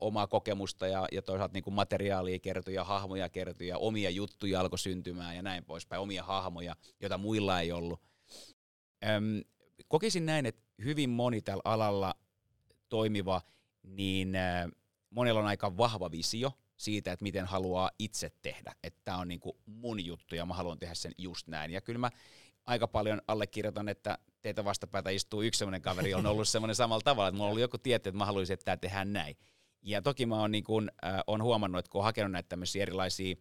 omaa 0.00 0.26
kokemusta 0.26 0.86
ja, 0.86 1.08
ja 1.12 1.22
toisaalta 1.22 1.52
niin 1.52 1.64
kuin 1.64 1.74
materiaalia 1.74 2.38
kertoi 2.38 2.74
ja 2.74 2.84
hahmoja 2.84 3.28
kertoi 3.28 3.66
ja 3.66 3.78
omia 3.78 4.10
juttuja 4.10 4.60
alkoi 4.60 4.78
syntymään 4.78 5.36
ja 5.36 5.42
näin 5.42 5.64
poispäin, 5.64 6.02
omia 6.02 6.22
hahmoja, 6.22 6.76
joita 7.00 7.18
muilla 7.18 7.60
ei 7.60 7.72
ollut. 7.72 8.00
Öm, 9.04 9.42
kokisin 9.88 10.26
näin, 10.26 10.46
että 10.46 10.62
hyvin 10.84 11.10
moni 11.10 11.42
tällä 11.42 11.62
alalla 11.64 12.14
toimiva, 12.88 13.42
niin 13.82 14.36
äh, 14.36 14.68
monella 15.10 15.40
on 15.40 15.46
aika 15.46 15.76
vahva 15.76 16.10
visio 16.10 16.52
siitä, 16.76 17.12
että 17.12 17.22
miten 17.22 17.46
haluaa 17.46 17.90
itse 17.98 18.30
tehdä. 18.42 18.74
Että 18.82 19.00
tämä 19.04 19.18
on 19.18 19.28
niin 19.28 19.40
kuin 19.40 19.56
mun 19.66 20.04
juttu 20.04 20.34
ja 20.34 20.46
mä 20.46 20.54
haluan 20.54 20.78
tehdä 20.78 20.94
sen 20.94 21.12
just 21.18 21.48
näin. 21.48 21.70
Ja 21.70 21.80
kyllä 21.80 21.98
mä 21.98 22.10
aika 22.66 22.88
paljon 22.88 23.22
allekirjoitan, 23.28 23.88
että 23.88 24.18
teitä 24.42 24.64
vastapäätä 24.64 25.10
istuu 25.10 25.42
yksi 25.42 25.58
sellainen 25.58 25.82
kaveri, 25.82 26.14
on 26.14 26.26
ollut 26.26 26.48
semmoinen 26.48 26.74
samalla 26.74 27.02
tavalla, 27.04 27.28
että 27.28 27.36
mulla 27.36 27.50
ollut 27.50 27.60
joku 27.60 27.78
tietty, 27.78 28.08
että 28.08 28.18
mä 28.18 28.24
haluaisin, 28.26 28.54
että 28.54 28.64
tämä 28.64 28.76
tehdään 28.76 29.12
näin. 29.12 29.36
Ja 29.86 30.02
toki 30.02 30.26
mä 30.26 30.40
oon, 30.40 30.50
niin 30.50 30.64
kun, 30.64 30.90
äh, 31.04 31.20
on 31.26 31.42
huomannut, 31.42 31.78
että 31.78 31.90
kun 31.90 31.98
on 31.98 32.04
hakenut 32.04 32.32
näitä 32.32 32.48
tämmöisiä 32.48 32.82
erilaisia, 32.82 33.36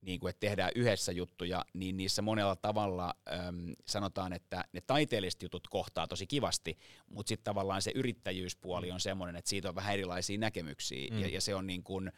niin 0.00 0.20
kuin, 0.20 0.30
että 0.30 0.40
tehdään 0.40 0.72
yhdessä 0.74 1.12
juttuja, 1.12 1.64
niin 1.74 1.96
niissä 1.96 2.22
monella 2.22 2.56
tavalla 2.56 3.14
äm, 3.32 3.74
sanotaan, 3.86 4.32
että 4.32 4.64
ne 4.72 4.80
taiteelliset 4.80 5.42
jutut 5.42 5.68
kohtaa 5.68 6.06
tosi 6.06 6.26
kivasti, 6.26 6.78
mutta 7.10 7.28
sitten 7.28 7.44
tavallaan 7.44 7.82
se 7.82 7.92
yrittäjyyspuoli 7.94 8.90
on 8.90 9.00
semmoinen, 9.00 9.36
että 9.36 9.48
siitä 9.48 9.68
on 9.68 9.74
vähän 9.74 9.94
erilaisia 9.94 10.38
näkemyksiä, 10.38 11.10
mm. 11.10 11.20
ja, 11.20 11.28
ja 11.28 11.40
se 11.40 11.54
on 11.54 11.66
niin 11.66 11.82
kuin, 11.82 12.12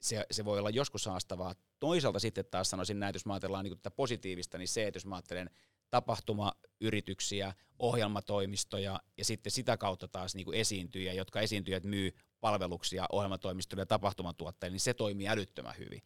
se, 0.00 0.26
se 0.30 0.44
voi 0.44 0.58
olla 0.58 0.70
joskus 0.70 1.06
haastavaa. 1.06 1.54
Toisaalta 1.80 2.18
sitten 2.18 2.44
taas 2.50 2.70
sanoisin 2.70 3.00
näin, 3.00 3.10
että 3.10 3.16
jos 3.16 3.26
mä 3.26 3.32
ajatellaan 3.32 3.64
niin 3.64 3.78
tätä 3.78 3.90
positiivista, 3.90 4.58
niin 4.58 4.68
se, 4.68 4.86
että 4.86 4.96
jos 4.96 5.06
mä 5.06 5.14
ajattelen 5.14 5.50
tapahtumayrityksiä, 5.90 7.54
ohjelmatoimistoja 7.78 9.00
ja 9.18 9.24
sitten 9.24 9.52
sitä 9.52 9.76
kautta 9.76 10.08
taas 10.08 10.34
niin 10.34 10.44
kuin 10.44 10.60
esiintyjä, 10.60 11.12
jotka 11.12 11.40
esiintyjät 11.40 11.84
myy 11.84 12.12
palveluksia 12.40 13.06
ohjelmatoimistoille 13.12 13.82
ja 13.82 13.86
tapahtumatuotteille, 13.86 14.74
niin 14.74 14.80
se 14.80 14.94
toimii 14.94 15.28
älyttömän 15.28 15.74
hyvin. 15.78 16.02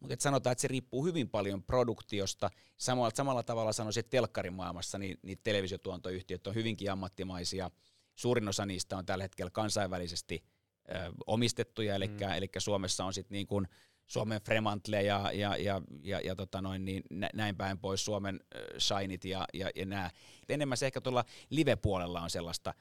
Mutta 0.00 0.16
sanotaan, 0.18 0.52
että 0.52 0.62
se 0.62 0.68
riippuu 0.68 1.04
hyvin 1.04 1.30
paljon 1.30 1.62
produktiosta. 1.62 2.50
Samalla, 2.76 3.10
samalla 3.14 3.42
tavalla 3.42 3.72
sanoisin, 3.72 4.00
että 4.00 4.10
telkkarimaailmassa 4.10 4.98
niin, 4.98 5.18
niin 5.22 5.38
televisiotuontoyhtiöt 5.44 6.46
on 6.46 6.54
hyvinkin 6.54 6.92
ammattimaisia. 6.92 7.70
Suurin 8.14 8.48
osa 8.48 8.66
niistä 8.66 8.96
on 8.96 9.06
tällä 9.06 9.24
hetkellä 9.24 9.50
kansainvälisesti 9.50 10.44
ö, 10.88 11.12
omistettuja, 11.26 11.94
eli, 11.94 12.08
mm. 12.08 12.32
eli 12.36 12.48
Suomessa 12.58 13.04
on 13.04 13.14
sitten 13.14 13.34
niin 13.34 13.46
kuin 13.46 13.68
Suomen 14.06 14.40
Fremantle 14.40 15.02
ja, 15.02 15.30
ja, 15.32 15.56
ja, 15.56 15.82
ja, 16.02 16.20
ja 16.20 16.36
tota 16.36 16.62
noin, 16.62 16.84
niin 16.84 17.02
näin 17.34 17.56
päin 17.56 17.78
pois, 17.78 18.04
Suomen 18.04 18.40
Shineit 18.78 19.24
ja, 19.24 19.46
ja, 19.54 19.70
ja 19.74 19.86
nämä. 19.86 20.10
Enemmän 20.48 20.78
se 20.78 20.86
ehkä 20.86 21.00
tuolla 21.00 21.24
live-puolella 21.50 22.20
on 22.20 22.30
sellaista, 22.30 22.74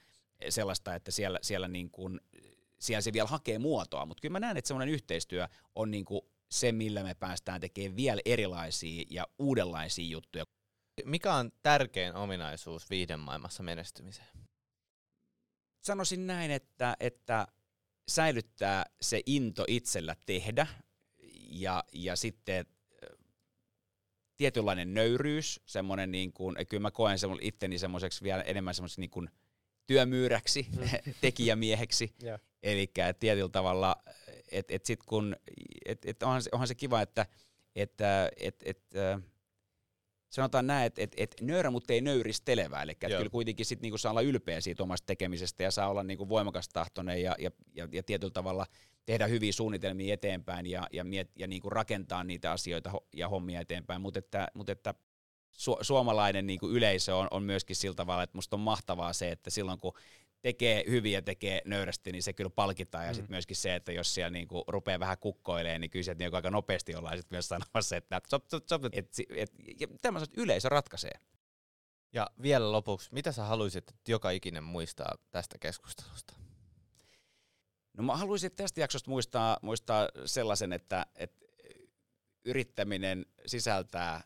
sellaista 0.49 0.95
että 0.95 1.11
siellä, 1.11 1.39
siellä, 1.41 1.67
niin 1.67 1.91
kuin, 1.91 2.21
siellä 2.83 3.01
se 3.01 3.13
vielä 3.13 3.27
hakee 3.27 3.59
muotoa, 3.59 4.05
mutta 4.05 4.21
kyllä 4.21 4.31
mä 4.31 4.39
näen, 4.39 4.57
että 4.57 4.67
semmoinen 4.67 4.93
yhteistyö 4.93 5.47
on 5.75 5.91
niin 5.91 6.05
kuin 6.05 6.21
se, 6.51 6.71
millä 6.71 7.03
me 7.03 7.13
päästään 7.13 7.61
tekemään 7.61 7.95
vielä 7.95 8.21
erilaisia 8.25 9.05
ja 9.09 9.27
uudenlaisia 9.39 10.09
juttuja. 10.09 10.45
Mikä 11.05 11.33
on 11.33 11.51
tärkein 11.61 12.15
ominaisuus 12.15 12.89
viihdemaailmassa 12.89 13.63
menestymiseen? 13.63 14.27
Sanoisin 15.81 16.27
näin, 16.27 16.51
että, 16.51 16.97
että 16.99 17.47
säilyttää 18.07 18.85
se 19.01 19.21
into 19.25 19.65
itsellä 19.67 20.15
tehdä, 20.25 20.67
ja, 21.49 21.83
ja 21.93 22.15
sitten 22.15 22.65
tietynlainen 24.37 24.93
nöyryys, 24.93 25.59
semmoinen 25.65 26.11
niin 26.11 26.33
kuin, 26.33 26.55
kyllä 26.69 26.81
mä 26.81 26.91
koen 26.91 27.19
semmo, 27.19 27.37
itteni 27.41 27.79
semmoiseksi 27.79 28.23
vielä 28.23 28.41
enemmän 28.41 28.75
semmoiseksi 28.75 29.01
niin 29.01 29.09
kuin 29.09 29.29
työmyyräksi, 29.85 30.67
mm. 30.77 30.89
tekijämieheksi. 31.21 32.15
yeah. 32.23 32.39
Eli 32.63 32.91
tietyllä 33.19 33.49
tavalla, 33.49 33.95
että 34.51 34.75
et 34.75 34.85
sitten 34.85 35.07
kun, 35.07 35.35
et, 35.85 36.05
et 36.05 36.23
onhan, 36.23 36.41
onhan 36.51 36.67
se 36.67 36.75
kiva, 36.75 37.01
että 37.01 37.25
et, 37.75 37.93
et, 38.37 38.63
et, 38.65 38.79
sanotaan 40.29 40.67
näin, 40.67 40.85
että 40.85 41.01
et, 41.01 41.13
et 41.17 41.35
nöyrä, 41.41 41.71
mutta 41.71 41.93
ei 41.93 42.01
nöyristelevä. 42.01 42.81
Eli 42.81 42.95
kyllä 42.95 43.29
kuitenkin 43.29 43.65
sit 43.65 43.81
niinku 43.81 43.97
saa 43.97 44.11
olla 44.11 44.21
ylpeä 44.21 44.61
siitä 44.61 44.83
omasta 44.83 45.05
tekemisestä 45.05 45.63
ja 45.63 45.71
saa 45.71 45.89
olla 45.89 46.03
niinku 46.03 46.29
voimakas 46.29 46.69
tahtoinen 46.69 47.21
ja, 47.21 47.35
ja, 47.39 47.51
ja, 47.75 47.87
ja 47.91 48.03
tietyllä 48.03 48.31
tavalla 48.31 48.65
tehdä 49.05 49.27
hyviä 49.27 49.51
suunnitelmia 49.51 50.13
eteenpäin 50.13 50.65
ja, 50.65 50.87
ja, 50.91 51.03
miet, 51.03 51.31
ja 51.35 51.47
niinku 51.47 51.69
rakentaa 51.69 52.23
niitä 52.23 52.51
asioita 52.51 52.91
ja 53.13 53.29
hommia 53.29 53.61
eteenpäin. 53.61 54.01
Mutta 54.01 54.19
että, 54.19 54.47
mut 54.53 54.69
että 54.69 54.93
su, 55.51 55.77
suomalainen 55.81 56.47
niinku 56.47 56.69
yleisö 56.69 57.15
on, 57.15 57.27
on 57.31 57.43
myöskin 57.43 57.75
sillä 57.75 57.95
tavalla, 57.95 58.23
että 58.23 58.37
musta 58.37 58.55
on 58.55 58.59
mahtavaa 58.59 59.13
se, 59.13 59.31
että 59.31 59.49
silloin 59.49 59.79
kun 59.79 59.93
tekee 60.43 60.83
hyvin 60.89 61.11
ja 61.11 61.21
tekee 61.21 61.61
nöyrästi, 61.65 62.11
niin 62.11 62.23
se 62.23 62.33
kyllä 62.33 62.49
palkitaan. 62.49 63.05
Ja 63.05 63.11
mm. 63.11 63.15
sitten 63.15 63.31
myöskin 63.33 63.55
se, 63.55 63.75
että 63.75 63.91
jos 63.91 64.13
siellä 64.13 64.29
niinku 64.29 64.63
rupeaa 64.67 64.99
vähän 64.99 65.17
kukkoilemaan, 65.17 65.81
niin 65.81 65.91
kyllä 65.91 66.03
sieltä 66.03 66.19
niinku 66.19 66.35
aika 66.35 66.51
nopeasti 66.51 66.95
ollaan 66.95 67.17
sitten 67.17 67.35
myös 67.35 67.47
sanomassa, 67.47 67.97
että 67.97 68.21
sop, 68.29 68.43
sop, 68.49 68.63
sop, 68.67 68.85
et, 68.85 68.93
et, 69.35 69.51
et, 69.79 70.01
tämmöiset 70.01 70.37
yleisö 70.37 70.69
ratkaisee. 70.69 71.19
Ja 72.13 72.29
vielä 72.41 72.71
lopuksi, 72.71 73.09
mitä 73.13 73.31
sä 73.31 73.43
haluaisit, 73.43 73.89
että 73.89 74.11
joka 74.11 74.29
ikinen 74.29 74.63
muistaa 74.63 75.15
tästä 75.31 75.57
keskustelusta? 75.57 76.33
No 77.97 78.03
mä 78.03 78.17
haluaisin 78.17 78.51
tästä 78.51 78.81
jaksosta 78.81 79.09
muistaa, 79.09 79.57
muistaa 79.61 80.09
sellaisen, 80.25 80.73
että, 80.73 81.05
että 81.15 81.45
yrittäminen 82.45 83.25
sisältää 83.45 84.23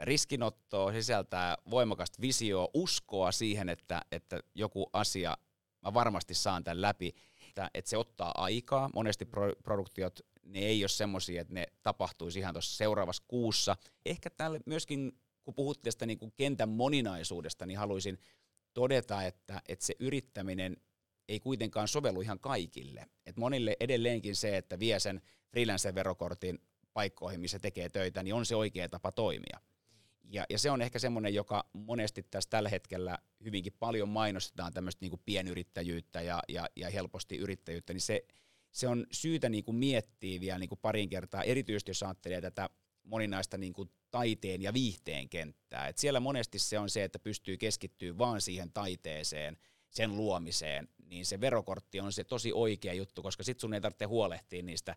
riskinottoa, 0.00 0.92
sisältää 0.92 1.56
voimakasta 1.70 2.20
visioa, 2.20 2.68
uskoa 2.74 3.32
siihen, 3.32 3.68
että, 3.68 4.02
että 4.12 4.40
joku 4.54 4.90
asia, 4.92 5.36
mä 5.82 5.94
varmasti 5.94 6.34
saan 6.34 6.64
tämän 6.64 6.82
läpi, 6.82 7.14
että, 7.48 7.70
että 7.74 7.88
se 7.90 7.96
ottaa 7.96 8.32
aikaa. 8.36 8.90
Monesti 8.94 9.24
pro, 9.24 9.52
produktiot, 9.62 10.20
ne 10.42 10.58
ei 10.58 10.82
ole 10.82 10.88
semmoisia, 10.88 11.40
että 11.40 11.54
ne 11.54 11.66
tapahtuisi 11.82 12.38
ihan 12.38 12.54
tuossa 12.54 12.76
seuraavassa 12.76 13.24
kuussa. 13.28 13.76
Ehkä 14.06 14.30
täällä 14.30 14.60
myöskin, 14.66 15.18
kun 15.44 15.54
puhuttiin 15.54 15.84
tästä 15.84 16.06
niin 16.06 16.18
kuin 16.18 16.32
kentän 16.36 16.68
moninaisuudesta, 16.68 17.66
niin 17.66 17.78
haluaisin 17.78 18.18
todeta, 18.74 19.22
että, 19.22 19.62
että 19.68 19.86
se 19.86 19.94
yrittäminen 19.98 20.76
ei 21.28 21.40
kuitenkaan 21.40 21.88
sovellu 21.88 22.20
ihan 22.20 22.40
kaikille. 22.40 23.06
Et 23.26 23.36
monille 23.36 23.76
edelleenkin 23.80 24.36
se, 24.36 24.56
että 24.56 24.78
vie 24.78 25.00
sen 25.00 25.22
freelancer-verokortin 25.50 26.58
paikkoihin, 26.92 27.40
missä 27.40 27.58
tekee 27.58 27.88
töitä, 27.88 28.22
niin 28.22 28.34
on 28.34 28.46
se 28.46 28.56
oikea 28.56 28.88
tapa 28.88 29.12
toimia. 29.12 29.60
Ja, 30.30 30.46
ja 30.50 30.58
se 30.58 30.70
on 30.70 30.82
ehkä 30.82 30.98
semmoinen, 30.98 31.34
joka 31.34 31.68
monesti 31.72 32.22
tässä 32.22 32.50
tällä 32.50 32.68
hetkellä 32.68 33.18
hyvinkin 33.44 33.72
paljon 33.78 34.08
mainostetaan 34.08 34.72
tämmöistä 34.72 35.06
niin 35.06 35.20
pienyrittäjyyttä 35.24 36.22
ja, 36.22 36.42
ja, 36.48 36.66
ja 36.76 36.90
helposti 36.90 37.36
yrittäjyyttä, 37.36 37.92
niin 37.92 38.00
se, 38.00 38.24
se 38.70 38.88
on 38.88 39.06
syytä 39.12 39.48
niin 39.48 39.64
kuin 39.64 39.76
miettiä 39.76 40.40
vielä 40.40 40.58
niin 40.58 40.68
kuin 40.68 40.78
parin 40.82 41.08
kertaa, 41.08 41.42
erityisesti 41.42 41.90
jos 41.90 42.02
ajattelee 42.02 42.40
tätä 42.40 42.70
moninaista 43.02 43.58
niin 43.58 43.72
kuin 43.72 43.90
taiteen 44.10 44.62
ja 44.62 44.72
viihteen 44.72 45.28
kenttää. 45.28 45.88
Et 45.88 45.98
siellä 45.98 46.20
monesti 46.20 46.58
se 46.58 46.78
on 46.78 46.90
se, 46.90 47.04
että 47.04 47.18
pystyy 47.18 47.56
keskittyä 47.56 48.18
vaan 48.18 48.40
siihen 48.40 48.72
taiteeseen, 48.72 49.56
sen 49.90 50.16
luomiseen, 50.16 50.88
niin 51.04 51.26
se 51.26 51.40
verokortti 51.40 52.00
on 52.00 52.12
se 52.12 52.24
tosi 52.24 52.52
oikea 52.52 52.94
juttu, 52.94 53.22
koska 53.22 53.42
sitten 53.42 53.60
sun 53.60 53.74
ei 53.74 53.80
tarvitse 53.80 54.04
huolehtia 54.04 54.62
niistä, 54.62 54.96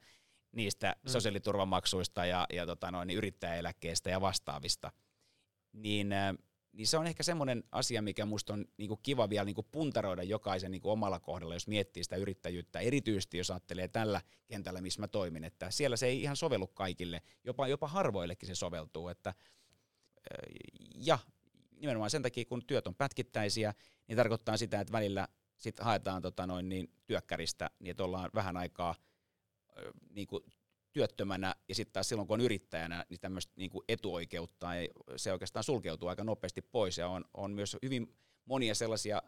niistä 0.52 0.96
mm. 1.04 1.10
sosiaaliturvamaksuista 1.10 2.26
ja, 2.26 2.48
ja 2.54 2.66
tota 2.66 2.92
noin, 2.92 3.10
yrittäjäeläkkeistä 3.10 4.10
ja 4.10 4.22
vastaavista– 4.22 4.92
niin, 5.76 6.10
niin 6.72 6.88
se 6.88 6.98
on 6.98 7.08
ehkä 7.08 7.24
semmoinen 7.24 7.64
asia, 7.72 8.02
mikä 8.02 8.26
musta 8.26 8.54
on 8.54 8.66
niinku 8.78 8.98
kiva 8.98 9.30
vielä 9.30 9.46
niinku 9.46 9.64
puntaroida 9.64 10.24
jokaisen 10.24 10.72
niinku 10.72 10.90
omalla 10.90 11.20
kohdalla, 11.20 11.56
jos 11.56 11.68
miettii 11.68 12.04
sitä 12.04 12.16
yrittäjyyttä, 12.16 12.80
erityisesti 12.80 13.38
jos 13.38 13.52
ajattelee 13.52 13.88
tällä 13.88 14.22
kentällä, 14.48 14.82
missä 14.82 15.02
mä 15.02 15.08
toimin, 15.08 15.44
että 15.44 15.72
siellä 15.72 15.98
se 15.98 16.06
ei 16.06 16.22
ihan 16.22 16.36
sovellu 16.36 16.68
kaikille, 16.68 17.22
jopa, 17.44 17.68
jopa 17.68 17.88
harvoillekin 17.88 18.48
se 18.48 18.56
soveltuu, 18.56 19.08
että 19.08 19.34
ja 20.96 21.20
nimenomaan 21.72 22.10
sen 22.10 22.22
takia, 22.22 22.46
kun 22.46 22.66
työt 22.68 22.88
on 22.88 22.96
pätkittäisiä, 22.96 23.74
niin 24.08 24.16
tarkoittaa 24.16 24.58
sitä, 24.58 24.80
että 24.80 24.92
välillä 24.92 25.28
sit 25.58 25.80
haetaan 25.80 26.22
tota 26.22 26.48
noin, 26.48 26.70
niin 26.70 26.94
työkkäristä, 27.06 27.70
niin 27.80 27.92
että 27.92 28.04
ollaan 28.04 28.30
vähän 28.36 28.58
aikaa 28.58 28.96
niin 30.10 30.28
kuin 30.28 30.44
työttömänä 30.96 31.56
ja 31.70 31.76
sitten 31.76 31.94
taas 31.94 32.10
silloin 32.10 32.28
kun 32.28 32.34
on 32.34 32.46
yrittäjänä, 32.46 33.06
niin 33.10 33.20
tämmöistä 33.20 33.54
niin 33.56 33.70
kuin 33.70 33.84
etuoikeutta 33.90 34.76
ei, 34.76 34.90
se 35.16 35.32
oikeastaan 35.32 35.64
sulkeutuu 35.64 36.10
aika 36.10 36.24
nopeasti 36.24 36.62
pois 36.62 36.98
ja 36.98 37.08
on, 37.08 37.26
on 37.34 37.52
myös 37.52 37.78
hyvin 37.82 38.16
monia 38.46 38.76
sellaisia 38.76 39.22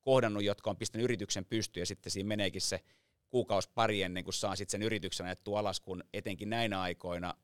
kohdannut, 0.00 0.44
jotka 0.44 0.70
on 0.70 0.76
pistänyt 0.76 1.04
yrityksen 1.04 1.44
pystyyn 1.44 1.82
ja 1.82 1.86
sitten 1.86 2.12
siinä 2.12 2.28
meneekin 2.28 2.60
se 2.60 2.80
kuukausi 3.28 3.70
pari 3.74 4.02
ennen 4.02 4.24
kuin 4.24 4.34
saa 4.34 4.56
sitten 4.56 4.70
sen 4.70 4.82
yrityksen 4.82 5.26
ajettua 5.26 5.58
alas, 5.58 5.80
kun 5.80 6.04
etenkin 6.12 6.50
näinä 6.50 6.80
aikoina, 6.80 7.34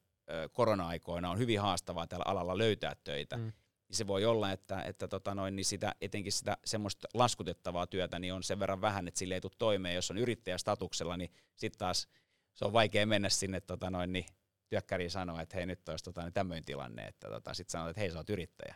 korona-aikoina 0.52 1.30
on 1.30 1.38
hyvin 1.38 1.60
haastavaa 1.60 2.06
tällä 2.06 2.24
alalla 2.26 2.58
löytää 2.58 2.96
töitä. 3.04 3.36
Mm. 3.36 3.42
Niin 3.42 3.96
se 3.96 4.06
voi 4.06 4.24
olla, 4.24 4.52
että, 4.52 4.82
että 4.82 5.08
tota 5.08 5.34
noin, 5.34 5.56
niin 5.56 5.64
sitä, 5.64 5.94
etenkin 6.00 6.32
sitä 6.32 6.56
semmoista 6.64 7.08
laskutettavaa 7.14 7.86
työtä 7.86 8.18
niin 8.18 8.34
on 8.34 8.42
sen 8.42 8.58
verran 8.58 8.80
vähän, 8.80 9.08
että 9.08 9.18
sille 9.18 9.34
ei 9.34 9.40
tule 9.40 9.52
toimeen. 9.58 9.94
Jos 9.94 10.10
on 10.10 10.18
yrittäjästatuksella, 10.18 11.16
niin 11.16 11.30
sitten 11.56 11.78
taas 11.78 12.08
se 12.54 12.64
on 12.64 12.72
vaikea 12.72 13.06
mennä 13.06 13.28
sinne 13.28 13.60
tota 13.60 13.90
noin, 13.90 14.12
niin 14.12 14.26
työkkäriin 14.68 15.10
sanoa, 15.10 15.42
että 15.42 15.56
hei 15.56 15.66
nyt 15.66 15.88
olisi 15.88 16.04
tota, 16.04 16.22
niin 16.22 16.32
tämmöinen 16.32 16.64
tilanne, 16.64 17.06
että 17.06 17.28
tota, 17.28 17.54
sitten 17.54 17.72
sanotaan, 17.72 17.90
että 17.90 18.00
hei 18.00 18.10
sä 18.10 18.18
oot 18.18 18.30
yrittäjä. 18.30 18.74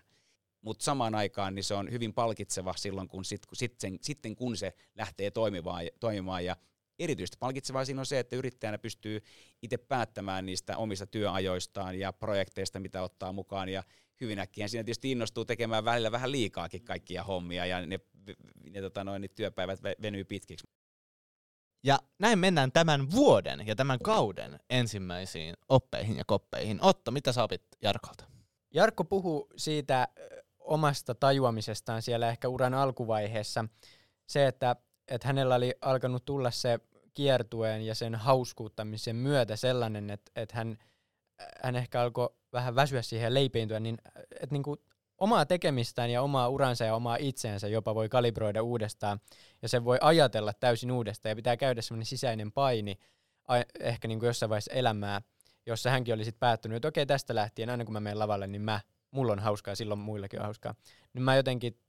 Mutta 0.61 0.85
samaan 0.85 1.15
aikaan 1.15 1.55
niin 1.55 1.65
se 1.65 1.75
on 1.75 1.91
hyvin 1.91 2.15
palkitseva 2.15 2.75
silloin, 2.77 3.09
kun 3.09 3.25
sit, 3.25 3.43
sitten, 3.53 3.99
sitten 4.03 4.37
kun 4.37 4.57
se 4.57 4.75
lähtee 4.95 5.31
toimimaan, 5.31 5.85
toimimaan 6.01 6.45
ja 6.45 6.57
erityisesti 6.99 7.37
palkitsevaa 7.41 7.85
siinä 7.85 8.01
on 8.01 8.07
se, 8.07 8.19
että 8.19 8.37
yrittäjänä 8.37 8.79
pystyy 8.79 9.23
itse 9.63 9.77
päättämään 9.77 10.47
niistä 10.47 10.77
omista 10.77 11.07
työajoistaan 11.07 11.99
ja 11.99 12.13
projekteista, 12.13 12.81
mitä 12.81 13.03
ottaa 13.03 13.33
mukaan 13.33 13.69
ja 13.69 13.83
hyvin 14.21 14.39
äkkiä 14.39 14.69
siinä 14.69 14.85
tietysti 14.85 15.11
innostuu 15.11 15.45
tekemään 15.45 15.85
välillä 15.85 16.13
vähän 16.13 16.33
liikaakin 16.33 16.85
kaikkia 16.85 17.25
hommia 17.25 17.67
ja 17.67 17.87
ne, 17.87 18.01
ne, 18.71 18.81
tota 18.81 19.05
noin, 19.05 19.23
ne 19.23 19.29
työpäivät 19.29 19.81
venyy 20.03 20.25
pitkiksi. 20.25 20.69
Ja 21.83 21.99
näin 22.19 22.39
mennään 22.39 22.73
tämän 22.73 23.11
vuoden 23.11 23.67
ja 23.67 23.77
tämän 23.77 23.99
kauden 23.99 24.61
ensimmäisiin 24.71 25.55
oppeihin 25.69 26.17
ja 26.17 26.25
koppeihin. 26.27 26.79
Otto, 26.83 27.11
mitä 27.11 27.33
sä 27.33 27.43
opit 27.43 27.63
Jarkolta? 27.83 28.25
Jarkko 28.75 29.05
puhuu 29.05 29.49
siitä 29.57 30.09
omasta 30.59 31.15
tajuamisestaan 31.15 32.03
siellä 32.03 32.29
ehkä 32.29 32.49
uran 32.49 32.75
alkuvaiheessa. 32.75 33.65
Se, 34.27 34.47
että, 34.47 34.77
että 35.09 35.29
hänellä 35.29 35.55
oli 35.55 35.75
alkanut 35.81 36.25
tulla 36.25 36.51
se 36.51 36.81
kiertueen 37.15 37.87
ja 37.87 37.95
sen 37.95 38.15
hauskuuttamisen 38.15 39.17
myötä 39.17 39.57
sellainen, 39.57 40.11
että, 40.11 40.33
että 40.37 40.57
hän, 40.57 40.79
hän 41.63 41.77
ehkä 41.77 42.01
alkoi 42.01 42.31
vähän 42.53 42.75
väsyä 42.75 43.03
siihen 43.03 43.25
ja 43.25 43.35
leipeintyä, 43.35 43.81
niin 43.81 43.99
että 44.31 44.55
niin 44.55 44.63
kuin 44.63 44.81
omaa 45.19 45.47
tekemistään 45.47 46.11
ja 46.11 46.23
omaa 46.23 46.49
uransa 46.49 46.85
ja 46.85 46.95
omaa 46.95 47.17
itseensä 47.21 47.69
jopa 47.69 47.95
voi 47.95 48.09
kalibroida 48.09 48.63
uudestaan 48.63 49.21
ja 49.63 49.69
sen 49.69 49.85
voi 49.85 49.99
ajatella 50.01 50.53
täysin 50.53 50.93
uudestaan 50.93 51.31
ja 51.31 51.37
pitää 51.37 51.57
käydä 51.57 51.83
semmoinen 51.83 52.07
sisäinen 52.07 52.53
paini 52.53 52.99
ehkä 53.81 54.09
niin 54.09 54.19
kuin 54.19 54.27
jossain 54.27 54.51
vaiheessa 54.51 54.73
elämää, 54.73 55.23
jossa 55.67 55.91
hänkin 55.91 56.15
oli 56.15 56.25
sitten 56.25 56.41
päättynyt, 56.41 56.77
että 56.77 56.89
okei 56.89 57.07
tästä 57.07 57.35
lähtien 57.35 57.71
aina 57.71 57.85
kun 57.85 57.93
mä 57.93 58.01
menen 58.01 58.19
lavalle, 58.19 58.47
niin 58.47 58.63
mä, 58.63 58.81
mulla 59.11 59.33
on 59.33 59.39
hauskaa, 59.39 59.75
silloin 59.75 60.01
muillakin 60.01 60.41
on 60.41 60.45
hauskaa. 60.45 60.75
Niin 61.13 61.23
mä 61.23 61.37
jotenkin 61.37 61.81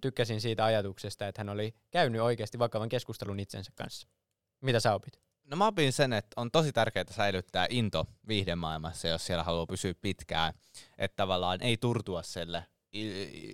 tykkäsin 0.00 0.40
siitä 0.40 0.64
ajatuksesta, 0.64 1.28
että 1.28 1.40
hän 1.40 1.48
oli 1.48 1.74
käynyt 1.90 2.20
oikeasti 2.20 2.58
vakavan 2.58 2.88
keskustelun 2.88 3.40
itsensä 3.40 3.72
kanssa. 3.74 4.08
Mitä 4.60 4.80
sä 4.80 4.94
opit? 4.94 5.20
No 5.44 5.56
mä 5.56 5.66
opin 5.66 5.92
sen, 5.92 6.12
että 6.12 6.40
on 6.40 6.50
tosi 6.50 6.72
tärkeää 6.72 7.04
säilyttää 7.10 7.66
into 7.70 8.06
viihdemaailmassa, 8.28 9.08
jos 9.08 9.26
siellä 9.26 9.44
haluaa 9.44 9.66
pysyä 9.66 9.94
pitkään. 10.00 10.54
Että 10.98 11.16
tavallaan 11.16 11.62
ei 11.62 11.76
turtua 11.76 12.22
selle 12.22 12.64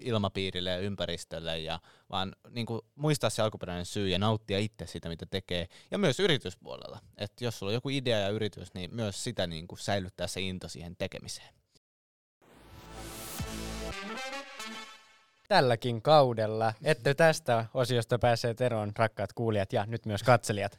ilmapiirille 0.03 0.71
ja 0.71 0.79
ympäristölle, 0.79 1.59
ja 1.59 1.81
vaan 2.11 2.37
niin 2.51 2.67
kuin, 2.67 2.81
muistaa 2.95 3.31
se 3.31 3.43
alkuperäinen 3.43 3.87
syy 3.87 4.09
ja 4.09 4.19
nauttia 4.19 4.59
itse 4.59 4.87
siitä, 4.87 5.09
mitä 5.09 5.27
tekee. 5.27 5.69
Ja 5.91 5.99
myös 5.99 6.21
yrityspuolella. 6.21 6.99
Että 7.19 7.45
jos 7.45 7.59
sulla 7.59 7.71
on 7.71 7.75
joku 7.75 7.89
idea 7.89 8.19
ja 8.19 8.29
yritys, 8.29 8.75
niin 8.75 8.95
myös 8.95 9.25
sitä 9.25 9.47
niin 9.47 9.69
kuin, 9.69 9.79
säilyttää 9.79 10.27
se 10.27 10.41
into 10.41 10.69
siihen 10.69 10.97
tekemiseen. 10.97 11.55
Tälläkin 15.49 16.03
kaudella 16.03 16.75
ette 16.85 17.15
tästä 17.15 17.67
osiosta 17.75 18.19
päässeet 18.19 18.61
eroon, 18.61 18.93
rakkaat 18.97 19.33
kuulijat 19.33 19.73
ja 19.73 19.87
nyt 19.87 20.07
myös 20.07 20.23
katselijat. 20.23 20.79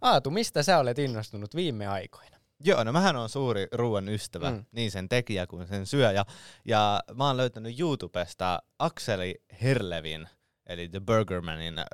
Aatu, 0.00 0.30
mistä 0.30 0.62
sä 0.62 0.78
olet 0.78 0.98
innostunut 0.98 1.54
viime 1.56 1.86
aikoina? 1.86 2.39
Joo, 2.64 2.84
no 2.84 2.92
mähän 2.92 3.16
on 3.16 3.28
suuri 3.28 3.66
ruoan 3.72 4.08
ystävä, 4.08 4.50
mm. 4.50 4.64
niin 4.72 4.90
sen 4.90 5.08
tekijä 5.08 5.46
kuin 5.46 5.66
sen 5.66 5.86
syöjä. 5.86 6.24
Ja 6.64 7.00
mä 7.14 7.26
oon 7.26 7.36
löytänyt 7.36 7.80
YouTubesta 7.80 8.62
Akseli 8.78 9.42
Herlevin, 9.62 10.28
eli 10.66 10.88
The 10.88 11.00
Burgermanin 11.00 11.78
uh, 11.78 11.84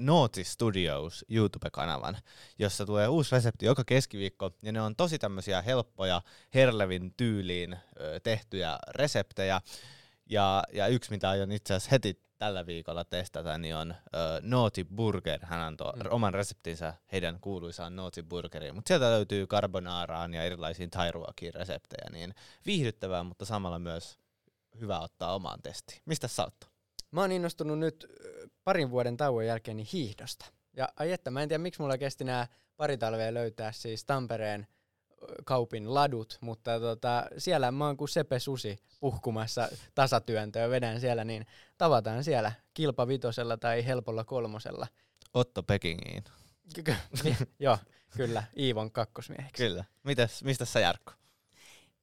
Naughty 0.00 0.44
Studios 0.44 1.24
YouTube-kanavan, 1.30 2.16
jossa 2.58 2.86
tulee 2.86 3.08
uusi 3.08 3.34
resepti 3.34 3.66
joka 3.66 3.84
keskiviikko, 3.86 4.50
ja 4.62 4.72
ne 4.72 4.80
on 4.80 4.96
tosi 4.96 5.18
tämmöisiä 5.18 5.62
helppoja 5.62 6.22
Herlevin 6.54 7.14
tyyliin 7.16 7.72
uh, 7.72 7.78
tehtyjä 8.22 8.78
reseptejä. 8.88 9.60
Ja, 10.30 10.62
ja 10.72 10.86
yksi, 10.86 11.10
mitä 11.10 11.30
aion 11.30 11.52
itse 11.52 11.74
asiassa 11.74 11.90
heti 11.92 12.25
tällä 12.38 12.66
viikolla 12.66 13.04
testata, 13.04 13.58
niin 13.58 13.76
on 13.76 13.90
uh, 13.90 13.96
Naughty 14.42 14.84
Burger. 14.84 15.40
Hän 15.46 15.60
antoi 15.60 15.92
mm. 15.92 16.02
oman 16.10 16.34
reseptinsä 16.34 16.94
heidän 17.12 17.38
kuuluisaan 17.40 17.96
Naughty 17.96 18.22
Burgeriin. 18.22 18.74
Mutta 18.74 18.88
sieltä 18.88 19.10
löytyy 19.10 19.46
carbonaraan 19.46 20.34
ja 20.34 20.42
erilaisiin 20.42 20.90
thairuokiin 20.90 21.54
reseptejä. 21.54 22.10
Niin 22.12 22.34
viihdyttävää, 22.66 23.22
mutta 23.22 23.44
samalla 23.44 23.78
myös 23.78 24.18
hyvä 24.80 25.00
ottaa 25.00 25.34
omaan 25.34 25.62
testiin. 25.62 26.02
Mistä 26.04 26.28
sä 26.28 26.42
oot? 26.42 26.70
Mä 27.10 27.20
oon 27.20 27.32
innostunut 27.32 27.78
nyt 27.78 28.06
parin 28.64 28.90
vuoden 28.90 29.16
tauon 29.16 29.46
jälkeen 29.46 29.78
hiihdosta. 29.78 30.46
Ja 30.76 30.88
ai 30.96 31.12
että, 31.12 31.30
mä 31.30 31.42
en 31.42 31.48
tiedä 31.48 31.62
miksi 31.62 31.82
mulla 31.82 31.98
kesti 31.98 32.24
nämä 32.24 32.46
pari 32.76 32.98
talvea 32.98 33.34
löytää 33.34 33.72
siis 33.72 34.04
Tampereen 34.04 34.66
kaupin 35.44 35.94
ladut, 35.94 36.38
mutta 36.40 36.80
tota, 36.80 37.24
siellä 37.38 37.72
mä 37.72 37.86
oon 37.86 37.96
kuin 37.96 38.08
Sepe 38.08 38.38
Susi 38.38 38.78
puhkumassa 39.00 39.68
tasatyöntöä, 39.94 40.70
vedän 40.70 41.00
siellä, 41.00 41.24
niin 41.24 41.46
tavataan 41.78 42.24
siellä 42.24 42.52
kilpavitosella 42.74 43.56
tai 43.56 43.86
helpolla 43.86 44.24
kolmosella. 44.24 44.86
Otto 45.34 45.62
Pekingiin. 45.62 46.24
Joo, 47.58 47.78
kyllä, 48.16 48.42
Iivon 48.58 48.90
kakkosmieheksi. 48.90 49.62
Kyllä. 49.62 49.84
Mitäs, 50.02 50.42
mistä 50.44 50.64
sä 50.64 50.80
Jarkko? 50.80 51.12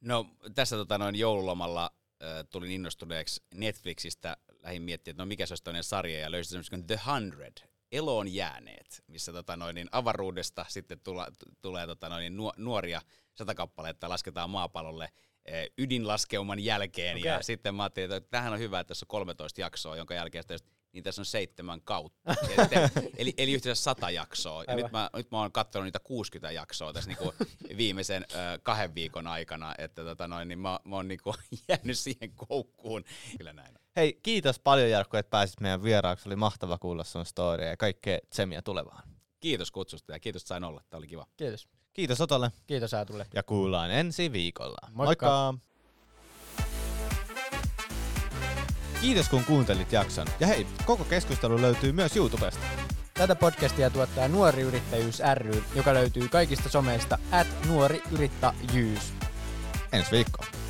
No 0.00 0.26
tässä 0.54 0.76
tota, 0.76 0.98
noin 0.98 1.16
joululomalla 1.16 1.90
äh, 2.22 2.28
tulin 2.50 2.70
innostuneeksi 2.70 3.42
Netflixistä, 3.54 4.36
lähdin 4.62 4.82
miettimään, 4.82 5.14
että 5.14 5.22
no 5.22 5.26
mikä 5.26 5.46
se 5.46 5.52
olisi 5.52 5.64
toinen 5.64 5.84
sarja, 5.84 6.20
ja 6.20 6.30
löysin 6.30 6.50
semmoisen 6.50 6.86
The 6.86 7.00
Hundred, 7.06 7.73
eloon 7.94 8.34
jääneet, 8.34 9.04
missä 9.06 9.32
tota 9.32 9.56
noin, 9.56 9.74
niin 9.74 9.88
avaruudesta 9.92 10.64
sitten 10.68 11.00
tula, 11.00 11.26
tulee 11.62 11.86
tota 11.86 12.08
noin, 12.08 12.20
niin 12.20 12.52
nuoria 12.56 13.02
satakappaleita 13.34 14.08
lasketaan 14.08 14.50
maapallolle 14.50 15.12
eh, 15.44 15.70
ydinlaskeuman 15.78 16.60
jälkeen. 16.60 17.16
Okay. 17.16 17.30
Ja 17.32 17.42
sitten 17.42 17.74
mä 17.74 17.82
ajattelin, 17.82 18.12
että 18.12 18.30
tähän 18.30 18.52
on 18.52 18.58
hyvä, 18.58 18.80
että 18.80 18.88
tässä 18.88 19.04
on 19.04 19.08
13 19.08 19.60
jaksoa, 19.60 19.96
jonka 19.96 20.14
jälkeen 20.14 20.42
sitten 20.42 20.73
niin 20.94 21.04
tässä 21.04 21.22
on 21.22 21.26
seitsemän 21.26 21.80
kautta. 21.80 22.34
eli, 23.18 23.34
eli 23.38 23.52
yhteensä 23.52 23.82
sata 23.82 24.10
jaksoa. 24.10 24.64
Ja 24.64 24.76
nyt 24.76 24.92
mä, 24.92 25.10
nyt 25.16 25.30
mä 25.30 25.38
oon 25.38 25.52
katsonut 25.52 25.84
niitä 25.84 25.98
60 25.98 26.50
jaksoa 26.50 26.92
tässä 26.92 27.10
niinku 27.10 27.34
viimeisen 27.76 28.26
ö, 28.32 28.36
kahden 28.62 28.94
viikon 28.94 29.26
aikana, 29.26 29.74
että 29.78 30.04
tota 30.04 30.28
noin, 30.28 30.48
niin 30.48 30.58
mä, 30.58 30.80
mä 30.84 30.96
oon 30.96 31.08
niinku 31.08 31.34
jäänyt 31.68 31.98
siihen 31.98 32.32
koukkuun. 32.34 33.04
Kyllä 33.38 33.52
näin 33.52 33.74
Hei, 33.96 34.18
kiitos 34.22 34.58
paljon 34.58 34.90
Jarkko, 34.90 35.16
että 35.16 35.30
pääsit 35.30 35.60
meidän 35.60 35.82
vieraaksi. 35.82 36.28
Oli 36.28 36.36
mahtava 36.36 36.78
kuulla 36.78 37.04
sun 37.04 37.26
storia 37.26 37.68
ja 37.68 37.76
kaikkea 37.76 38.18
tsemiä 38.30 38.62
tulevaan. 38.62 39.08
Kiitos 39.40 39.70
kutsusta 39.70 40.12
ja 40.12 40.18
kiitos, 40.18 40.42
että 40.42 40.48
sain 40.48 40.64
olla. 40.64 40.82
Tämä 40.90 40.98
oli 40.98 41.06
kiva. 41.06 41.26
Kiitos. 41.36 41.68
Kiitos 41.92 42.20
Otolle. 42.20 42.50
Kiitos 42.66 42.94
Aatulle. 42.94 43.26
Ja 43.34 43.42
kuullaan 43.42 43.90
ensi 43.90 44.32
viikolla. 44.32 44.88
Moikka. 44.92 45.26
Moikka. 45.26 45.73
Kiitos 49.04 49.28
kun 49.28 49.44
kuuntelit 49.44 49.92
jakson. 49.92 50.26
Ja 50.40 50.46
hei, 50.46 50.66
koko 50.84 51.04
keskustelu 51.04 51.60
löytyy 51.60 51.92
myös 51.92 52.16
YouTubesta. 52.16 52.66
Tätä 53.14 53.34
podcastia 53.34 53.90
tuottaa 53.90 54.28
Nuori 54.28 54.62
Yrittäjyys 54.62 55.22
ry, 55.34 55.62
joka 55.74 55.94
löytyy 55.94 56.28
kaikista 56.28 56.68
someista 56.68 57.18
at 57.32 57.46
nuori 57.68 58.02
yrittäjyys. 58.12 59.12
Ensi 59.92 60.10
viikkoon. 60.10 60.63